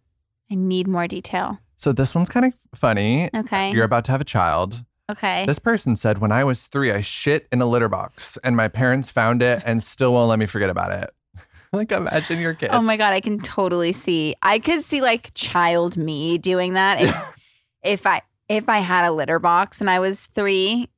I 0.51 0.55
need 0.55 0.88
more 0.88 1.07
detail. 1.07 1.59
So 1.76 1.92
this 1.92 2.14
one's 2.14 2.28
kind 2.28 2.46
of 2.46 2.55
funny. 2.74 3.30
Okay. 3.34 3.72
You're 3.72 3.84
about 3.84 4.05
to 4.07 4.12
have 4.12 4.20
a 4.20 4.24
child. 4.24 4.84
okay. 5.11 5.44
This 5.46 5.59
person 5.59 5.96
said, 5.96 6.18
when 6.18 6.32
I 6.32 6.44
was 6.44 6.66
three, 6.66 6.90
I 6.90 7.01
shit 7.03 7.46
in 7.53 7.61
a 7.61 7.66
litter 7.66 7.88
box 7.88 8.38
and 8.42 8.57
my 8.57 8.68
parents 8.68 9.11
found 9.11 9.42
it 9.42 9.62
and 9.66 9.82
still 9.82 10.12
won't 10.12 10.28
let 10.28 10.38
me 10.38 10.46
forget 10.46 10.70
about 10.70 10.92
it. 10.92 11.11
like, 11.72 11.92
imagine 11.92 12.38
your 12.40 12.54
kid. 12.54 12.70
Oh 12.72 12.80
my 12.82 12.96
god, 12.96 13.12
I 13.12 13.20
can 13.20 13.38
totally 13.40 13.92
see. 13.92 14.34
I 14.42 14.58
could 14.58 14.82
see 14.82 15.00
like 15.00 15.32
child 15.34 15.96
me 15.96 16.38
doing 16.38 16.74
that 16.74 17.00
if 17.00 17.16
if 17.82 18.06
I 18.06 18.20
if 18.48 18.68
I 18.68 18.78
had 18.78 19.06
a 19.06 19.12
litter 19.12 19.38
box 19.38 19.80
when 19.80 19.88
I 19.88 20.00
was 20.00 20.26
3. 20.34 20.88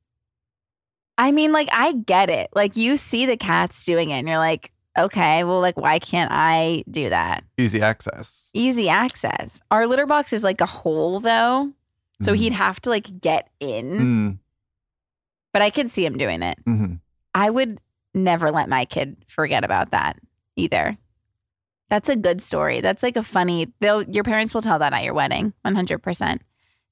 I 1.17 1.31
mean 1.31 1.51
like 1.51 1.69
I 1.71 1.93
get 1.93 2.29
it. 2.29 2.49
Like 2.55 2.75
you 2.75 2.97
see 2.97 3.25
the 3.25 3.37
cats 3.37 3.85
doing 3.85 4.09
it 4.09 4.15
and 4.15 4.27
you're 4.27 4.37
like, 4.39 4.71
"Okay, 4.97 5.43
well 5.43 5.61
like 5.61 5.77
why 5.77 5.99
can't 5.99 6.31
I 6.33 6.83
do 6.89 7.09
that?" 7.09 7.43
Easy 7.57 7.81
access. 7.81 8.49
Easy 8.53 8.89
access. 8.89 9.61
Our 9.69 9.85
litter 9.85 10.07
box 10.07 10.33
is 10.33 10.43
like 10.43 10.59
a 10.61 10.65
hole 10.65 11.19
though. 11.19 11.71
So 12.21 12.33
Mhm. 12.33 12.37
he'd 12.37 12.53
have 12.53 12.79
to 12.81 12.89
like 12.89 13.21
get 13.21 13.49
in, 13.59 13.89
Mm, 13.99 14.37
but 15.51 15.61
I 15.61 15.69
could 15.69 15.89
see 15.89 16.03
him 16.05 16.17
doing 16.17 16.41
it. 16.41 16.57
mhm. 16.67 16.99
I 17.35 17.49
would 17.49 17.81
never 18.15 18.49
let 18.51 18.69
my 18.69 18.85
kid 18.85 19.17
forget 19.27 19.63
about 19.63 19.91
that 19.91 20.17
either. 20.55 20.97
That's 21.89 22.09
a 22.09 22.15
good 22.15 22.41
story. 22.41 22.81
That's 22.81 23.03
like 23.03 23.17
a 23.17 23.23
funny. 23.23 23.67
They'll 23.79 24.03
your 24.03 24.23
parents 24.23 24.53
will 24.53 24.61
tell 24.61 24.79
that 24.79 24.93
at 24.93 25.03
your 25.03 25.13
wedding, 25.13 25.53
one 25.61 25.75
hundred 25.75 25.99
percent, 25.99 26.41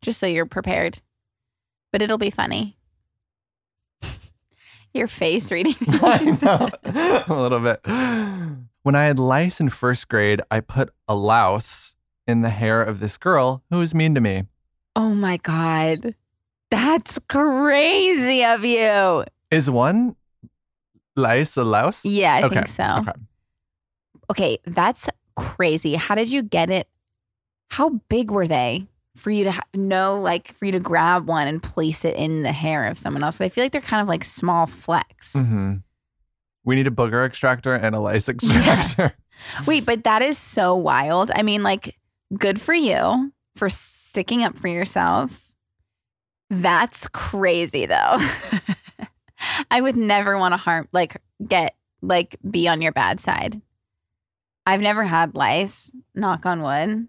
just 0.01 0.20
so 0.20 0.28
you're 0.28 0.45
prepared. 0.45 1.01
But 1.91 2.01
it'll 2.01 2.18
be 2.18 2.30
funny. 2.30 2.78
your 4.93 5.07
face 5.07 5.51
reading. 5.51 5.76
I 5.88 6.38
know. 6.41 6.70
a 7.36 7.41
little 7.41 7.59
bit. 7.59 7.82
When 8.84 8.95
I 8.95 9.05
had 9.05 9.20
lice 9.20 9.59
in 9.59 9.70
first 9.70 10.07
grade, 10.07 10.41
I 10.51 10.59
put 10.59 10.93
a 11.07 11.16
louse 11.16 11.95
in 12.28 12.41
the 12.41 12.49
hair 12.49 12.84
of 12.84 12.99
this 12.99 13.18
girl 13.18 13.64
who 13.70 13.78
was 13.78 13.95
mean 13.95 14.14
to 14.16 14.22
me. 14.22 14.43
Oh 14.95 15.14
my 15.16 15.38
god, 15.38 16.16
that's 16.70 17.18
crazy 17.28 18.43
of 18.43 18.64
you. 18.64 19.26
Is 19.49 19.70
one 19.70 20.16
lice 21.16 21.57
a 21.57 21.64
louse? 21.64 22.05
Yeah, 22.05 22.36
I 22.36 22.43
okay. 22.43 22.55
think 22.55 22.68
so. 22.68 22.97
Okay. 22.99 23.12
Okay, 24.32 24.57
that's 24.65 25.09
crazy. 25.36 25.95
How 25.95 26.15
did 26.15 26.32
you 26.32 26.41
get 26.41 26.69
it? 26.69 26.88
How 27.69 28.01
big 28.09 28.32
were 28.32 28.47
they 28.47 28.88
for 29.17 29.29
you 29.29 29.43
to 29.43 29.51
ha- 29.51 29.63
know, 29.73 30.17
like, 30.19 30.53
for 30.53 30.65
you 30.65 30.71
to 30.71 30.79
grab 30.79 31.27
one 31.27 31.47
and 31.47 31.61
place 31.61 32.05
it 32.05 32.15
in 32.15 32.41
the 32.43 32.51
hair 32.53 32.88
of 32.88 32.97
someone 32.97 33.23
else? 33.23 33.41
I 33.41 33.49
feel 33.49 33.63
like 33.65 33.73
they're 33.73 33.82
kind 33.82 34.01
of 34.01 34.07
like 34.07 34.23
small 34.23 34.65
flecks. 34.67 35.34
hmm 35.34 35.75
We 36.63 36.75
need 36.75 36.88
a 36.88 36.91
booger 36.91 37.25
extractor 37.25 37.75
and 37.75 37.93
a 37.93 37.99
lice 37.99 38.29
extractor. 38.34 39.13
Wait, 39.67 39.86
but 39.86 40.05
that 40.05 40.21
is 40.21 40.38
so 40.38 40.75
wild. 40.75 41.29
I 41.36 41.41
mean, 41.41 41.61
like, 41.61 41.97
good 42.38 42.61
for 42.61 42.73
you 42.73 43.34
for 43.55 43.69
sticking 43.69 44.43
up 44.43 44.57
for 44.57 44.69
yourself. 44.69 45.53
That's 46.49 47.07
crazy, 47.09 47.86
though. 47.86 48.17
I 49.71 49.82
would 49.82 49.97
never 49.97 50.38
want 50.38 50.53
to 50.53 50.57
harm, 50.57 50.88
like, 50.93 51.17
get, 51.45 51.75
like, 52.01 52.38
be 52.49 52.67
on 52.67 52.82
your 52.82 52.91
bad 52.93 53.19
side. 53.19 53.61
I've 54.66 54.82
never 54.82 55.03
had 55.03 55.36
lice, 55.36 55.91
knock 56.14 56.45
on 56.45 56.62
wood. 56.62 57.07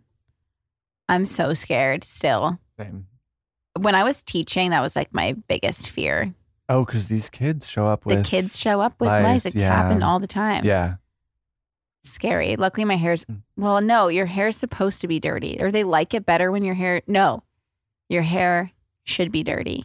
I'm 1.09 1.27
so 1.27 1.53
scared 1.55 2.05
still. 2.05 2.59
Same. 2.79 3.07
When 3.79 3.95
I 3.95 4.05
was 4.05 4.23
teaching, 4.23 4.71
that 4.71 4.81
was 4.81 4.97
like 4.97 5.13
my 5.13 5.33
biggest 5.49 5.89
fear. 5.91 6.35
Oh, 6.69 6.85
because 6.85 7.09
these 7.09 7.29
kids 7.29 7.69
show 7.69 7.87
up 7.87 8.07
with 8.07 8.19
the 8.19 8.25
kids 8.25 8.59
show 8.59 8.81
up 8.81 8.99
with 9.01 9.09
lice, 9.09 9.45
lice. 9.45 9.47
It 9.47 9.55
yeah. 9.57 9.75
happened 9.75 10.03
all 10.05 10.19
the 10.19 10.27
time. 10.27 10.65
Yeah. 10.65 10.95
scary. 12.05 12.57
Luckily, 12.57 12.85
my 12.85 12.97
hair's 12.97 13.25
Mm. 13.27 13.43
well. 13.57 13.81
No, 13.81 14.09
your 14.09 14.27
hair's 14.27 14.57
supposed 14.57 15.01
to 15.03 15.09
be 15.09 15.21
dirty, 15.21 15.59
or 15.61 15.71
they 15.71 15.85
like 15.85 16.15
it 16.15 16.27
better 16.27 16.51
when 16.51 16.65
your 16.65 16.75
hair. 16.75 17.03
No, 17.07 17.43
your 18.09 18.23
hair 18.23 18.73
should 19.05 19.31
be 19.31 19.43
dirty. 19.43 19.85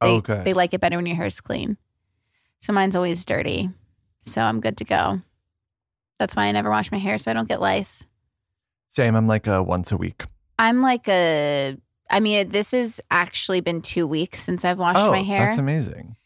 They, 0.00 0.08
oh, 0.08 0.20
good. 0.20 0.44
They 0.44 0.54
like 0.54 0.74
it 0.74 0.80
better 0.80 0.96
when 0.96 1.06
your 1.06 1.16
hair's 1.16 1.40
clean. 1.40 1.76
So 2.60 2.72
mine's 2.72 2.96
always 2.96 3.24
dirty. 3.24 3.70
So 4.22 4.40
I'm 4.42 4.60
good 4.60 4.76
to 4.78 4.84
go. 4.84 5.22
That's 6.18 6.34
why 6.34 6.44
I 6.46 6.52
never 6.52 6.70
wash 6.70 6.90
my 6.90 6.98
hair, 6.98 7.18
so 7.18 7.30
I 7.30 7.34
don't 7.34 7.48
get 7.48 7.60
lice. 7.60 8.06
Same. 8.88 9.14
I'm 9.16 9.26
like 9.26 9.46
a 9.46 9.62
once 9.62 9.92
a 9.92 9.96
week 9.96 10.24
I'm 10.58 10.80
like 10.80 11.08
a. 11.08 11.76
I 12.08 12.20
mean, 12.20 12.48
this 12.48 12.70
has 12.70 13.00
actually 13.10 13.60
been 13.60 13.82
two 13.82 14.06
weeks 14.06 14.40
since 14.42 14.64
I've 14.64 14.78
washed 14.78 15.00
oh, 15.00 15.10
my 15.10 15.22
hair. 15.22 15.46
that's 15.46 15.58
amazing. 15.58 16.16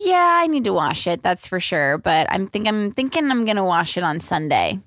yeah, 0.00 0.38
I 0.42 0.46
need 0.46 0.64
to 0.64 0.72
wash 0.72 1.06
it. 1.06 1.22
That's 1.22 1.46
for 1.46 1.58
sure. 1.60 1.98
But 1.98 2.26
I'm 2.30 2.46
think 2.46 2.68
I'm 2.68 2.92
thinking 2.92 3.30
I'm 3.30 3.44
gonna 3.44 3.64
wash 3.64 3.96
it 3.96 4.04
on 4.04 4.20
Sunday. 4.20 4.78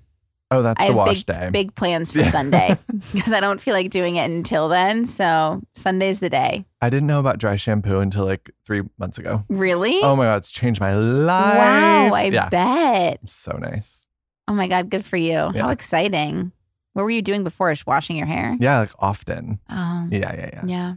Oh, 0.51 0.61
that's 0.61 0.81
I 0.83 0.89
the 0.89 0.93
wash 0.93 1.23
big 1.23 1.35
day. 1.35 1.49
big 1.51 1.75
plans 1.75 2.11
for 2.11 2.19
Yeah. 2.23 2.29
Sunday 2.31 2.77
because 3.13 3.33
I 3.33 3.39
don't 3.39 3.59
feel 3.59 3.73
like 3.73 3.89
doing 3.89 4.17
it 4.17 4.25
until 4.29 4.67
then. 4.69 5.05
So 5.05 5.61
Sunday's 5.75 6.19
the 6.19 6.29
day. 6.29 6.65
I 6.81 6.89
didn't 6.89 7.07
know 7.07 7.19
about 7.19 7.39
dry 7.39 7.55
shampoo 7.55 7.99
until 7.99 8.25
like 8.25 8.51
three 8.65 8.83
months 8.99 9.17
ago. 9.17 9.43
Really? 9.49 10.01
Oh 10.03 10.15
my 10.15 10.25
god, 10.25 10.37
it's 10.37 10.51
changed 10.51 10.79
my 10.81 10.93
life. 10.93 11.57
wow! 11.57 12.15
I 12.15 12.23
yeah, 12.25 12.49
bet. 12.49 13.19
so 13.25 13.57
nice. 13.57 14.00
Oh 14.51 14.53
my 14.53 14.67
god, 14.67 14.89
good 14.89 15.05
for 15.05 15.15
you! 15.15 15.33
How 15.55 15.69
exciting! 15.69 16.51
What 16.91 17.03
were 17.03 17.09
you 17.11 17.21
doing 17.21 17.45
before? 17.45 17.71
Just 17.71 17.87
washing 17.87 18.17
your 18.17 18.27
hair? 18.27 18.57
Yeah, 18.59 18.79
like 18.81 18.91
often. 18.99 19.59
Oh, 19.69 20.07
Yeah, 20.11 20.35
yeah, 20.35 20.49
yeah. 20.53 20.61
yeah. 20.65 20.93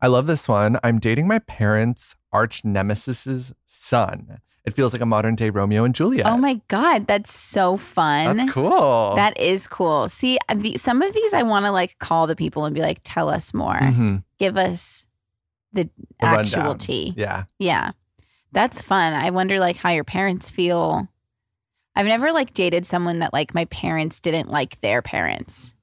I 0.00 0.06
love 0.06 0.26
this 0.26 0.48
one. 0.48 0.78
I'm 0.82 0.98
dating 0.98 1.28
my 1.28 1.40
parents' 1.40 2.16
arch 2.32 2.64
nemesis's 2.64 3.52
son. 3.66 4.38
It 4.64 4.72
feels 4.72 4.94
like 4.94 5.02
a 5.02 5.06
modern 5.06 5.34
day 5.34 5.50
Romeo 5.50 5.84
and 5.84 5.94
Juliet. 5.94 6.24
Oh 6.26 6.38
my 6.38 6.62
god, 6.68 7.06
that's 7.06 7.30
so 7.30 7.76
fun. 7.76 8.38
That's 8.38 8.50
cool. 8.52 9.14
That 9.16 9.38
is 9.38 9.66
cool. 9.66 10.08
See, 10.08 10.38
the, 10.54 10.78
some 10.78 11.02
of 11.02 11.12
these 11.12 11.34
I 11.34 11.42
want 11.42 11.66
to 11.66 11.72
like 11.72 11.98
call 11.98 12.26
the 12.26 12.36
people 12.36 12.64
and 12.64 12.74
be 12.74 12.80
like, 12.80 13.00
tell 13.04 13.28
us 13.28 13.52
more. 13.52 13.74
Mhm. 13.78 14.24
Give 14.38 14.56
us 14.56 15.04
the 15.74 15.90
The 16.20 16.24
actual 16.26 16.60
rundown. 16.62 16.78
tea. 16.78 17.12
Yeah. 17.18 17.44
Yeah. 17.58 17.90
That's 18.52 18.80
fun. 18.80 19.12
I 19.12 19.28
wonder 19.28 19.60
like 19.60 19.76
how 19.76 19.90
your 19.90 20.04
parents 20.04 20.48
feel. 20.48 21.06
I've 22.00 22.06
never 22.06 22.32
like 22.32 22.54
dated 22.54 22.86
someone 22.86 23.18
that 23.18 23.34
like 23.34 23.54
my 23.54 23.66
parents 23.66 24.20
didn't 24.20 24.48
like 24.48 24.80
their 24.80 25.02
parents. 25.02 25.74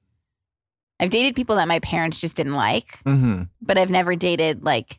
I've 0.98 1.10
dated 1.10 1.36
people 1.36 1.54
that 1.56 1.68
my 1.68 1.78
parents 1.78 2.18
just 2.20 2.34
didn't 2.34 2.54
like, 2.56 2.98
hmm 3.04 3.42
but 3.62 3.78
I've 3.78 3.90
never 3.90 4.16
dated 4.16 4.64
like 4.64 4.98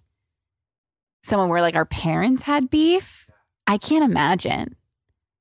someone 1.25 1.49
where 1.49 1.59
like 1.59 1.75
our 1.75 1.83
parents 1.85 2.43
had 2.43 2.69
beef. 2.69 3.27
I 3.67 3.77
can't 3.77 4.05
imagine. 4.05 4.77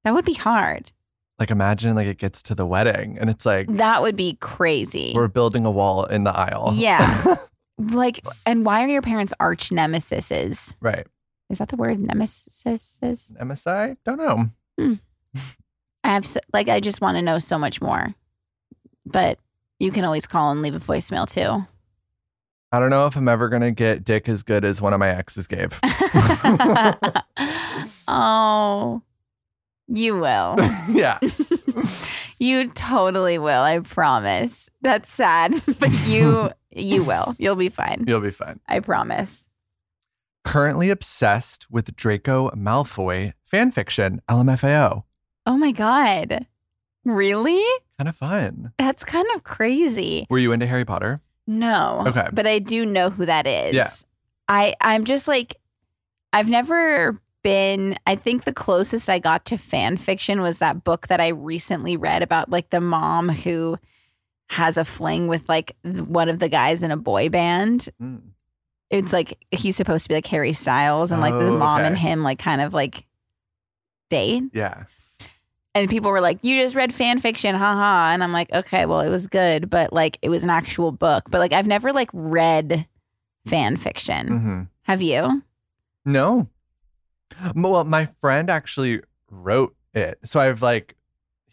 That 0.03 0.15
would 0.15 0.25
be 0.25 0.35
hard. 0.35 0.91
Like 1.39 1.53
imagine 1.53 1.95
like 1.95 2.09
it 2.09 2.19
gets 2.19 2.43
to 2.43 2.57
the 2.57 2.67
wedding 2.67 3.17
and 3.17 3.31
it's 3.31 3.47
like 3.47 3.69
That 3.77 4.03
would 4.03 4.17
be 4.17 4.37
crazy. 4.41 5.13
we're 5.15 5.29
building 5.29 5.65
a 5.65 5.71
wall 5.71 6.07
in 6.07 6.25
the 6.25 6.37
aisle. 6.37 6.73
Yeah. 6.75 7.37
like, 7.79 8.21
and 8.45 8.67
why 8.67 8.83
are 8.83 8.89
your 8.89 9.03
parents 9.03 9.33
arch 9.39 9.71
nemesises? 9.71 10.75
right. 10.81 11.07
Is 11.51 11.59
that 11.59 11.69
the 11.69 11.77
word 11.77 12.01
nemesis? 12.01 12.99
MSI? 13.41 13.97
Don't 14.05 14.19
know. 14.19 14.99
I 16.09 16.13
have 16.13 16.25
so, 16.25 16.41
like 16.55 16.69
I 16.69 16.81
just 16.81 17.03
want 17.03 17.19
to 17.19 17.23
know 17.23 17.39
so 17.39 17.59
much 17.59 17.83
more. 17.83 18.15
But 19.05 19.39
you 19.79 19.93
can 19.93 20.07
always 20.07 20.27
call 20.27 20.51
and 20.51 20.63
leave 20.63 20.75
a 20.75 20.81
voicemail 20.81 21.29
too. 21.29 21.67
I 22.73 22.81
don't 22.81 22.89
know 22.89 23.07
if 23.07 23.15
I'm 23.15 23.29
ever 23.29 23.51
gonna 23.51 23.73
get 23.73 24.05
dick 24.05 24.27
as 24.27 24.43
good 24.43 24.65
as 24.65 24.81
one 24.81 24.95
of 24.95 25.01
my 25.01 25.11
exes 25.11 25.47
gave. 25.47 25.79
oh, 28.09 29.03
you 29.87 30.17
will. 30.17 30.57
yeah. 30.91 31.19
You 32.39 32.69
totally 32.69 33.39
will. 33.39 33.63
I 33.63 33.81
promise. 33.81 34.71
That's 34.81 35.13
sad, 35.13 35.61
but 35.79 35.93
you 36.07 36.51
you 36.71 37.05
will. 37.05 37.37
You'll 37.39 37.57
be 37.57 37.69
fine. 37.69 38.05
You'll 38.07 38.21
be 38.21 38.31
fine. 38.31 38.61
I 38.67 38.81
promise. 38.81 39.51
Currently 40.43 40.89
obsessed 40.89 41.67
with 41.71 41.95
Draco 41.97 42.49
Malfoy 42.53 43.35
fanfiction, 43.53 44.21
LMFAO. 44.31 45.05
Oh 45.49 45.57
my 45.57 45.73
god. 45.73 46.47
Really? 47.07 47.65
Kind 47.97 48.09
of 48.09 48.15
fun. 48.15 48.73
That's 48.77 49.03
kind 49.03 49.27
of 49.35 49.43
crazy. 49.45 50.27
Were 50.29 50.39
you 50.39 50.53
into 50.53 50.67
Harry 50.67 50.85
Potter? 50.85 51.21
No. 51.47 52.05
Okay. 52.07 52.29
But 52.31 52.47
I 52.47 52.59
do 52.59 52.85
know 52.85 53.09
who 53.09 53.25
that 53.25 53.47
is. 53.47 53.75
Yeah. 53.75 53.89
I 54.47 54.75
I'm 54.83 55.05
just 55.05 55.27
like 55.27 55.57
I've 56.35 56.51
never 56.51 57.19
been 57.43 57.97
I 58.07 58.15
think 58.15 58.45
the 58.45 58.53
closest 58.53 59.09
I 59.09 59.19
got 59.19 59.47
to 59.47 59.57
fan 59.57 59.97
fiction 59.97 60.43
was 60.43 60.59
that 60.59 60.85
book 60.85 61.07
that 61.09 61.21
I 61.21 61.29
recently 61.29 61.97
read 61.97 62.23
about 62.23 62.51
like 62.51 62.69
the 62.69 62.83
mom 62.83 63.31
who 63.31 63.79
has 64.51 64.77
a 64.77 64.85
fling 64.85 65.29
with 65.29 65.49
like 65.49 65.75
one 65.83 66.29
of 66.29 66.41
the 66.41 66.49
guys 66.51 66.83
in 66.83 66.91
a 66.91 66.97
boy 66.99 67.31
band. 67.31 67.89
Mm. 68.03 68.21
It's 68.91 69.15
like 69.15 69.39
he's 69.51 69.77
supposed 69.77 70.05
to 70.05 70.09
be 70.11 70.15
like 70.15 70.27
Harry 70.27 70.53
Styles 70.53 71.11
and 71.11 71.23
like 71.23 71.33
the 71.33 71.49
Oh, 71.49 71.57
mom 71.57 71.81
and 71.81 71.97
him 71.97 72.23
like 72.23 72.39
kind 72.39 72.61
of 72.61 72.75
like 72.75 73.07
date. 74.11 74.45
Yeah. 74.53 74.85
And 75.79 75.89
people 75.91 76.11
were 76.11 76.21
like, 76.21 76.45
"You 76.45 76.61
just 76.61 76.75
read 76.75 76.93
fan 76.93 77.19
fiction, 77.21 77.55
haha." 77.55 78.13
And 78.13 78.23
I'm 78.25 78.33
like, 78.33 78.53
"Okay, 78.53 78.85
well, 78.87 79.01
it 79.01 79.09
was 79.11 79.27
good, 79.27 79.71
but 79.71 79.93
like 79.93 80.19
it 80.23 80.29
was 80.29 80.43
an 80.43 80.51
actual 80.51 80.93
book." 80.93 81.25
But 81.31 81.39
like 81.39 81.53
I've 81.53 81.67
never 81.67 81.93
like 81.93 82.11
read 82.13 82.87
fan 83.47 83.77
fiction. 83.77 84.27
hmm 84.29 84.63
Have 84.83 85.01
you? 85.03 85.43
No. 86.05 86.49
Well, 87.55 87.85
my 87.85 88.07
friend 88.21 88.51
actually 88.51 89.01
wrote 89.31 89.75
it. 89.95 90.19
So 90.25 90.41
I've 90.41 90.63
like, 90.63 90.97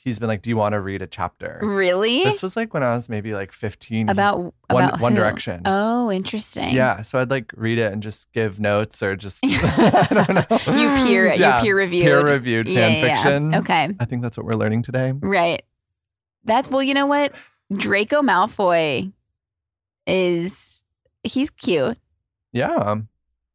he's 0.05 0.19
been 0.19 0.29
like, 0.29 0.41
Do 0.41 0.49
you 0.49 0.55
want 0.55 0.71
to 0.73 0.79
read 0.79 1.01
a 1.01 1.07
chapter? 1.07 1.59
Really? 1.61 2.23
This 2.23 2.41
was 2.41 2.55
like 2.55 2.73
when 2.73 2.83
I 2.83 2.95
was 2.95 3.09
maybe 3.09 3.33
like 3.33 3.51
15. 3.51 4.09
about 4.09 4.37
One, 4.37 4.53
about 4.69 5.01
One 5.01 5.13
who? 5.13 5.17
Direction. 5.19 5.63
Oh, 5.65 6.09
interesting. 6.09 6.69
Yeah. 6.69 7.01
So 7.01 7.19
I'd 7.19 7.29
like 7.29 7.51
read 7.57 7.79
it 7.79 7.91
and 7.91 8.01
just 8.01 8.31
give 8.31 8.59
notes 8.61 9.03
or 9.03 9.17
just, 9.17 9.39
I 9.43 10.07
don't 10.11 10.29
know. 10.49 10.73
you 10.73 11.05
peer 11.05 11.33
Yeah, 11.33 11.57
you 11.57 11.63
peer 11.63 11.75
reviewed. 11.75 12.03
Peer 12.05 12.23
reviewed 12.23 12.67
fan 12.67 12.75
yeah, 12.75 13.05
yeah. 13.05 13.23
fiction. 13.23 13.55
Okay. 13.55 13.89
I 13.99 14.05
think 14.05 14.21
that's 14.21 14.37
what 14.37 14.45
we're 14.45 14.55
learning 14.55 14.83
today. 14.83 15.11
Right. 15.11 15.63
That's 16.45 16.69
well, 16.69 16.83
you 16.83 16.93
know 16.93 17.07
what? 17.07 17.33
Draco 17.75 18.21
Malfoy 18.21 19.11
is 20.05 20.83
he's 21.23 21.49
cute. 21.49 21.97
Yeah. 22.53 22.95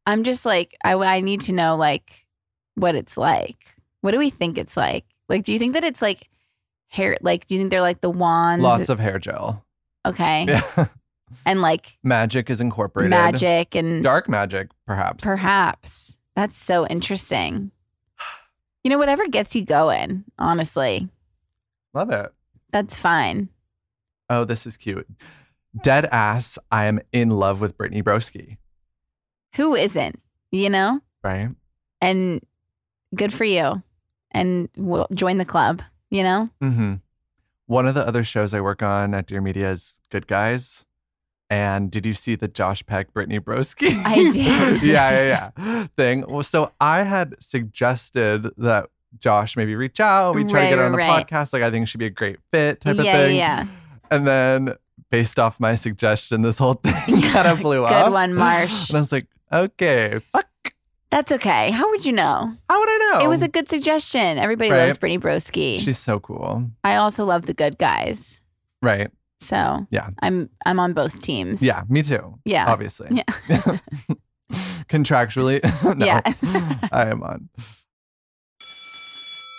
I'm 0.05 0.23
just 0.23 0.45
like 0.45 0.75
I 0.83 0.93
I 0.95 1.19
need 1.21 1.41
to 1.41 1.53
know 1.53 1.77
like 1.77 2.25
what 2.75 2.95
it's 2.95 3.17
like. 3.17 3.75
What 4.01 4.11
do 4.11 4.17
we 4.17 4.29
think 4.29 4.57
it's 4.57 4.75
like? 4.75 5.05
Like 5.29 5.43
do 5.45 5.53
you 5.53 5.59
think 5.59 5.73
that 5.73 5.85
it's 5.85 6.01
like 6.01 6.27
hair 6.91 7.17
like 7.21 7.45
do 7.47 7.55
you 7.55 7.61
think 7.61 7.71
they're 7.71 7.81
like 7.81 8.01
the 8.01 8.09
wands? 8.09 8.63
Lots 8.63 8.89
of 8.89 8.99
hair 8.99 9.17
gel. 9.19 9.65
Okay. 10.05 10.45
Yeah. 10.75 10.87
And 11.45 11.61
like 11.61 11.97
magic 12.03 12.49
is 12.49 12.59
incorporated. 12.59 13.09
magic 13.11 13.73
and 13.73 14.03
Dark 14.03 14.27
magic, 14.27 14.67
perhaps. 14.85 15.23
perhaps. 15.23 16.17
That's 16.35 16.57
so 16.57 16.85
interesting. 16.87 17.71
You 18.83 18.89
know 18.89 18.97
whatever 18.97 19.25
gets 19.27 19.55
you 19.55 19.63
going, 19.63 20.25
honestly. 20.37 21.07
Love 21.93 22.09
it. 22.09 22.33
That's 22.71 22.97
fine. 22.97 23.47
Oh, 24.29 24.43
this 24.43 24.67
is 24.67 24.75
cute. 24.75 25.07
Dead 25.81 26.05
ass, 26.11 26.59
I 26.69 26.85
am 26.87 26.99
in 27.13 27.29
love 27.29 27.61
with 27.61 27.77
Brittany 27.77 28.03
Broski, 28.03 28.57
Who 29.55 29.73
isn't? 29.75 30.19
You 30.51 30.69
know? 30.69 30.99
right? 31.23 31.49
and 32.01 32.41
good 33.15 33.31
for 33.31 33.45
you 33.45 33.81
and 34.31 34.67
we'll 34.75 35.07
join 35.13 35.37
the 35.37 35.45
club 35.45 35.81
you 36.11 36.21
know 36.23 36.49
Mm-hmm. 36.61 36.95
One 37.67 37.87
of 37.87 37.95
the 37.95 38.05
other 38.05 38.23
shows 38.25 38.53
I 38.53 38.59
work 38.61 38.83
on 38.83 39.13
at 39.13 39.27
Dear 39.27 39.39
Media 39.41 39.71
is 39.71 40.01
Good 40.09 40.27
Guys. 40.27 40.85
And 41.49 41.89
did 41.89 42.05
you 42.05 42.13
see 42.13 42.35
the 42.35 42.47
Josh 42.49 42.85
Peck, 42.85 43.13
Brittany 43.13 43.39
Broski? 43.39 44.01
I 44.05 44.15
did. 44.15 44.35
yeah, 44.83 45.11
yeah, 45.11 45.51
yeah. 45.57 45.87
Thing. 45.97 46.25
Well, 46.27 46.43
so 46.43 46.71
I 46.81 47.03
had 47.03 47.35
suggested 47.41 48.49
that 48.57 48.89
Josh 49.19 49.55
maybe 49.57 49.75
reach 49.75 49.99
out. 50.01 50.35
We 50.35 50.43
try 50.43 50.63
to 50.63 50.69
get 50.69 50.79
her 50.79 50.85
on 50.85 50.91
the 50.91 50.97
right. 50.97 51.25
podcast. 51.27 51.53
Like 51.53 51.63
I 51.63 51.71
think 51.71 51.87
she'd 51.87 51.97
be 51.97 52.05
a 52.05 52.09
great 52.09 52.39
fit 52.51 52.81
type 52.81 52.97
of 52.99 53.05
Yeah, 53.05 53.13
thing. 53.13 53.37
yeah, 53.37 53.67
And 54.09 54.27
then 54.27 54.75
based 55.09 55.39
off 55.39 55.59
my 55.59 55.75
suggestion, 55.75 56.41
this 56.41 56.57
whole 56.57 56.73
thing 56.75 57.21
kind 57.31 57.47
of 57.47 57.59
blew 57.61 57.79
good 57.79 57.91
up. 57.93 58.05
Good 58.07 58.13
one 58.13 58.33
marsh 58.33 58.89
And 58.89 58.97
I 58.97 59.01
was 59.01 59.11
like, 59.13 59.27
okay, 59.51 60.19
fuck. 60.31 60.47
That's 61.11 61.31
okay 61.31 61.69
how 61.71 61.89
would 61.91 62.05
you 62.05 62.11
know 62.13 62.55
How 62.69 62.79
would 62.79 62.89
I 62.89 62.97
know? 63.13 63.25
it 63.25 63.27
was 63.27 63.41
a 63.41 63.47
good 63.47 63.67
suggestion 63.69 64.37
everybody 64.37 64.71
Right. 64.71 64.85
loves 64.85 64.97
brittany 64.97 65.19
broski 65.19 65.79
She's 65.79 65.97
so 65.99 66.19
cool. 66.19 66.69
i 66.83 66.95
also 66.95 67.25
love 67.25 67.45
the 67.45 67.53
good 67.53 67.77
guys 67.77 68.41
Right. 68.81 69.11
so 69.39 69.85
Yeah. 69.91 70.09
i'm 70.21 70.49
i'm 70.65 70.79
on 70.79 70.93
both 70.93 71.21
teams 71.21 71.61
Yeah, 71.61 71.83
me 71.89 72.01
too. 72.03 72.39
yeah 72.45 72.65
Obviously. 72.67 73.09
Yeah. 73.11 73.77
Contractually. 74.89 75.61
no, 75.97 76.05
Yeah. 76.05 76.21
I 76.91 77.05
am 77.09 77.23
on. 77.23 77.47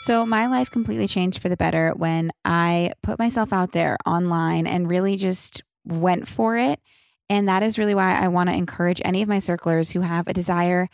So, 0.01 0.27
my 0.27 0.47
life 0.49 0.69
completely 0.71 1.07
changed 1.07 1.41
for 1.41 1.49
the 1.49 1.57
better 1.57 1.93
when 1.97 2.33
I 2.45 2.93
put 3.03 3.19
myself 3.19 3.53
out 3.53 3.71
there 3.73 3.97
online 4.05 4.67
and 4.67 4.91
really 4.91 5.17
just 5.17 5.63
went 5.85 6.27
for 6.29 6.57
it. 6.59 6.81
And 7.31 7.49
that 7.49 7.63
is 7.63 7.79
really 7.79 7.95
why 7.95 8.19
I 8.19 8.29
want 8.29 8.49
to 8.51 8.55
encourage 8.55 9.01
any 9.05 9.23
of 9.23 9.29
my 9.29 9.39
circlers 9.39 9.93
who 9.93 10.01
have 10.01 10.27
a 10.27 10.33
desire 10.35 10.89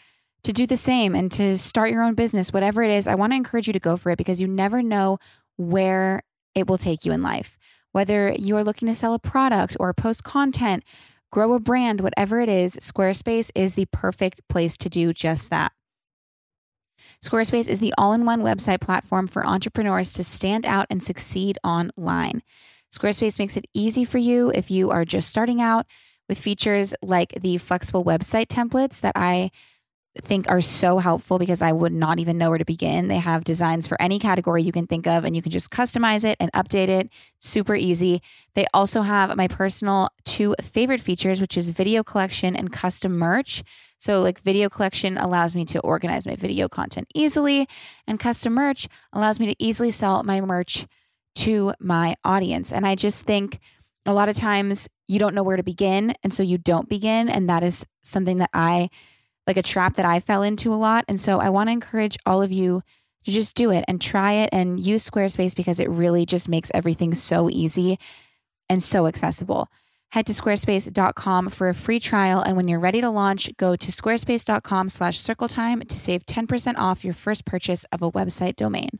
to 0.45 0.53
do 0.53 0.66
the 0.66 0.76
same 0.76 1.14
and 1.14 1.30
to 1.32 1.59
start 1.59 1.91
your 1.91 2.03
own 2.03 2.14
business, 2.14 2.53
whatever 2.53 2.82
it 2.82 2.91
is. 2.91 3.07
I 3.07 3.14
want 3.14 3.32
to 3.32 3.36
encourage 3.36 3.66
you 3.66 3.72
to 3.72 3.80
go 3.80 3.97
for 3.97 4.11
it 4.11 4.18
because 4.18 4.41
you 4.41 4.47
never 4.47 4.82
know 4.82 5.18
where 5.57 6.22
it 6.55 6.68
will 6.68 6.78
take 6.78 7.05
you 7.05 7.12
in 7.12 7.22
life. 7.22 7.59
Whether 7.93 8.32
you 8.32 8.57
are 8.57 8.64
looking 8.64 8.89
to 8.89 8.95
sell 8.95 9.14
a 9.14 9.18
product 9.18 9.76
or 9.80 9.93
post 9.93 10.24
content, 10.24 10.84
grow 11.30 11.55
a 11.55 11.61
brand, 11.61 12.01
whatever 12.01 12.41
it 12.41 12.49
is, 12.49 12.76
Squarespace 12.76 13.51
is 13.55 13.74
the 13.74 13.86
perfect 13.86 14.41
place 14.49 14.76
to 14.76 14.89
do 14.89 15.12
just 15.12 15.51
that. 15.51 15.72
Squarespace 17.24 17.68
is 17.68 17.80
the 17.80 17.95
all 17.99 18.12
in 18.12 18.24
one 18.24 18.43
website 18.43 18.80
platform 18.80 19.26
for 19.26 19.45
entrepreneurs 19.45 20.12
to 20.12 20.22
stand 20.22 20.64
out 20.64 20.86
and 20.89 21.03
succeed 21.03 21.59
online. 21.64 22.43
Squarespace 22.97 23.39
makes 23.39 23.57
it 23.57 23.66
easy 23.74 24.05
for 24.05 24.18
you 24.18 24.51
if 24.55 24.70
you 24.70 24.91
are 24.91 25.05
just 25.05 25.28
starting 25.28 25.61
out 25.61 25.86
with 26.28 26.39
features 26.39 26.95
like 27.03 27.34
the 27.41 27.59
flexible 27.59 28.05
website 28.05 28.47
templates 28.47 29.01
that 29.01 29.12
I 29.16 29.51
think 30.21 30.49
are 30.49 30.61
so 30.61 30.99
helpful 30.99 31.39
because 31.39 31.62
I 31.62 31.73
would 31.73 31.93
not 31.93 32.19
even 32.19 32.39
know 32.39 32.51
where 32.51 32.59
to 32.59 32.64
begin. 32.64 33.09
They 33.09 33.19
have 33.19 33.45
designs 33.45 33.87
for 33.89 34.01
any 34.01 34.19
category 34.19 34.62
you 34.62 34.73
can 34.73 34.87
think 34.87 35.07
of, 35.07 35.25
and 35.25 35.35
you 35.35 35.43
can 35.43 35.51
just 35.51 35.71
customize 35.71 36.25
it 36.25 36.37
and 36.41 36.53
update 36.53 36.89
it. 36.89 37.11
Super 37.41 37.75
easy. 37.75 38.21
They 38.55 38.66
also 38.75 39.03
have 39.03 39.37
my 39.37 39.49
personal 39.49 40.11
two 40.25 40.55
favorite 40.61 41.01
features, 41.01 41.41
which 41.41 41.57
is 41.57 41.71
video 41.71 42.03
collection 42.03 42.57
and 42.57 42.73
custom 42.73 43.12
merch. 43.12 43.62
So, 43.99 44.23
like, 44.23 44.41
video 44.41 44.69
collection 44.69 45.19
allows 45.19 45.57
me 45.57 45.64
to 45.66 45.81
organize 45.81 46.27
my 46.27 46.37
video 46.37 46.69
content 46.69 47.09
easily, 47.14 47.69
and 48.07 48.21
custom 48.21 48.55
merch 48.55 48.89
allows 49.12 49.41
me 49.41 49.47
to 49.47 49.57
easily 49.59 49.91
sell 49.91 50.23
my 50.23 50.41
merch 50.41 50.87
to 51.37 51.73
my 51.81 52.16
audience. 52.25 52.73
And 52.73 52.87
I 52.87 52.95
just 52.95 53.25
think 53.25 53.59
a 54.07 54.12
lot 54.12 54.29
of 54.29 54.37
times 54.37 54.89
you 55.07 55.19
don't 55.19 55.35
know 55.35 55.43
where 55.43 55.57
to 55.57 55.62
begin. 55.62 56.14
And 56.23 56.33
so 56.33 56.43
you 56.43 56.59
don't 56.59 56.89
begin. 56.89 57.29
And 57.29 57.49
that 57.49 57.62
is 57.62 57.87
something 58.03 58.39
that 58.39 58.51
I 58.53 58.91
like 59.49 59.57
a 59.57 59.62
trap 59.62 59.96
that 59.96 60.05
I 60.05 60.20
fell 60.20 60.42
into 60.42 60.72
a 60.72 60.76
lot. 60.76 61.05
And 61.09 61.18
so 61.18 61.40
I 61.40 61.49
want 61.49 61.68
to 61.68 61.72
encourage 61.72 62.16
all 62.26 62.42
of 62.42 62.53
you 62.53 62.82
to 63.24 63.32
just 63.32 63.57
do 63.57 63.70
it 63.72 63.84
and 63.88 64.01
try 64.01 64.32
it 64.32 64.51
and 64.53 64.78
use 64.78 65.09
Squarespace 65.09 65.57
because 65.57 65.80
it 65.80 65.90
really 65.90 66.24
just 66.26 66.49
makes 66.49 66.70
everything 66.74 67.14
so 67.14 67.51
easy 67.51 67.99
and 68.68 68.82
so 68.82 69.07
accessible. 69.07 69.68
Head 70.12 70.26
to 70.26 70.32
squarespace.com 70.32 71.49
for 71.49 71.68
a 71.68 71.74
free 71.74 71.99
trial. 71.99 72.40
And 72.40 72.57
when 72.57 72.68
you're 72.68 72.78
ready 72.78 73.01
to 73.01 73.11
launch, 73.11 73.51
go 73.57 73.74
to 73.74 73.92
squarespace.com 73.92 74.88
slash 74.90 75.18
circletime 75.18 75.86
to 75.88 75.99
save 75.99 76.24
10% 76.24 76.76
off 76.76 77.05
your 77.05 77.14
first 77.14 77.44
purchase 77.44 77.84
of 77.90 78.03
a 78.03 78.11
website 78.12 78.57
domain. 78.57 78.90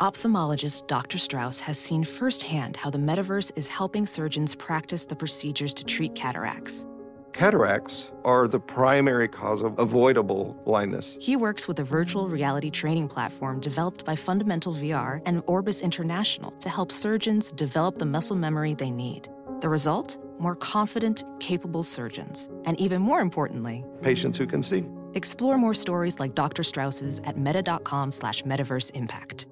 Ophthalmologist 0.00 0.86
Dr. 0.86 1.18
Strauss 1.18 1.60
has 1.60 1.78
seen 1.78 2.04
firsthand 2.04 2.74
how 2.74 2.88
the 2.88 2.96
metaverse 2.96 3.52
is 3.54 3.68
helping 3.68 4.06
surgeons 4.06 4.54
practice 4.54 5.04
the 5.04 5.16
procedures 5.16 5.74
to 5.74 5.84
treat 5.84 6.14
cataracts. 6.14 6.86
Cataracts 7.32 8.10
are 8.24 8.48
the 8.48 8.58
primary 8.60 9.28
cause 9.28 9.62
of 9.62 9.78
avoidable 9.78 10.60
blindness. 10.64 11.16
He 11.20 11.36
works 11.36 11.68
with 11.68 11.78
a 11.78 11.84
virtual 11.84 12.28
reality 12.28 12.70
training 12.70 13.08
platform 13.08 13.60
developed 13.60 14.04
by 14.04 14.16
Fundamental 14.16 14.74
VR 14.74 15.22
and 15.26 15.42
Orbis 15.46 15.80
International 15.80 16.50
to 16.60 16.68
help 16.68 16.90
surgeons 16.92 17.52
develop 17.52 17.98
the 17.98 18.04
muscle 18.04 18.36
memory 18.36 18.74
they 18.74 18.90
need. 18.90 19.28
The 19.60 19.68
result? 19.68 20.18
More 20.38 20.56
confident, 20.56 21.22
capable 21.38 21.82
surgeons. 21.82 22.48
And 22.64 22.78
even 22.80 23.00
more 23.02 23.20
importantly, 23.20 23.84
Patients 24.02 24.36
who 24.38 24.46
can 24.46 24.62
see. 24.62 24.84
explore 25.14 25.56
more 25.58 25.74
stories 25.74 26.18
like 26.18 26.34
Dr. 26.34 26.62
Strauss's 26.62 27.20
at 27.24 27.38
meta.com 27.38 28.10
slash 28.10 28.42
metaverse 28.42 28.90
impact. 28.94 29.46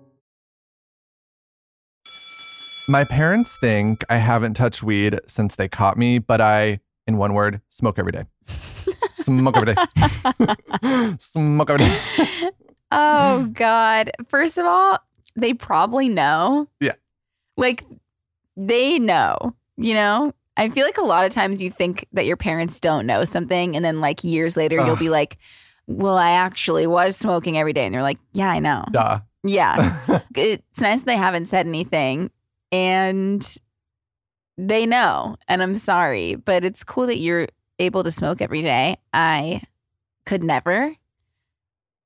My 2.89 3.05
parents 3.05 3.55
think 3.61 4.03
I 4.09 4.17
haven't 4.17 4.55
touched 4.55 4.83
weed 4.83 5.21
since 5.27 5.57
they 5.57 5.69
caught 5.69 5.99
me, 5.99 6.19
but 6.19 6.41
I, 6.41 6.81
in 7.09 7.17
one 7.17 7.33
word, 7.33 7.61
smoke 7.71 7.99
every 7.99 8.13
day. 8.13 8.25
smoke 9.13 9.57
every 9.57 9.75
day. 9.75 11.17
smoke 11.19 11.71
every 11.71 11.85
day. 11.85 11.99
oh 12.93 13.49
God. 13.55 14.11
First 14.29 14.59
of 14.59 14.67
all, 14.67 14.99
they 15.35 15.55
probably 15.55 16.09
know. 16.09 16.69
Yeah. 16.81 16.93
Like 17.57 17.83
they 18.57 18.99
know, 18.99 19.55
you 19.77 19.95
know? 19.95 20.35
I 20.57 20.69
feel 20.69 20.85
like 20.85 20.99
a 20.99 21.05
lot 21.05 21.25
of 21.25 21.33
times 21.33 21.63
you 21.63 21.71
think 21.71 22.07
that 22.13 22.27
your 22.27 22.37
parents 22.37 22.79
don't 22.81 23.07
know 23.07 23.25
something 23.25 23.75
and 23.75 23.85
then 23.85 24.01
like 24.01 24.23
years 24.23 24.57
later 24.57 24.85
you'll 24.85 24.97
be 24.97 25.09
like, 25.09 25.39
Well, 25.87 26.19
I 26.19 26.33
actually 26.33 26.87
was 26.87 27.17
smoking 27.17 27.57
every 27.57 27.73
day. 27.73 27.87
And 27.87 27.95
they're 27.95 28.03
like, 28.03 28.19
Yeah, 28.35 28.51
I 28.51 28.59
know. 28.59 28.85
Duh. 28.91 29.21
Yeah. 29.45 30.21
it's 30.37 30.81
nice 30.81 31.05
they 31.05 31.17
haven't 31.17 31.47
said 31.47 31.67
anything 31.67 32.31
and 32.71 33.57
they 34.59 34.85
know. 34.85 35.37
And 35.49 35.63
I'm 35.63 35.77
sorry, 35.77 36.35
but 36.35 36.65
it's 36.65 36.85
cool 36.85 37.07
that 37.07 37.19
you're 37.19 37.47
able 37.79 38.05
to 38.05 38.11
smoke 38.11 38.43
every 38.43 38.61
day. 38.63 38.99
I 39.15 39.63
could 40.27 40.43
never, 40.45 40.95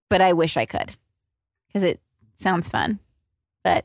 but 0.08 0.20
I 0.22 0.32
wish 0.34 0.56
I 0.56 0.66
could 0.66 0.94
because 1.66 1.82
it 1.82 2.00
sounds 2.34 2.68
fun, 2.68 3.00
but 3.64 3.84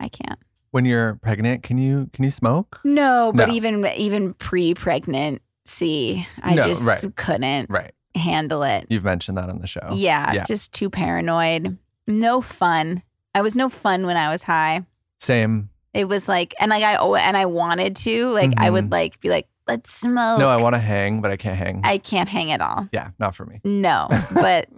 I 0.00 0.08
can't. 0.08 0.38
when 0.72 0.84
you're 0.84 1.14
pregnant, 1.22 1.62
can 1.62 1.78
you 1.78 2.10
can 2.12 2.24
you 2.24 2.30
smoke? 2.30 2.80
No, 2.84 3.32
but 3.34 3.48
No. 3.48 3.54
even 3.54 3.86
even 3.96 4.34
pre-pregnancy, 4.34 6.26
I 6.42 6.54
No, 6.54 6.64
just 6.64 6.82
right. 6.82 7.16
couldn't 7.16 7.70
Right. 7.70 7.92
handle 8.14 8.62
it. 8.62 8.86
You've 8.88 9.04
mentioned 9.04 9.38
that 9.38 9.48
on 9.48 9.60
the 9.60 9.66
show. 9.66 9.88
yeah, 9.92 10.32
yeah. 10.32 10.44
just 10.44 10.72
too 10.72 10.90
paranoid. 10.90 11.78
No 12.06 12.40
fun. 12.40 13.02
I 13.34 13.42
was 13.42 13.54
no 13.56 13.68
fun 13.68 14.06
when 14.06 14.16
I 14.16 14.30
was 14.30 14.42
high. 14.44 14.82
Same. 15.20 15.70
It 15.96 16.08
was 16.08 16.28
like, 16.28 16.54
and 16.60 16.70
like 16.70 16.82
I, 16.84 16.94
and 16.96 17.36
I 17.36 17.46
wanted 17.46 17.96
to, 17.96 18.28
like, 18.32 18.52
I 18.58 18.70
would 18.70 18.86
Mhm. 18.86 18.92
like 18.92 19.20
be 19.20 19.30
like, 19.30 19.48
let's 19.66 19.92
smoke. 19.92 20.38
No, 20.38 20.48
I 20.48 20.56
want 20.60 20.74
to 20.74 20.78
hang, 20.78 21.20
but 21.20 21.30
I 21.30 21.36
can't 21.36 21.56
hang. 21.56 21.80
I 21.84 21.98
can't 21.98 22.28
hang 22.28 22.52
at 22.52 22.60
all. 22.60 22.88
yeah, 22.92 23.10
not 23.18 23.34
for 23.34 23.46
me. 23.46 23.60
No, 23.64 24.06
but 24.34 24.68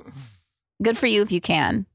good 0.83 0.97
for 0.97 1.07
you 1.07 1.23
if 1.23 1.33
you 1.33 1.41
can. 1.41 1.87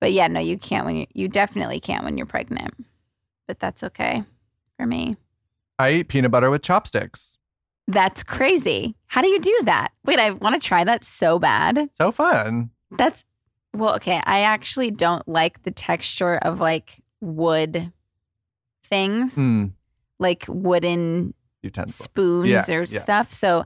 But 0.00 0.12
yeah, 0.12 0.26
no, 0.28 0.40
you 0.40 0.58
can't 0.58 0.84
when 0.84 0.96
you, 0.96 1.06
you 1.14 1.28
definitely 1.28 1.80
can't 1.80 2.04
when 2.04 2.18
you're 2.18 2.26
pregnant. 2.26 2.74
But 3.48 3.58
that's 3.58 3.82
okay 3.82 4.24
for 4.78 4.86
me. 4.86 5.16
I 5.78 5.92
eat 5.92 6.08
peanut 6.08 6.30
butter 6.30 6.50
with 6.50 6.62
chopsticks. 6.62 7.38
That's 7.88 8.22
crazy. 8.22 8.96
How 9.06 9.22
do 9.22 9.28
you 9.28 9.40
do 9.40 9.58
that? 9.64 9.92
Wait, 10.04 10.18
I 10.18 10.30
want 10.30 10.60
to 10.60 10.66
try 10.66 10.84
that 10.84 11.04
so 11.04 11.38
bad. 11.38 11.88
So 11.94 12.10
fun. 12.12 12.70
That's, 12.90 13.24
well, 13.74 13.94
okay. 13.96 14.22
I 14.24 14.40
actually 14.40 14.90
don't 14.90 15.26
like 15.28 15.62
the 15.64 15.70
texture 15.70 16.36
of 16.36 16.60
like 16.60 17.02
wood 17.20 17.92
things, 18.94 19.36
Mm, 19.36 19.72
like 20.18 20.44
wooden 20.48 21.34
utensil. 21.62 22.04
spoons 22.04 22.48
Yeah, 22.48 22.64
or 22.68 22.84
yeah. 22.84 23.00
stuff. 23.00 23.32
So 23.32 23.64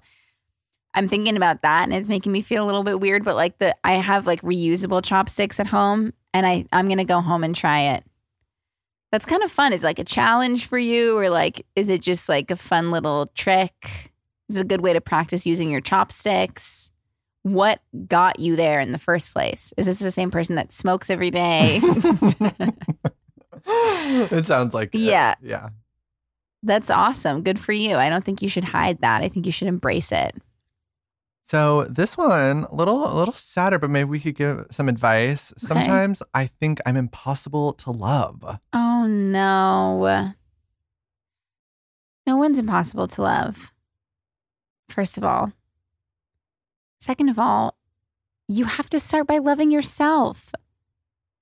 I'm 0.95 1.07
thinking 1.09 1.37
about 1.37 1.63
that 1.63 1.85
and 1.85 1.93
it's 1.93 2.09
making 2.09 2.33
me 2.33 2.41
feel 2.41 2.65
a 2.65 2.67
little 2.67 2.83
bit 2.83 2.99
weird, 3.01 3.25
but 3.25 3.37
like 3.37 3.59
the 3.59 3.77
I 3.85 3.93
have 3.93 4.27
like 4.27 4.41
reusable 4.43 5.05
chopsticks 5.05 5.61
at 5.61 5.67
home 5.67 6.13
and 6.33 6.47
I 6.47 6.65
I'm 6.73 6.89
going 6.89 6.99
to 6.99 7.05
go 7.05 7.21
home 7.21 7.45
and 7.45 7.55
try 7.55 7.81
it. 7.95 8.05
That's 9.13 9.25
kind 9.27 9.43
of 9.43 9.51
fun. 9.53 9.73
Is 9.73 9.83
it 9.83 9.87
like 9.87 9.99
a 9.99 10.05
challenge 10.05 10.67
for 10.67 10.79
you 10.79 11.17
or 11.19 11.29
like 11.31 11.65
is 11.77 11.89
it 11.89 12.01
just 12.03 12.29
like 12.29 12.51
a 12.51 12.57
fun 12.57 12.91
little 12.91 13.27
trick? 13.35 14.13
Is 14.49 14.57
it 14.57 14.63
a 14.63 14.65
good 14.65 14.81
way 14.81 14.93
to 14.95 15.01
practice 15.01 15.45
using 15.47 15.71
your 15.71 15.81
chopsticks? 15.83 16.91
What 17.43 17.81
got 18.09 18.39
you 18.41 18.57
there 18.57 18.81
in 18.81 18.91
the 18.93 18.99
first 18.99 19.33
place? 19.33 19.73
Is 19.77 19.87
this 19.87 19.99
the 20.01 20.11
same 20.11 20.31
person 20.31 20.57
that 20.57 20.73
smokes 20.73 21.09
every 21.11 21.31
day? 21.31 21.81
it 24.31 24.47
sounds 24.47 24.75
like 24.75 24.95
it. 24.95 25.01
Yeah. 25.01 25.35
Yeah. 25.43 25.69
That's 26.63 26.91
awesome. 26.91 27.43
Good 27.43 27.61
for 27.61 27.73
you. 27.73 27.97
I 27.97 28.09
don't 28.09 28.25
think 28.25 28.43
you 28.43 28.49
should 28.49 28.65
hide 28.65 29.01
that. 29.03 29.23
I 29.23 29.29
think 29.29 29.47
you 29.47 29.53
should 29.53 29.69
embrace 29.69 30.11
it. 30.11 30.37
So 31.45 31.85
this 31.85 32.17
one, 32.17 32.67
a 32.71 32.75
little 32.75 33.11
a 33.11 33.15
little 33.15 33.33
sadder, 33.33 33.79
but 33.79 33.91
maybe 33.91 34.11
we 34.11 34.21
could 34.21 34.37
give 34.37 34.67
some 34.71 34.89
advice. 34.89 35.53
Sometimes 35.57 36.23
I 36.35 36.47
think 36.47 36.81
I'm 36.85 36.97
impossible 36.97 37.73
to 37.75 37.91
love. 37.91 38.59
Oh 38.73 39.07
no. 39.07 40.33
No 42.27 42.37
one's 42.37 42.59
impossible 42.59 43.09
to 43.09 43.23
love. 43.23 43.73
First 44.91 45.17
of 45.17 45.25
all. 45.25 45.53
Second 47.01 47.29
of 47.29 47.39
all, 47.39 47.79
you 48.49 48.65
have 48.65 48.91
to 48.91 49.01
start 49.01 49.27
by 49.27 49.39
loving 49.39 49.71
yourself. 49.71 50.53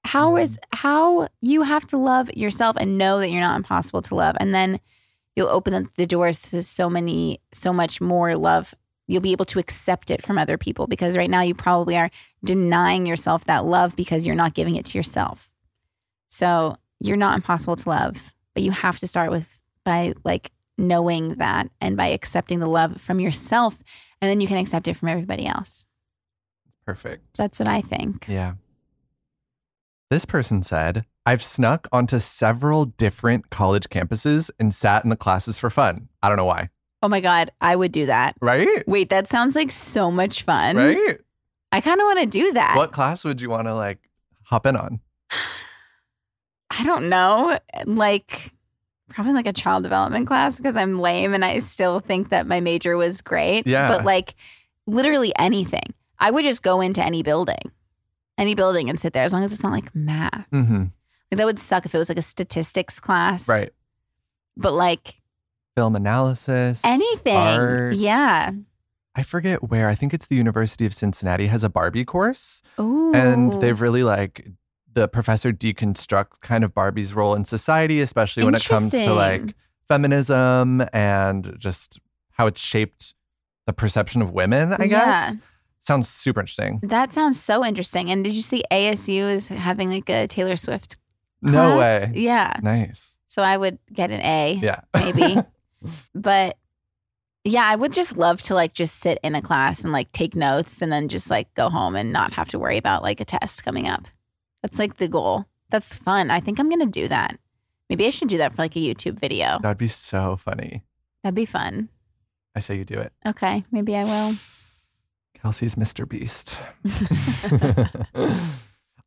How 0.07 0.31
mm-hmm. 0.31 0.43
is 0.43 0.59
how 0.73 1.29
you 1.41 1.63
have 1.63 1.87
to 1.89 1.97
love 1.97 2.31
yourself 2.35 2.77
and 2.79 2.97
know 2.97 3.19
that 3.21 3.31
you're 3.31 3.41
not 3.41 3.57
impossible 3.57 4.03
to 4.03 4.15
love 4.15 4.37
and 4.41 4.55
then 4.55 4.81
you'll 5.35 5.49
open 5.49 5.75
up 5.75 5.85
the 5.97 6.07
doors 6.07 6.43
to 6.51 6.63
so 6.63 6.89
many 6.89 7.41
so 7.53 7.73
much 7.73 8.01
more 8.01 8.35
love. 8.35 8.75
You'll 9.09 9.21
be 9.21 9.33
able 9.33 9.45
to 9.47 9.59
accept 9.59 10.11
it 10.11 10.23
from 10.23 10.39
other 10.39 10.59
people 10.59 10.87
because 10.87 11.17
right 11.17 11.31
now 11.31 11.43
you 11.43 11.55
probably 11.55 11.97
are 11.97 12.11
denying 12.43 13.07
yourself 13.07 13.45
that 13.45 13.65
love 13.65 13.95
because 13.95 14.27
you're 14.27 14.35
not 14.35 14.55
giving 14.55 14.77
it 14.77 14.85
to 14.87 14.99
yourself. 14.99 15.51
So 16.29 16.77
you're 17.01 17.17
not 17.17 17.37
impossible 17.37 17.77
to 17.77 17.89
love, 17.89 18.35
but 18.55 18.63
you 18.63 18.73
have 18.73 18.99
to 19.01 19.07
start 19.07 19.31
with 19.31 19.63
by 19.85 20.15
like 20.25 20.51
knowing 20.79 21.35
that 21.37 21.69
and 21.81 21.97
by 21.97 22.09
accepting 22.09 22.59
the 22.59 22.67
love 22.67 23.01
from 23.01 23.21
yourself, 23.21 23.83
and 24.21 24.29
then 24.29 24.41
you 24.41 24.49
can 24.49 24.59
accept 24.59 24.89
it 24.89 24.95
from 24.95 25.09
everybody 25.09 25.47
else. 25.47 25.87
Perfect. 26.85 27.37
That's 27.37 27.59
what 27.59 27.69
I 27.69 27.81
think. 27.81 28.27
Yeah. 28.29 28.55
This 30.09 30.25
person 30.25 30.63
said, 30.63 31.05
I've 31.25 31.43
snuck 31.43 31.89
onto 31.91 32.21
several 32.21 32.85
different 32.85 33.51
college 33.51 33.89
campuses 33.89 34.51
and 34.61 34.73
sat 34.73 35.03
in 35.03 35.11
the 35.11 35.17
classes 35.17 35.59
for 35.59 35.69
fun. 35.71 36.09
I 36.23 36.29
don't 36.29 36.37
know 36.37 36.45
why. 36.45 36.71
Oh 37.03 37.09
my 37.09 37.21
God, 37.21 37.51
I 37.61 37.75
would 37.75 37.91
do 37.91 38.07
that. 38.07 38.37
Right? 38.41 38.85
Wait, 38.87 39.09
that 39.11 39.27
sounds 39.27 39.57
like 39.57 39.73
so 39.73 40.11
much 40.11 40.43
fun. 40.43 40.77
Right? 40.77 41.19
I 41.73 41.81
kind 41.81 42.01
of 42.01 42.05
want 42.05 42.21
to 42.21 42.27
do 42.27 42.53
that. 42.53 42.77
What 42.77 42.93
class 42.93 43.25
would 43.25 43.41
you 43.41 43.51
want 43.51 43.67
to 43.67 43.75
like 43.75 43.99
hop 44.45 44.67
in 44.67 44.77
on? 44.77 45.01
I 46.71 46.85
don't 46.85 47.09
know. 47.09 47.59
Like, 47.85 48.53
probably 49.09 49.33
like 49.33 49.47
a 49.47 49.53
child 49.53 49.83
development 49.83 50.29
class 50.29 50.57
because 50.57 50.77
I'm 50.77 51.01
lame 51.01 51.35
and 51.35 51.45
I 51.45 51.59
still 51.59 51.99
think 51.99 52.29
that 52.29 52.47
my 52.47 52.61
major 52.61 52.97
was 52.97 53.21
great. 53.23 53.67
Yeah. 53.67 53.89
But 53.89 54.05
like, 54.05 54.37
literally 54.87 55.33
anything. 55.37 55.95
I 56.19 56.31
would 56.31 56.45
just 56.45 56.63
go 56.63 56.81
into 56.81 57.05
any 57.05 57.23
building, 57.23 57.73
any 58.39 58.55
building 58.55 58.89
and 58.91 58.99
sit 58.99 59.13
there 59.13 59.25
as 59.25 59.33
long 59.33 59.45
as 59.45 59.53
it's 59.53 59.63
not 59.63 59.73
like 59.73 59.95
math. 59.95 60.47
Mm-hmm. 60.53 60.85
Like 61.31 61.39
that 61.39 61.47
would 61.47 61.59
suck 61.59 61.87
if 61.87 61.95
it 61.95 61.99
was 61.99 62.09
like 62.09 62.19
a 62.19 62.23
statistics 62.23 63.01
class. 63.01 63.49
Right. 63.49 63.73
But 64.57 64.73
like 64.73 65.21
Film 65.75 65.97
analysis. 65.97 66.81
anything. 66.85 67.37
art. 67.37 67.97
Yeah. 67.97 68.53
I 69.15 69.23
forget 69.23 69.71
where. 69.71 69.89
I 69.89 69.95
think 69.95 70.13
it's 70.15 70.27
the 70.27 70.37
University 70.37 70.87
of 70.87 70.95
Cincinnati 70.95 71.47
has 71.47 71.65
a 71.65 71.69
Barbie 71.69 72.05
course. 72.05 72.63
Ooh. 72.79 73.13
And 73.15 73.53
they've 73.55 73.81
really 73.81 74.03
like 74.03 74.47
the 74.93 75.09
professor 75.09 75.53
deconstructs 75.53 76.41
kind 76.41 76.65
of 76.65 76.75
Barbie's 76.75 77.15
role 77.15 77.35
in 77.35 77.45
society, 77.45 78.01
especially 78.01 78.45
when 78.45 78.55
it 78.55 78.65
comes 78.65 78.91
to 78.91 79.13
like 79.13 79.55
feminism 79.89 80.83
and 80.93 81.55
just 81.59 81.99
how 82.33 82.47
it's 82.47 82.61
shaped 82.61 83.15
the 83.67 83.73
perception 83.73 84.23
of 84.23 84.33
women, 84.33 84.73
I 84.73 84.87
guess. 84.87 85.35
Yeah. 85.35 85.41
Sounds 85.87 86.09
super 86.09 86.41
interesting. 86.41 86.81
That 86.83 87.13
sounds 87.13 87.41
so 87.41 87.65
interesting. 87.65 88.11
And 88.11 88.25
did 88.25 88.33
you 88.33 88.43
see 88.43 88.65
ASU 88.73 89.31
is 89.33 89.49
having 89.49 89.91
like 89.91 90.09
a 90.09 90.27
Taylor 90.27 90.57
Swift 90.57 90.97
No 91.43 91.79
way. 91.79 92.11
Yeah. 92.15 92.59
Nice. 92.63 93.17
So 93.29 93.43
I 93.43 93.57
would 93.57 93.79
get 93.93 94.11
an 94.11 94.21
A. 94.21 94.59
Yeah. 94.61 94.81
maybe. 94.95 95.37
but 96.15 96.57
yeah, 97.45 97.65
I 97.65 97.77
would 97.77 97.93
just 97.93 98.17
love 98.17 98.43
to 98.43 98.55
like 98.55 98.75
just 98.75 98.97
sit 98.97 99.21
in 99.23 99.37
a 99.37 99.43
class 99.43 99.85
and 99.85 99.93
like 99.93 100.11
take 100.11 100.35
notes 100.35 100.83
and 100.83 100.91
then 100.91 101.09
just 101.09 101.31
like 101.31 101.53
go 101.55 101.69
home 101.69 101.95
and 101.95 102.13
not 102.13 102.33
have 102.33 102.49
to 102.49 102.59
worry 102.59 102.79
about 102.79 103.05
like 103.05 103.21
a 103.21 103.25
test 103.25 103.63
coming 103.65 103.87
up. 103.87 104.09
That's 104.63 104.81
like 104.81 104.97
the 104.97 105.07
goal. 105.07 105.45
That's 105.71 105.95
fun. 105.95 106.33
I 106.33 106.41
think 106.41 106.59
I'm 106.59 106.69
going 106.69 106.81
to 106.81 106.87
do 106.87 107.07
that. 107.07 107.39
Maybe 107.89 108.07
I 108.07 108.11
should 108.11 108.29
do 108.29 108.39
that 108.39 108.53
for 108.55 108.63
like 108.63 108.75
a 108.75 108.81
YouTube 108.81 109.21
video. 109.21 109.61
That'd 109.63 109.79
be 109.79 109.87
so 109.87 110.37
funny. 110.37 110.83
That'd 111.23 111.37
be 111.37 111.45
fun. 111.45 111.89
I 112.57 112.61
say 112.61 112.77
you 112.77 112.85
do 112.85 112.99
it. 112.99 113.13
Okay, 113.25 113.65
maybe 113.71 113.95
I 113.95 114.05
will. 114.05 114.37
Kelsey's 115.47 115.77
Mr. 115.77 116.09
Beast. 116.09 116.59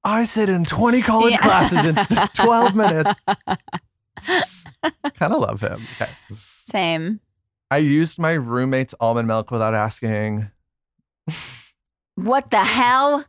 I 0.05 0.23
sit 0.23 0.47
in 0.47 0.63
20 0.63 1.01
college 1.01 1.31
Yeah. 1.33 1.37
classes 1.41 1.85
in 1.85 1.95
12 2.45 2.75
minutes. 2.77 3.19
kind 5.17 5.33
of 5.33 5.41
love 5.41 5.59
him. 5.59 5.85
Okay. 5.99 6.09
Same. 6.63 7.19
I 7.69 7.79
used 7.79 8.19
my 8.19 8.31
roommate's 8.31 8.95
almond 9.01 9.27
milk 9.27 9.51
without 9.51 9.75
asking. 9.75 10.49
What 12.15 12.51
the 12.51 12.63
hell? 12.63 13.25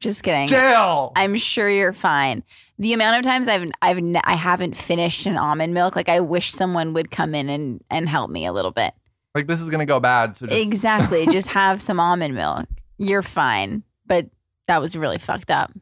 Just 0.00 0.22
kidding. 0.22 0.46
Jail. 0.46 1.12
I'm 1.16 1.36
sure 1.36 1.68
you're 1.68 1.92
fine. 1.92 2.44
The 2.78 2.94
amount 2.94 3.18
of 3.18 3.24
times 3.30 3.46
I've 3.46 3.70
I've 3.82 3.98
n- 3.98 4.22
I 4.24 4.36
haven't 4.36 4.74
finished 4.74 5.26
an 5.26 5.36
almond 5.36 5.74
milk, 5.74 5.94
like 5.96 6.08
I 6.08 6.20
wish 6.20 6.50
someone 6.52 6.94
would 6.94 7.10
come 7.10 7.34
in 7.34 7.50
and 7.50 7.84
and 7.90 8.08
help 8.08 8.30
me 8.30 8.46
a 8.46 8.54
little 8.54 8.70
bit. 8.70 8.94
Like 9.38 9.46
this 9.46 9.60
is 9.60 9.70
gonna 9.70 9.86
go 9.86 10.00
bad. 10.00 10.36
So 10.36 10.46
just 10.46 10.58
Exactly. 10.60 11.26
Just 11.30 11.48
have 11.48 11.80
some 11.80 11.98
almond 12.00 12.34
milk. 12.34 12.66
You're 12.98 13.22
fine. 13.22 13.82
But 14.06 14.26
that 14.66 14.80
was 14.80 14.96
really 14.96 15.18
fucked 15.18 15.50
up. 15.50 15.72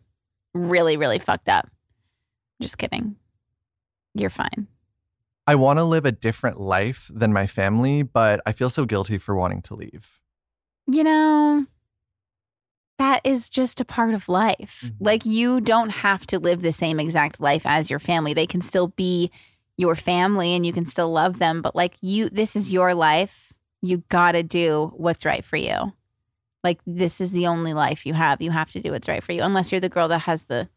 Really, 0.55 0.97
really 0.97 1.19
fucked 1.19 1.49
up. 1.49 1.69
Just 2.61 2.79
kidding. 2.79 3.17
You're 4.15 4.31
fine. 4.31 4.67
I 5.47 5.55
want 5.55 5.79
to 5.79 5.85
live 5.85 6.05
a 6.05 6.13
different 6.13 6.61
life 6.61 7.11
than 7.15 7.33
my 7.33 7.47
family, 7.47 8.03
but 8.03 8.41
I 8.47 8.53
feel 8.53 8.71
so 8.71 8.85
guilty 8.85 9.19
for 9.19 9.35
wanting 9.35 9.63
to 9.63 9.75
leave. 9.75 10.21
You 10.89 11.05
know, 11.05 11.67
that 12.99 13.21
is 13.25 13.49
just 13.49 13.81
a 13.81 13.85
part 13.85 14.15
of 14.15 14.29
life. 14.29 14.83
Mhm. 14.85 14.95
Like, 15.01 15.25
you 15.27 15.61
don't 15.61 15.91
have 15.91 16.27
to 16.29 16.39
live 16.39 16.63
the 16.63 16.73
same 16.73 16.99
exact 16.99 17.41
life 17.41 17.63
as 17.65 17.91
your 17.91 17.99
family. 17.99 18.35
They 18.35 18.47
can 18.47 18.61
still 18.61 18.89
be 18.89 19.31
your 19.77 19.95
family 19.95 20.55
and 20.55 20.65
you 20.65 20.73
can 20.73 20.87
still 20.87 21.11
love 21.13 21.39
them. 21.39 21.61
But, 21.63 21.77
like, 21.77 21.95
you, 22.01 22.29
this 22.31 22.57
is 22.57 22.73
your 22.73 22.95
life. 22.95 23.46
You 23.87 24.03
got 24.09 24.33
to 24.33 24.43
do 24.43 24.93
what's 24.97 25.25
right 25.25 25.45
for 25.45 25.57
you. 25.57 25.93
Like, 26.65 26.81
this 26.87 27.21
is 27.21 27.33
the 27.33 27.47
only 27.47 27.75
life 27.75 28.07
you 28.07 28.15
have. 28.15 28.43
You 28.43 28.51
have 28.51 28.73
to 28.73 28.81
do 28.81 28.91
what's 28.91 29.09
right 29.09 29.23
for 29.23 29.33
you, 29.33 29.43
unless 29.43 29.71
you're 29.71 29.81
the 29.81 29.89
girl 29.89 30.09
that 30.09 30.21
has 30.21 30.45
the, 30.45 30.69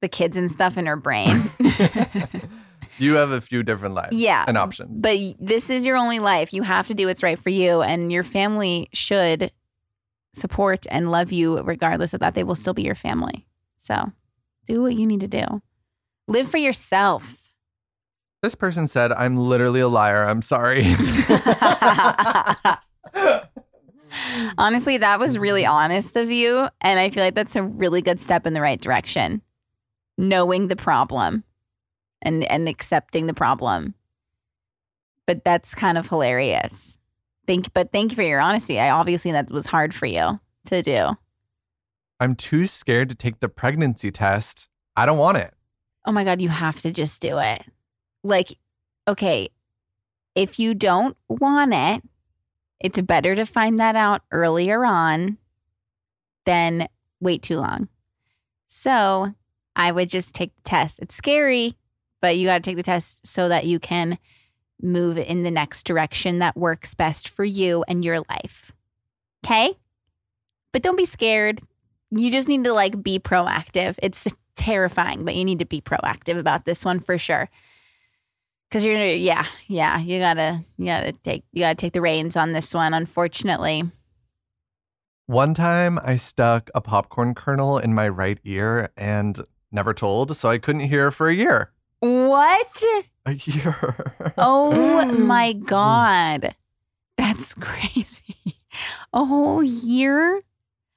the 0.00 0.08
kids 0.08 0.36
and 0.36 0.50
stuff 0.50 0.76
in 0.76 0.86
her 0.86 0.96
brain. 0.96 1.50
you 2.98 3.14
have 3.14 3.30
a 3.30 3.40
few 3.40 3.62
different 3.62 3.94
lives 3.94 4.16
Yeah, 4.16 4.44
and 4.48 4.58
options. 4.58 5.00
But 5.00 5.18
this 5.38 5.70
is 5.70 5.86
your 5.86 5.96
only 5.96 6.18
life. 6.18 6.52
You 6.52 6.62
have 6.62 6.88
to 6.88 6.94
do 6.94 7.06
what's 7.06 7.22
right 7.22 7.38
for 7.38 7.50
you, 7.50 7.82
and 7.82 8.12
your 8.12 8.24
family 8.24 8.88
should 8.92 9.52
support 10.34 10.86
and 10.90 11.10
love 11.10 11.32
you 11.32 11.60
regardless 11.62 12.12
of 12.12 12.20
that. 12.20 12.34
They 12.34 12.44
will 12.44 12.54
still 12.54 12.74
be 12.74 12.82
your 12.82 12.94
family. 12.94 13.46
So 13.78 14.12
do 14.66 14.82
what 14.82 14.94
you 14.94 15.06
need 15.06 15.20
to 15.20 15.28
do. 15.28 15.62
Live 16.26 16.50
for 16.50 16.58
yourself. 16.58 17.45
This 18.46 18.54
person 18.54 18.86
said, 18.86 19.10
I'm 19.10 19.36
literally 19.36 19.80
a 19.80 19.88
liar. 19.88 20.22
I'm 20.22 20.40
sorry. 20.40 20.82
Honestly, 24.56 24.98
that 24.98 25.18
was 25.18 25.36
really 25.36 25.66
honest 25.66 26.16
of 26.16 26.30
you. 26.30 26.68
And 26.80 27.00
I 27.00 27.10
feel 27.10 27.24
like 27.24 27.34
that's 27.34 27.56
a 27.56 27.64
really 27.64 28.02
good 28.02 28.20
step 28.20 28.46
in 28.46 28.54
the 28.54 28.60
right 28.60 28.80
direction. 28.80 29.42
Knowing 30.16 30.68
the 30.68 30.76
problem 30.76 31.42
and, 32.22 32.44
and 32.44 32.68
accepting 32.68 33.26
the 33.26 33.34
problem. 33.34 33.94
But 35.26 35.44
that's 35.44 35.74
kind 35.74 35.98
of 35.98 36.08
hilarious. 36.08 36.98
Thank 37.48 37.74
but 37.74 37.90
thank 37.90 38.12
you 38.12 38.16
for 38.16 38.22
your 38.22 38.38
honesty. 38.38 38.78
I 38.78 38.90
obviously 38.90 39.32
that 39.32 39.50
was 39.50 39.66
hard 39.66 39.92
for 39.92 40.06
you 40.06 40.38
to 40.66 40.82
do. 40.82 41.16
I'm 42.20 42.36
too 42.36 42.68
scared 42.68 43.08
to 43.08 43.16
take 43.16 43.40
the 43.40 43.48
pregnancy 43.48 44.12
test. 44.12 44.68
I 44.96 45.04
don't 45.04 45.18
want 45.18 45.38
it. 45.38 45.52
Oh 46.04 46.12
my 46.12 46.22
God, 46.22 46.40
you 46.40 46.48
have 46.48 46.80
to 46.82 46.92
just 46.92 47.20
do 47.20 47.38
it. 47.38 47.64
Like, 48.26 48.58
okay, 49.06 49.50
if 50.34 50.58
you 50.58 50.74
don't 50.74 51.16
want 51.28 51.72
it, 51.72 52.02
it's 52.80 53.00
better 53.00 53.34
to 53.34 53.46
find 53.46 53.78
that 53.78 53.96
out 53.96 54.22
earlier 54.32 54.84
on 54.84 55.38
than 56.44 56.88
wait 57.20 57.42
too 57.42 57.56
long. 57.56 57.88
So 58.66 59.34
I 59.74 59.92
would 59.92 60.10
just 60.10 60.34
take 60.34 60.54
the 60.56 60.68
test. 60.68 60.98
It's 61.00 61.14
scary, 61.14 61.76
but 62.20 62.36
you 62.36 62.46
got 62.46 62.56
to 62.56 62.62
take 62.62 62.76
the 62.76 62.82
test 62.82 63.26
so 63.26 63.48
that 63.48 63.64
you 63.66 63.78
can 63.78 64.18
move 64.82 65.18
in 65.18 65.42
the 65.42 65.50
next 65.50 65.84
direction 65.84 66.40
that 66.40 66.56
works 66.56 66.94
best 66.94 67.28
for 67.28 67.44
you 67.44 67.84
and 67.86 68.04
your 68.04 68.20
life. 68.28 68.72
Okay? 69.44 69.74
But 70.72 70.82
don't 70.82 70.96
be 70.96 71.06
scared. 71.06 71.60
You 72.10 72.30
just 72.30 72.48
need 72.48 72.64
to 72.64 72.72
like 72.72 73.02
be 73.02 73.18
proactive. 73.18 73.94
It's 74.02 74.26
terrifying, 74.56 75.24
but 75.24 75.36
you 75.36 75.44
need 75.44 75.60
to 75.60 75.64
be 75.64 75.80
proactive 75.80 76.38
about 76.38 76.64
this 76.64 76.84
one 76.84 77.00
for 77.00 77.18
sure. 77.18 77.48
Cause 78.70 78.84
you're 78.84 79.04
yeah, 79.06 79.46
yeah, 79.68 79.98
you 80.00 80.18
gotta 80.18 80.64
you 80.76 80.86
gotta 80.86 81.12
take 81.12 81.44
you 81.52 81.60
gotta 81.60 81.76
take 81.76 81.92
the 81.92 82.00
reins 82.00 82.36
on 82.36 82.52
this 82.52 82.74
one, 82.74 82.94
unfortunately. 82.94 83.84
One 85.26 85.54
time 85.54 85.98
I 86.02 86.16
stuck 86.16 86.70
a 86.74 86.80
popcorn 86.80 87.34
kernel 87.34 87.78
in 87.78 87.94
my 87.94 88.08
right 88.08 88.38
ear 88.44 88.90
and 88.96 89.40
never 89.70 89.94
told, 89.94 90.36
so 90.36 90.48
I 90.48 90.58
couldn't 90.58 90.88
hear 90.88 91.10
for 91.10 91.28
a 91.28 91.34
year. 91.34 91.70
What? 92.00 92.82
A 93.24 93.32
year. 93.32 93.76
Oh 94.38 94.72
mm. 94.74 95.18
my 95.20 95.52
god. 95.52 96.54
That's 97.16 97.54
crazy. 97.54 98.36
A 99.12 99.24
whole 99.24 99.62
year? 99.62 100.40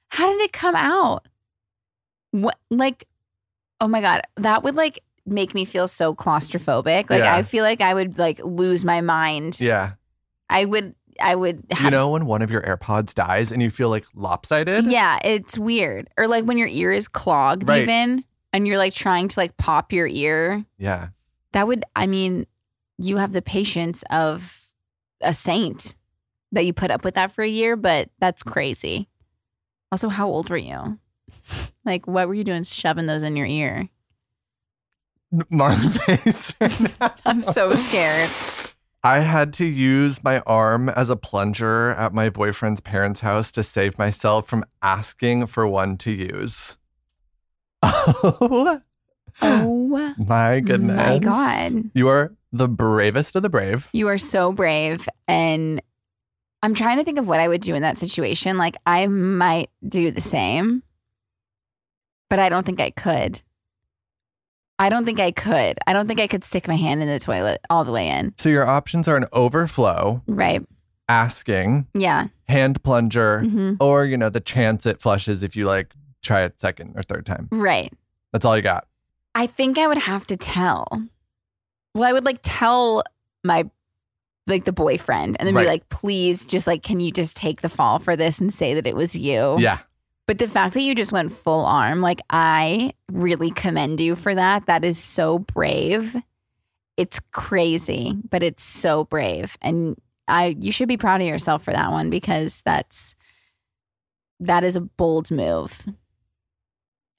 How 0.08 0.26
did 0.26 0.40
it 0.42 0.52
come 0.52 0.74
out? 0.74 1.26
What 2.32 2.58
like 2.68 3.06
oh 3.80 3.88
my 3.88 4.00
god, 4.00 4.22
that 4.36 4.62
would 4.62 4.74
like 4.74 5.02
make 5.26 5.54
me 5.54 5.64
feel 5.64 5.86
so 5.88 6.14
claustrophobic. 6.14 7.10
Like 7.10 7.20
Yeah. 7.22 7.34
I 7.34 7.42
feel 7.42 7.64
like 7.64 7.80
I 7.80 7.94
would 7.94 8.18
like 8.18 8.40
lose 8.44 8.84
my 8.84 9.00
mind. 9.00 9.58
yeah. 9.60 9.92
I 10.48 10.64
would 10.64 10.94
I 11.20 11.34
would 11.34 11.62
have 11.70 11.84
You 11.84 11.90
know 11.90 12.08
when 12.10 12.24
one 12.26 12.40
of 12.42 12.50
your 12.50 12.62
AirPods 12.62 13.14
dies 13.14 13.52
and 13.52 13.62
you 13.62 13.70
feel 13.70 13.90
like 13.90 14.06
lopsided? 14.14 14.86
Yeah, 14.86 15.18
it's 15.22 15.58
weird. 15.58 16.08
Or 16.16 16.26
like 16.26 16.44
when 16.44 16.56
your 16.58 16.68
ear 16.68 16.92
is 16.92 17.08
clogged 17.08 17.68
Right. 17.68 17.82
even 17.82 18.24
and 18.52 18.66
you're 18.66 18.78
like 18.78 18.94
trying 18.94 19.28
to 19.28 19.38
like 19.40 19.56
pop 19.56 19.92
your 19.92 20.06
ear. 20.06 20.64
Yeah. 20.78 21.08
That 21.52 21.66
would 21.66 21.84
I 21.94 22.06
mean, 22.06 22.46
you 22.98 23.18
have 23.18 23.32
the 23.32 23.42
patience 23.42 24.02
of 24.10 24.56
a 25.20 25.34
saint 25.34 25.94
that 26.52 26.64
you 26.66 26.72
put 26.72 26.90
up 26.90 27.04
with 27.04 27.14
that 27.14 27.30
for 27.32 27.42
a 27.42 27.48
year, 27.48 27.76
but 27.76 28.08
that's 28.18 28.42
crazy. 28.42 29.08
Also, 29.92 30.08
how 30.08 30.28
old 30.28 30.48
were 30.50 30.56
you? 30.56 30.98
Like 31.84 32.06
what 32.06 32.28
were 32.28 32.34
you 32.34 32.44
doing 32.44 32.62
shoving 32.64 33.06
those 33.06 33.22
in 33.22 33.36
your 33.36 33.46
ear? 33.46 33.88
Marlon 35.32 36.00
face. 36.02 36.52
right. 36.60 37.12
I'm 37.26 37.40
so 37.42 37.74
scared. 37.74 38.28
I 39.02 39.20
had 39.20 39.52
to 39.54 39.64
use 39.64 40.22
my 40.22 40.40
arm 40.40 40.88
as 40.90 41.08
a 41.08 41.16
plunger 41.16 41.90
at 41.92 42.12
my 42.12 42.28
boyfriend's 42.28 42.80
parents' 42.80 43.20
house 43.20 43.50
to 43.52 43.62
save 43.62 43.98
myself 43.98 44.46
from 44.48 44.64
asking 44.82 45.46
for 45.46 45.66
one 45.66 45.96
to 45.98 46.10
use. 46.10 46.76
Oh, 47.82 48.80
Oh 49.42 50.14
my 50.18 50.60
goodness. 50.60 50.96
my 50.96 51.18
God. 51.18 51.90
You 51.94 52.08
are 52.08 52.34
the 52.52 52.68
bravest 52.68 53.36
of 53.36 53.42
the 53.42 53.48
brave. 53.48 53.88
You 53.92 54.08
are 54.08 54.18
so 54.18 54.52
brave. 54.52 55.08
And 55.28 55.80
I'm 56.62 56.74
trying 56.74 56.98
to 56.98 57.04
think 57.04 57.18
of 57.18 57.26
what 57.28 57.40
I 57.40 57.48
would 57.48 57.62
do 57.62 57.74
in 57.74 57.80
that 57.82 57.98
situation. 57.98 58.58
Like, 58.58 58.76
I 58.84 59.06
might 59.06 59.70
do 59.88 60.10
the 60.10 60.20
same, 60.20 60.82
but 62.28 62.38
I 62.38 62.48
don't 62.50 62.66
think 62.66 62.80
I 62.82 62.90
could. 62.90 63.40
I 64.80 64.88
don't 64.88 65.04
think 65.04 65.20
I 65.20 65.30
could. 65.30 65.78
I 65.86 65.92
don't 65.92 66.08
think 66.08 66.18
I 66.20 66.26
could 66.26 66.42
stick 66.42 66.66
my 66.66 66.74
hand 66.76 67.02
in 67.02 67.08
the 67.08 67.18
toilet 67.20 67.60
all 67.70 67.84
the 67.84 67.92
way 67.92 68.08
in. 68.08 68.34
So 68.38 68.48
your 68.48 68.66
options 68.66 69.06
are 69.08 69.16
an 69.16 69.26
overflow, 69.32 70.22
Right. 70.26 70.66
asking, 71.08 71.86
Yeah. 71.94 72.28
hand 72.48 72.82
plunger, 72.82 73.40
hmm 73.42 73.74
or, 73.78 74.04
you 74.06 74.16
know, 74.16 74.30
the 74.30 74.40
chance 74.40 74.86
it 74.86 75.00
flushes 75.00 75.42
if 75.42 75.54
you 75.54 75.66
like 75.66 75.92
try 76.22 76.42
it 76.42 76.60
second 76.60 76.94
or 76.96 77.02
third 77.02 77.26
time. 77.26 77.48
Right. 77.52 77.92
That's 78.32 78.44
all 78.44 78.56
you 78.56 78.62
got. 78.62 78.86
I 79.34 79.46
think 79.46 79.78
I 79.78 79.86
would 79.86 79.98
have 79.98 80.26
to 80.28 80.36
tell. 80.36 80.86
Well, 81.94 82.08
I 82.08 82.12
would 82.12 82.24
like 82.24 82.38
tell 82.42 83.02
my 83.44 83.68
like 84.46 84.64
the 84.64 84.72
boyfriend 84.72 85.36
and 85.38 85.46
then 85.46 85.54
Right. 85.54 85.62
be 85.64 85.68
like, 85.68 85.88
please 85.90 86.44
just 86.46 86.66
like, 86.66 86.82
can 86.82 86.98
you 87.00 87.12
just 87.12 87.36
take 87.36 87.60
the 87.60 87.68
fall 87.68 87.98
for 87.98 88.16
this 88.16 88.40
and 88.40 88.52
say 88.52 88.74
that 88.74 88.86
it 88.86 88.96
was 88.96 89.14
you? 89.14 89.56
Yeah. 89.58 89.78
But 90.30 90.38
the 90.38 90.46
fact 90.46 90.74
that 90.74 90.82
you 90.82 90.94
just 90.94 91.10
went 91.10 91.32
full 91.32 91.66
arm, 91.66 92.02
like 92.02 92.20
I 92.30 92.92
really 93.10 93.50
commend 93.50 93.98
you 94.00 94.14
for 94.14 94.32
that. 94.32 94.66
That 94.66 94.84
is 94.84 94.96
so 94.96 95.40
brave. 95.40 96.14
It's 96.96 97.18
crazy, 97.32 98.16
but 98.30 98.44
it's 98.44 98.62
so 98.62 99.06
brave. 99.06 99.58
And 99.60 100.00
I 100.28 100.56
you 100.60 100.70
should 100.70 100.86
be 100.86 100.96
proud 100.96 101.20
of 101.20 101.26
yourself 101.26 101.64
for 101.64 101.72
that 101.72 101.90
one 101.90 102.10
because 102.10 102.62
that's 102.62 103.16
that 104.38 104.62
is 104.62 104.76
a 104.76 104.82
bold 104.82 105.32
move. 105.32 105.84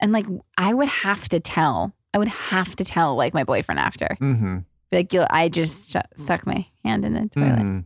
And 0.00 0.12
like 0.12 0.24
I 0.56 0.72
would 0.72 0.88
have 0.88 1.28
to 1.28 1.38
tell. 1.38 1.92
I 2.14 2.18
would 2.18 2.28
have 2.28 2.74
to 2.76 2.84
tell 2.84 3.14
like 3.14 3.34
my 3.34 3.44
boyfriend 3.44 3.78
after. 3.78 4.16
Mm-hmm. 4.22 4.60
Like 4.90 5.12
you 5.12 5.26
I 5.28 5.50
just 5.50 5.88
stu- 5.88 6.00
stuck 6.16 6.46
my 6.46 6.64
hand 6.82 7.04
in 7.04 7.12
the 7.12 7.28
toilet. 7.28 7.58
Mhm. 7.58 7.84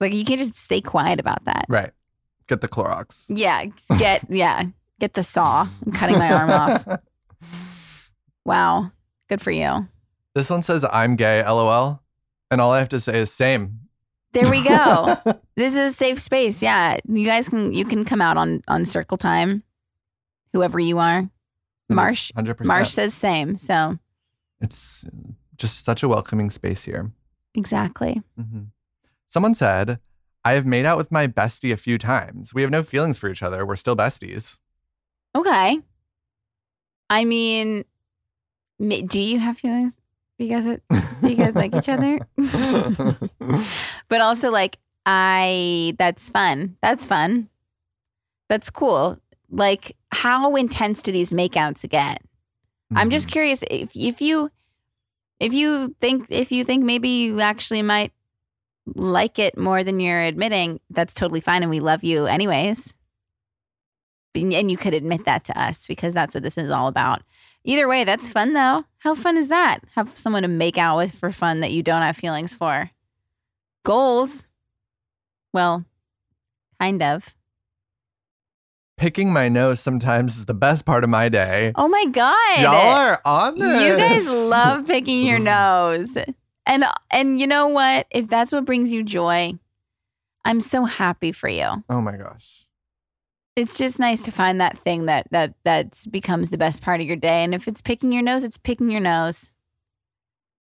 Like 0.00 0.14
you 0.14 0.24
can't 0.24 0.40
just 0.40 0.56
stay 0.56 0.80
quiet 0.80 1.20
about 1.20 1.44
that. 1.44 1.66
Right. 1.68 1.90
Get 2.48 2.60
the 2.60 2.68
Clorox. 2.68 3.26
Yeah, 3.28 3.66
get 3.98 4.24
yeah, 4.30 4.64
get 5.00 5.14
the 5.14 5.22
saw. 5.22 5.66
I'm 5.84 5.92
cutting 5.92 6.18
my 6.18 6.30
arm 6.32 6.50
off. 6.50 6.86
Wow, 8.44 8.92
good 9.28 9.42
for 9.42 9.50
you. 9.50 9.88
This 10.34 10.50
one 10.50 10.62
says 10.62 10.84
I'm 10.92 11.16
gay, 11.16 11.42
lol. 11.44 12.00
And 12.50 12.60
all 12.60 12.70
I 12.72 12.78
have 12.78 12.88
to 12.90 13.00
say 13.00 13.18
is 13.18 13.32
same. 13.32 13.80
There 14.32 14.48
we 14.48 14.62
go. 14.62 15.16
this 15.56 15.74
is 15.74 15.92
a 15.92 15.96
safe 15.96 16.20
space. 16.20 16.62
Yeah, 16.62 16.98
you 17.08 17.24
guys 17.26 17.48
can 17.48 17.72
you 17.72 17.84
can 17.84 18.04
come 18.04 18.20
out 18.20 18.36
on 18.36 18.62
on 18.68 18.84
Circle 18.84 19.18
Time, 19.18 19.64
whoever 20.52 20.78
you 20.78 20.98
are. 20.98 21.28
Marsh 21.88 22.30
100%. 22.36 22.64
Marsh 22.64 22.90
says 22.90 23.14
same. 23.14 23.56
So 23.56 23.98
It's 24.60 25.04
just 25.56 25.84
such 25.84 26.02
a 26.02 26.08
welcoming 26.08 26.50
space 26.50 26.84
here. 26.84 27.10
exactly. 27.54 28.22
hmm 28.38 28.64
Someone 29.28 29.54
said, 29.56 29.98
I 30.46 30.52
have 30.52 30.64
made 30.64 30.84
out 30.86 30.96
with 30.96 31.10
my 31.10 31.26
bestie 31.26 31.72
a 31.72 31.76
few 31.76 31.98
times. 31.98 32.54
We 32.54 32.62
have 32.62 32.70
no 32.70 32.84
feelings 32.84 33.18
for 33.18 33.28
each 33.28 33.42
other. 33.42 33.66
We're 33.66 33.74
still 33.74 33.96
besties. 33.96 34.58
Okay. 35.34 35.80
I 37.10 37.24
mean, 37.24 37.84
do 38.78 39.18
you 39.20 39.40
have 39.40 39.58
feelings? 39.58 39.96
Do 40.38 40.44
you 40.44 40.50
guys 40.50 40.78
do 41.22 41.28
you 41.28 41.34
guys 41.36 41.54
like 41.54 41.74
each 41.74 41.88
other? 41.88 42.20
but 44.08 44.20
also 44.20 44.50
like 44.50 44.78
I 45.04 45.94
that's 45.98 46.30
fun. 46.30 46.76
That's 46.80 47.06
fun. 47.06 47.48
That's 48.48 48.70
cool. 48.70 49.18
Like 49.50 49.96
how 50.12 50.54
intense 50.54 51.02
do 51.02 51.10
these 51.10 51.32
makeouts 51.32 51.88
get? 51.88 52.22
I'm 52.94 53.10
just 53.10 53.26
Mhm. 53.26 53.32
curious 53.32 53.64
if 53.68 53.96
if 53.96 54.20
you 54.20 54.50
if 55.40 55.52
you 55.52 55.96
think 56.00 56.26
if 56.30 56.52
you 56.52 56.62
think 56.64 56.84
maybe 56.84 57.08
you 57.08 57.40
actually 57.40 57.82
might 57.82 58.12
like 58.94 59.38
it 59.38 59.58
more 59.58 59.82
than 59.82 60.00
you're 60.00 60.20
admitting, 60.22 60.80
that's 60.90 61.14
totally 61.14 61.40
fine 61.40 61.62
and 61.62 61.70
we 61.70 61.80
love 61.80 62.04
you 62.04 62.26
anyways. 62.26 62.94
And 64.34 64.70
you 64.70 64.76
could 64.76 64.94
admit 64.94 65.24
that 65.24 65.44
to 65.46 65.60
us 65.60 65.86
because 65.86 66.12
that's 66.14 66.34
what 66.34 66.42
this 66.44 66.58
is 66.58 66.70
all 66.70 66.88
about. 66.88 67.22
Either 67.64 67.88
way, 67.88 68.04
that's 68.04 68.28
fun 68.28 68.52
though. 68.52 68.84
How 68.98 69.14
fun 69.14 69.36
is 69.36 69.48
that? 69.48 69.80
Have 69.94 70.16
someone 70.16 70.42
to 70.42 70.48
make 70.48 70.78
out 70.78 70.98
with 70.98 71.14
for 71.14 71.32
fun 71.32 71.60
that 71.60 71.72
you 71.72 71.82
don't 71.82 72.02
have 72.02 72.16
feelings 72.16 72.54
for. 72.54 72.90
Goals. 73.84 74.46
Well, 75.52 75.84
kind 76.80 77.02
of. 77.02 77.34
Picking 78.96 79.32
my 79.32 79.48
nose 79.48 79.80
sometimes 79.80 80.36
is 80.38 80.44
the 80.46 80.54
best 80.54 80.84
part 80.86 81.02
of 81.04 81.10
my 81.10 81.28
day. 81.28 81.72
Oh 81.74 81.88
my 81.88 82.04
god. 82.06 82.60
Y'all 82.60 82.74
are 82.74 83.20
on 83.24 83.58
this. 83.58 83.82
You 83.82 83.96
guys 83.96 84.28
love 84.28 84.86
picking 84.86 85.26
your 85.26 85.38
nose. 85.40 86.16
And 86.66 86.84
and 87.10 87.40
you 87.40 87.46
know 87.46 87.68
what? 87.68 88.06
If 88.10 88.28
that's 88.28 88.52
what 88.52 88.64
brings 88.64 88.92
you 88.92 89.02
joy, 89.02 89.54
I'm 90.44 90.60
so 90.60 90.84
happy 90.84 91.32
for 91.32 91.48
you. 91.48 91.84
Oh 91.88 92.00
my 92.00 92.16
gosh. 92.16 92.66
It's 93.54 93.78
just 93.78 93.98
nice 93.98 94.22
to 94.24 94.30
find 94.30 94.60
that 94.60 94.76
thing 94.78 95.06
that 95.06 95.28
that 95.30 95.54
that 95.64 96.04
becomes 96.10 96.50
the 96.50 96.58
best 96.58 96.82
part 96.82 97.00
of 97.00 97.06
your 97.06 97.16
day. 97.16 97.44
And 97.44 97.54
if 97.54 97.68
it's 97.68 97.80
picking 97.80 98.12
your 98.12 98.22
nose, 98.22 98.44
it's 98.44 98.58
picking 98.58 98.90
your 98.90 99.00
nose. 99.00 99.50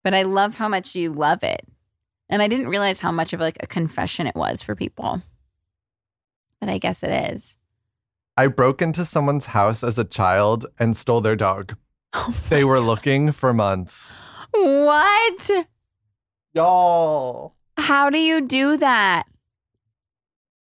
But 0.04 0.14
I 0.14 0.22
love 0.22 0.56
how 0.56 0.68
much 0.68 0.94
you 0.94 1.12
love 1.12 1.42
it. 1.42 1.66
And 2.28 2.42
I 2.42 2.48
didn't 2.48 2.68
realize 2.68 3.00
how 3.00 3.12
much 3.12 3.32
of 3.32 3.40
like 3.40 3.56
a 3.60 3.66
confession 3.66 4.26
it 4.26 4.34
was 4.34 4.62
for 4.62 4.74
people. 4.74 5.22
But 6.60 6.68
I 6.68 6.78
guess 6.78 7.02
it 7.02 7.32
is. 7.32 7.56
I 8.36 8.48
broke 8.48 8.82
into 8.82 9.04
someone's 9.04 9.46
house 9.46 9.82
as 9.82 9.98
a 9.98 10.04
child 10.04 10.66
and 10.78 10.96
stole 10.96 11.20
their 11.20 11.36
dog. 11.36 11.76
Oh 12.18 12.34
they 12.48 12.64
were 12.64 12.80
looking 12.80 13.30
for 13.30 13.52
months. 13.52 14.16
What? 14.52 15.66
Y'all. 16.56 17.52
How 17.76 18.08
do 18.08 18.16
you 18.18 18.40
do 18.40 18.78
that? 18.78 19.24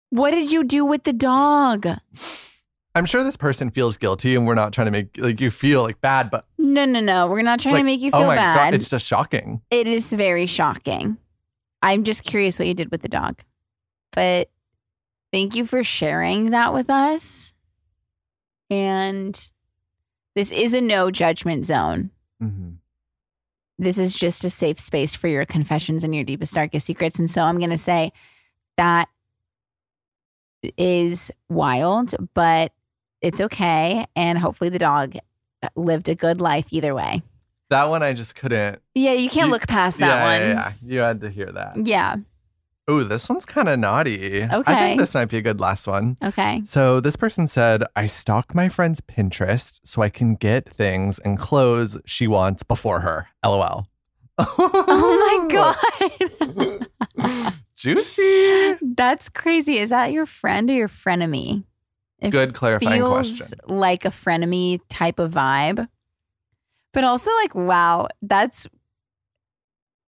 What 0.10 0.32
did 0.32 0.52
you 0.52 0.66
do 0.66 0.84
with 0.84 1.06
the 1.06 1.14
dog? 1.14 1.88
I'm 2.94 3.06
sure 3.06 3.24
this 3.24 3.38
person 3.38 3.70
feels 3.72 3.96
guilty 3.96 4.36
and 4.36 4.46
we're 4.46 4.54
not 4.56 4.74
trying 4.74 4.88
to 4.88 4.92
make 4.92 5.18
like 5.18 5.40
you 5.40 5.50
feel 5.50 5.84
like 5.84 6.02
bad, 6.02 6.30
but 6.30 6.46
No, 6.58 6.84
no, 6.84 7.00
no. 7.00 7.28
We're 7.28 7.42
not 7.42 7.62
trying 7.62 7.78
to 7.78 7.84
make 7.84 8.02
you 8.02 8.12
feel 8.12 8.20
oh 8.22 8.28
my 8.28 8.36
bad. 8.36 8.56
god, 8.56 8.74
it's 8.74 8.90
just 8.90 9.06
shocking. 9.06 9.62
it 9.72 9.88
is 9.88 10.12
very 10.12 10.46
shocking. 10.46 11.16
I'm 11.82 12.04
just 12.04 12.24
curious 12.24 12.60
what 12.60 12.68
you 12.68 12.74
did 12.74 12.92
with 12.92 13.02
the 13.02 13.08
dog. 13.08 13.40
But 14.12 14.50
thank 15.32 15.56
you 15.56 15.66
for 15.66 15.86
sharing 15.86 16.50
that 16.50 16.74
with 16.74 16.90
us. 16.90 17.54
And 18.70 19.40
this 20.36 20.52
is 20.52 20.74
a 20.74 20.82
no 20.82 21.12
judgment 21.12 21.64
zone. 21.66 22.12
hmm 22.42 22.72
This 23.80 23.98
is 23.98 24.16
just 24.16 24.44
a 24.44 24.50
safe 24.50 24.80
space 24.80 25.14
for 25.14 25.28
your 25.28 25.46
confessions 25.46 26.04
and 26.04 26.14
your 26.16 26.24
deepest, 26.24 26.54
darkest 26.54 26.86
secrets. 26.88 27.20
And 27.20 27.30
so 27.30 27.42
I'm 27.44 27.58
going 27.60 27.70
to 27.70 27.78
say 27.78 28.12
that 28.78 29.08
is 30.78 31.32
wild, 31.50 32.16
but 32.34 32.72
it's 33.22 33.40
okay. 33.42 34.06
And 34.16 34.38
hopefully 34.38 34.70
the 34.70 34.80
dog 34.80 35.16
lived 35.76 36.10
a 36.10 36.16
good 36.16 36.42
life 36.42 36.68
either 36.72 36.94
way. 36.96 37.22
That 37.70 37.90
one 37.90 38.02
I 38.02 38.14
just 38.14 38.36
couldn't. 38.36 38.82
Yeah, 38.96 39.14
you 39.14 39.30
can't 39.30 39.48
You- 39.48 39.54
look 39.54 39.68
past 39.68 40.00
that 40.00 40.08
yeah, 40.08 40.24
one. 40.24 40.42
yeah, 40.42 40.54
yeah. 40.82 40.94
You 40.94 41.00
had 41.02 41.22
to 41.22 41.30
hear 41.30 41.52
that. 41.52 41.86
yeah. 41.86 42.16
Ooh, 42.90 43.04
this 43.04 43.28
one's 43.28 43.44
kind 43.44 43.68
of 43.68 43.78
naughty. 43.80 44.44
Okay. 44.44 44.64
I 44.66 44.80
think 44.80 45.00
this 45.02 45.14
might 45.14 45.26
be 45.26 45.38
a 45.38 45.42
good 45.42 45.60
last 45.60 45.88
one. 45.88 46.16
Okay. 46.24 46.62
So 46.64 47.02
this 47.02 47.18
person 47.18 47.46
said, 47.46 47.84
I 47.98 48.06
stalk 48.06 48.56
my 48.56 48.70
friend's 48.70 49.02
Pinterest 49.02 49.82
so 49.84 50.02
I 50.02 50.10
can 50.10 50.36
get 50.36 50.70
things 50.74 51.20
and 51.20 51.38
clothes 51.38 51.98
she 52.06 52.28
wants 52.28 52.64
before 52.64 53.02
her. 53.02 53.28
LOL. 53.44 53.88
Oh 54.38 55.48
my 55.50 56.88
God. 57.20 57.54
Juicy. 57.76 58.76
That's 58.82 59.28
crazy. 59.30 59.78
Is 59.80 59.90
that 59.90 60.14
your 60.14 60.26
friend 60.26 60.70
or 60.70 60.74
your 60.74 60.88
frenemy? 60.88 61.64
It 62.20 62.32
Good 62.32 62.54
clarifying 62.54 63.02
feels 63.02 63.38
question. 63.38 63.60
like 63.68 64.06
a 64.06 64.10
frenemy 64.10 64.80
type 64.90 65.20
of 65.20 65.34
vibe. 65.34 65.88
But 66.94 67.04
also 67.04 67.30
like, 67.42 67.54
wow, 67.54 68.08
that's 68.22 68.66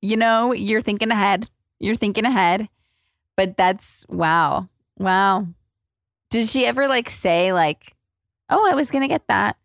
you 0.01 0.17
know, 0.17 0.53
you're 0.53 0.81
thinking 0.81 1.09
ahead. 1.09 1.49
You're 1.79 1.95
thinking 1.95 2.25
ahead. 2.25 2.69
But 3.35 3.57
that's 3.57 4.05
wow. 4.09 4.69
Wow. 4.97 5.47
Did 6.29 6.47
she 6.47 6.65
ever 6.65 6.87
like 6.87 7.09
say 7.09 7.51
like, 7.53 7.93
"Oh, 8.49 8.69
I 8.69 8.75
was 8.75 8.91
going 8.91 9.01
to 9.01 9.07
get 9.07 9.27
that." 9.27 9.57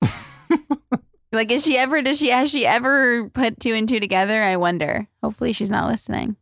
like 1.32 1.50
is 1.50 1.64
she 1.64 1.76
ever 1.78 2.02
does 2.02 2.18
she 2.18 2.28
has 2.30 2.50
she 2.50 2.66
ever 2.66 3.28
put 3.30 3.60
two 3.60 3.74
and 3.74 3.88
two 3.88 4.00
together? 4.00 4.42
I 4.42 4.56
wonder. 4.56 5.08
Hopefully 5.22 5.52
she's 5.52 5.70
not 5.70 5.88
listening. 5.88 6.36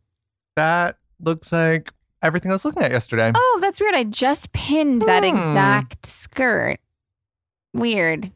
That 0.55 0.97
looks 1.19 1.51
like 1.51 1.91
everything 2.21 2.51
I 2.51 2.55
was 2.55 2.65
looking 2.65 2.83
at 2.83 2.91
yesterday. 2.91 3.31
Oh, 3.33 3.59
that's 3.61 3.79
weird. 3.79 3.95
I 3.95 4.03
just 4.03 4.51
pinned 4.53 5.01
that 5.03 5.23
Hmm. 5.23 5.35
exact 5.35 6.05
skirt. 6.05 6.79
Weird. 7.73 8.31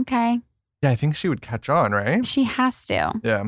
Okay. 0.00 0.40
Yeah, 0.82 0.90
I 0.90 0.96
think 0.96 1.16
she 1.16 1.28
would 1.28 1.40
catch 1.40 1.68
on, 1.68 1.92
right? 1.92 2.24
She 2.26 2.44
has 2.44 2.84
to. 2.86 3.12
Yeah. 3.22 3.44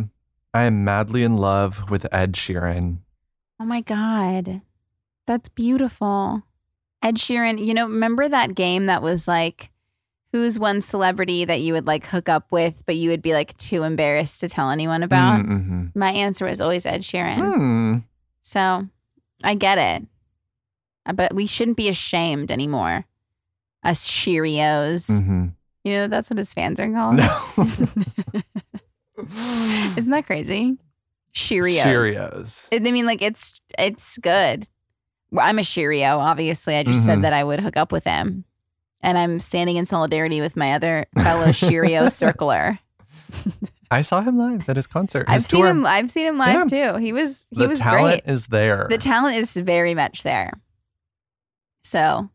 I 0.57 0.65
am 0.65 0.85
madly 0.85 1.23
in 1.23 1.37
love 1.37 1.91
with 1.91 2.07
Ed 2.11 2.33
Sheeran. 2.33 3.01
Oh 3.61 3.67
my 3.67 3.83
God. 3.83 4.63
That's 5.27 5.51
beautiful. 5.51 6.45
Ed 7.03 7.17
Sheeran, 7.17 7.65
you 7.67 7.75
know, 7.75 7.85
remember 7.85 8.27
that 8.27 8.55
game 8.55 8.87
that 8.87 9.03
was 9.03 9.29
like, 9.29 9.69
who's 10.33 10.59
one 10.59 10.81
celebrity 10.81 11.45
that 11.45 11.61
you 11.61 11.75
would 11.75 11.87
like 11.87 12.07
hook 12.07 12.31
up 12.31 12.51
with, 12.51 12.83
but 12.87 12.97
you 12.97 13.11
would 13.11 13.21
be 13.21 13.35
like 13.35 13.55
too 13.59 13.83
embarrassed 13.83 14.41
to 14.41 14.49
tell 14.49 14.71
anyone 14.71 15.03
about? 15.03 15.45
Mm-hmm. 15.45 15.89
My 15.95 16.13
answer 16.13 16.47
was 16.47 16.63
always 16.63 16.87
Ed 16.87 17.03
Sheeran. 17.03 17.55
Hmm. 17.55 17.97
So 18.41 18.89
I 19.45 19.57
get 19.57 19.77
it. 19.77 20.09
Uh, 21.05 21.13
But 21.13 21.35
we 21.35 21.47
shouldn't 21.47 21.77
be 21.77 21.91
ashamed 21.91 22.51
anymore. 22.51 23.05
Us 23.85 24.09
Cheerios. 24.09 25.11
Mm-hmm. 25.11 25.49
You 25.85 25.93
know, 25.93 26.09
that's 26.09 26.31
what 26.31 26.39
his 26.39 26.55
fans 26.55 26.81
are 26.81 26.91
called. 26.91 27.17
No. 27.17 27.43
Isn't 29.97 30.11
that 30.13 30.27
crazy? 30.27 30.77
Cheerios. 31.35 31.83
Cheerios. 31.83 32.69
I 32.73 32.91
mean, 32.91 33.07
like 33.07 33.23
it's 33.23 33.55
it's 33.79 34.19
good. 34.19 34.67
I'm 35.37 35.59
a 35.59 35.65
Cheerio, 35.65 36.19
obviously. 36.19 36.77
I 36.77 36.83
just 36.85 37.01
Mhm. 37.03 37.05
said 37.07 37.23
that 37.23 37.33
I 37.33 37.45
would 37.45 37.61
hook 37.61 37.77
up 37.77 37.93
with 37.93 38.05
him. 38.05 38.45
And 39.03 39.19
I'm 39.19 39.39
standing 39.41 39.77
in 39.77 39.85
solidarity 39.87 40.41
with 40.41 40.57
my 40.57 40.73
other 40.73 41.07
fellow 41.15 41.53
Cheerio 41.53 42.05
circler. 42.07 42.79
I 43.91 44.03
saw 44.03 44.21
him 44.21 44.39
live 44.39 44.69
at 44.69 44.77
his 44.77 44.87
concert. 44.87 45.27
I've 45.29 45.37
His 45.43 45.47
seen 45.47 45.65
him. 45.67 45.85
I've 45.87 46.11
seen 46.11 46.27
him 46.27 46.39
live 46.39 46.69
too. 46.69 46.97
He 46.97 47.13
was 47.13 47.47
he 47.51 47.61
the 47.61 47.69
was 47.69 47.79
talent 47.79 48.25
great. 48.25 48.33
is 48.33 48.47
there. 48.47 48.87
The 48.89 48.99
talent 48.99 49.37
is 49.37 49.55
very 49.55 49.95
much 49.95 50.23
there. 50.23 50.53
So, 51.83 52.31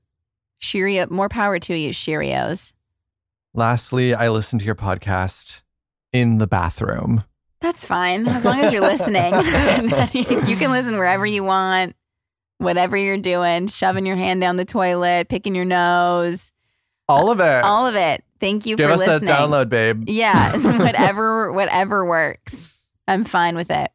Cheerio, 0.60 1.08
more 1.10 1.28
power 1.30 1.60
to 1.60 1.76
you, 1.76 1.90
Cheerios. 1.90 2.74
Lastly, 3.54 4.14
I 4.14 4.30
listened 4.30 4.60
to 4.62 4.66
your 4.66 4.76
podcast 4.76 5.61
in 6.14 6.38
the 6.38 6.48
bathroom. 6.48 7.24
That's 7.60 7.86
fine 7.86 8.28
as 8.28 8.44
long 8.44 8.60
as 8.60 8.74
you're 8.74 8.82
listening. 8.82 9.34
you 10.14 10.56
can 10.56 10.72
listen 10.72 10.98
wherever 10.98 11.26
you 11.26 11.44
want, 11.44 11.96
whatever 12.58 12.98
you're 12.98 13.18
doing, 13.18 13.68
shoving 13.68 14.06
your 14.06 14.16
hand 14.16 14.42
down 14.42 14.56
the 14.56 14.66
toilet, 14.66 15.30
picking 15.30 15.54
your 15.54 15.66
nose, 15.66 16.52
All 17.08 17.30
of 17.30 17.40
it. 17.40 17.64
all 17.64 17.86
of 17.86 17.96
it. 17.96 18.24
Thank 18.40 18.66
you 18.66 18.76
Give 18.76 18.90
for 18.90 18.94
us 18.94 19.00
listening. 19.02 19.28
that 19.28 19.40
download, 19.40 19.70
babe. 19.70 20.06
Yeah, 20.08 20.56
whatever 20.80 21.52
whatever 21.52 22.04
works. 22.04 22.76
I'm 23.08 23.24
fine 23.24 23.56
with 23.56 23.70
it. 23.70 23.92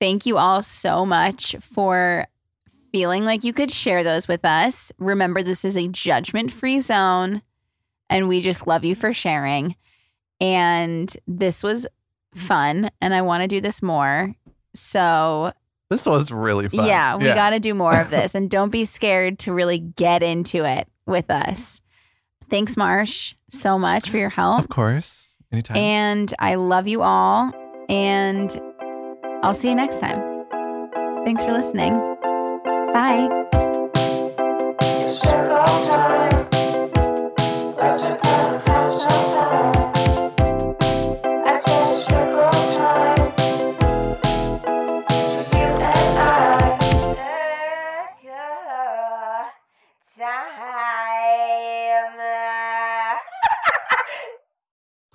Thank 0.00 0.24
you 0.24 0.38
all 0.38 0.62
so 0.62 1.04
much 1.04 1.54
for 1.60 2.26
feeling 2.92 3.24
like 3.26 3.44
you 3.44 3.52
could 3.52 3.70
share 3.70 4.02
those 4.02 4.26
with 4.28 4.44
us. 4.44 4.90
Remember 4.98 5.42
this 5.42 5.64
is 5.64 5.76
a 5.76 5.88
judgment-free 5.88 6.80
zone 6.80 7.42
and 8.08 8.28
we 8.28 8.40
just 8.40 8.66
love 8.66 8.84
you 8.84 8.94
for 8.94 9.12
sharing. 9.12 9.74
And 10.40 11.14
this 11.26 11.62
was 11.62 11.86
fun 12.34 12.90
and 13.00 13.14
I 13.14 13.22
want 13.22 13.42
to 13.42 13.48
do 13.48 13.60
this 13.60 13.82
more. 13.82 14.34
So, 14.74 15.52
This 15.90 16.06
was 16.06 16.30
really 16.30 16.68
fun. 16.68 16.86
yeah, 16.86 17.16
we 17.16 17.24
got 17.24 17.50
to 17.50 17.58
do 17.60 17.74
more 17.74 17.98
of 17.98 18.10
this 18.16 18.34
and 18.34 18.48
don't 18.50 18.70
be 18.70 18.84
scared 18.84 19.38
to 19.40 19.52
really 19.52 19.78
get 19.78 20.22
into 20.22 20.64
it 20.64 20.86
with 21.06 21.30
us. 21.30 21.80
Thanks 22.50 22.76
Marsh 22.76 23.34
so 23.50 23.78
much 23.78 24.08
for 24.10 24.18
your 24.18 24.28
help. 24.30 24.60
Of 24.60 24.68
course. 24.68 25.36
Anytime. 25.50 25.76
And 25.78 26.34
I 26.38 26.54
love 26.56 26.86
you 26.86 27.02
all. 27.02 27.52
And 27.88 28.60
I'll 29.42 29.54
see 29.54 29.68
you 29.70 29.74
next 29.74 30.00
time. 30.00 30.44
Thanks 31.24 31.42
for 31.42 31.52
listening. 31.52 31.94
Bye. 32.92 33.28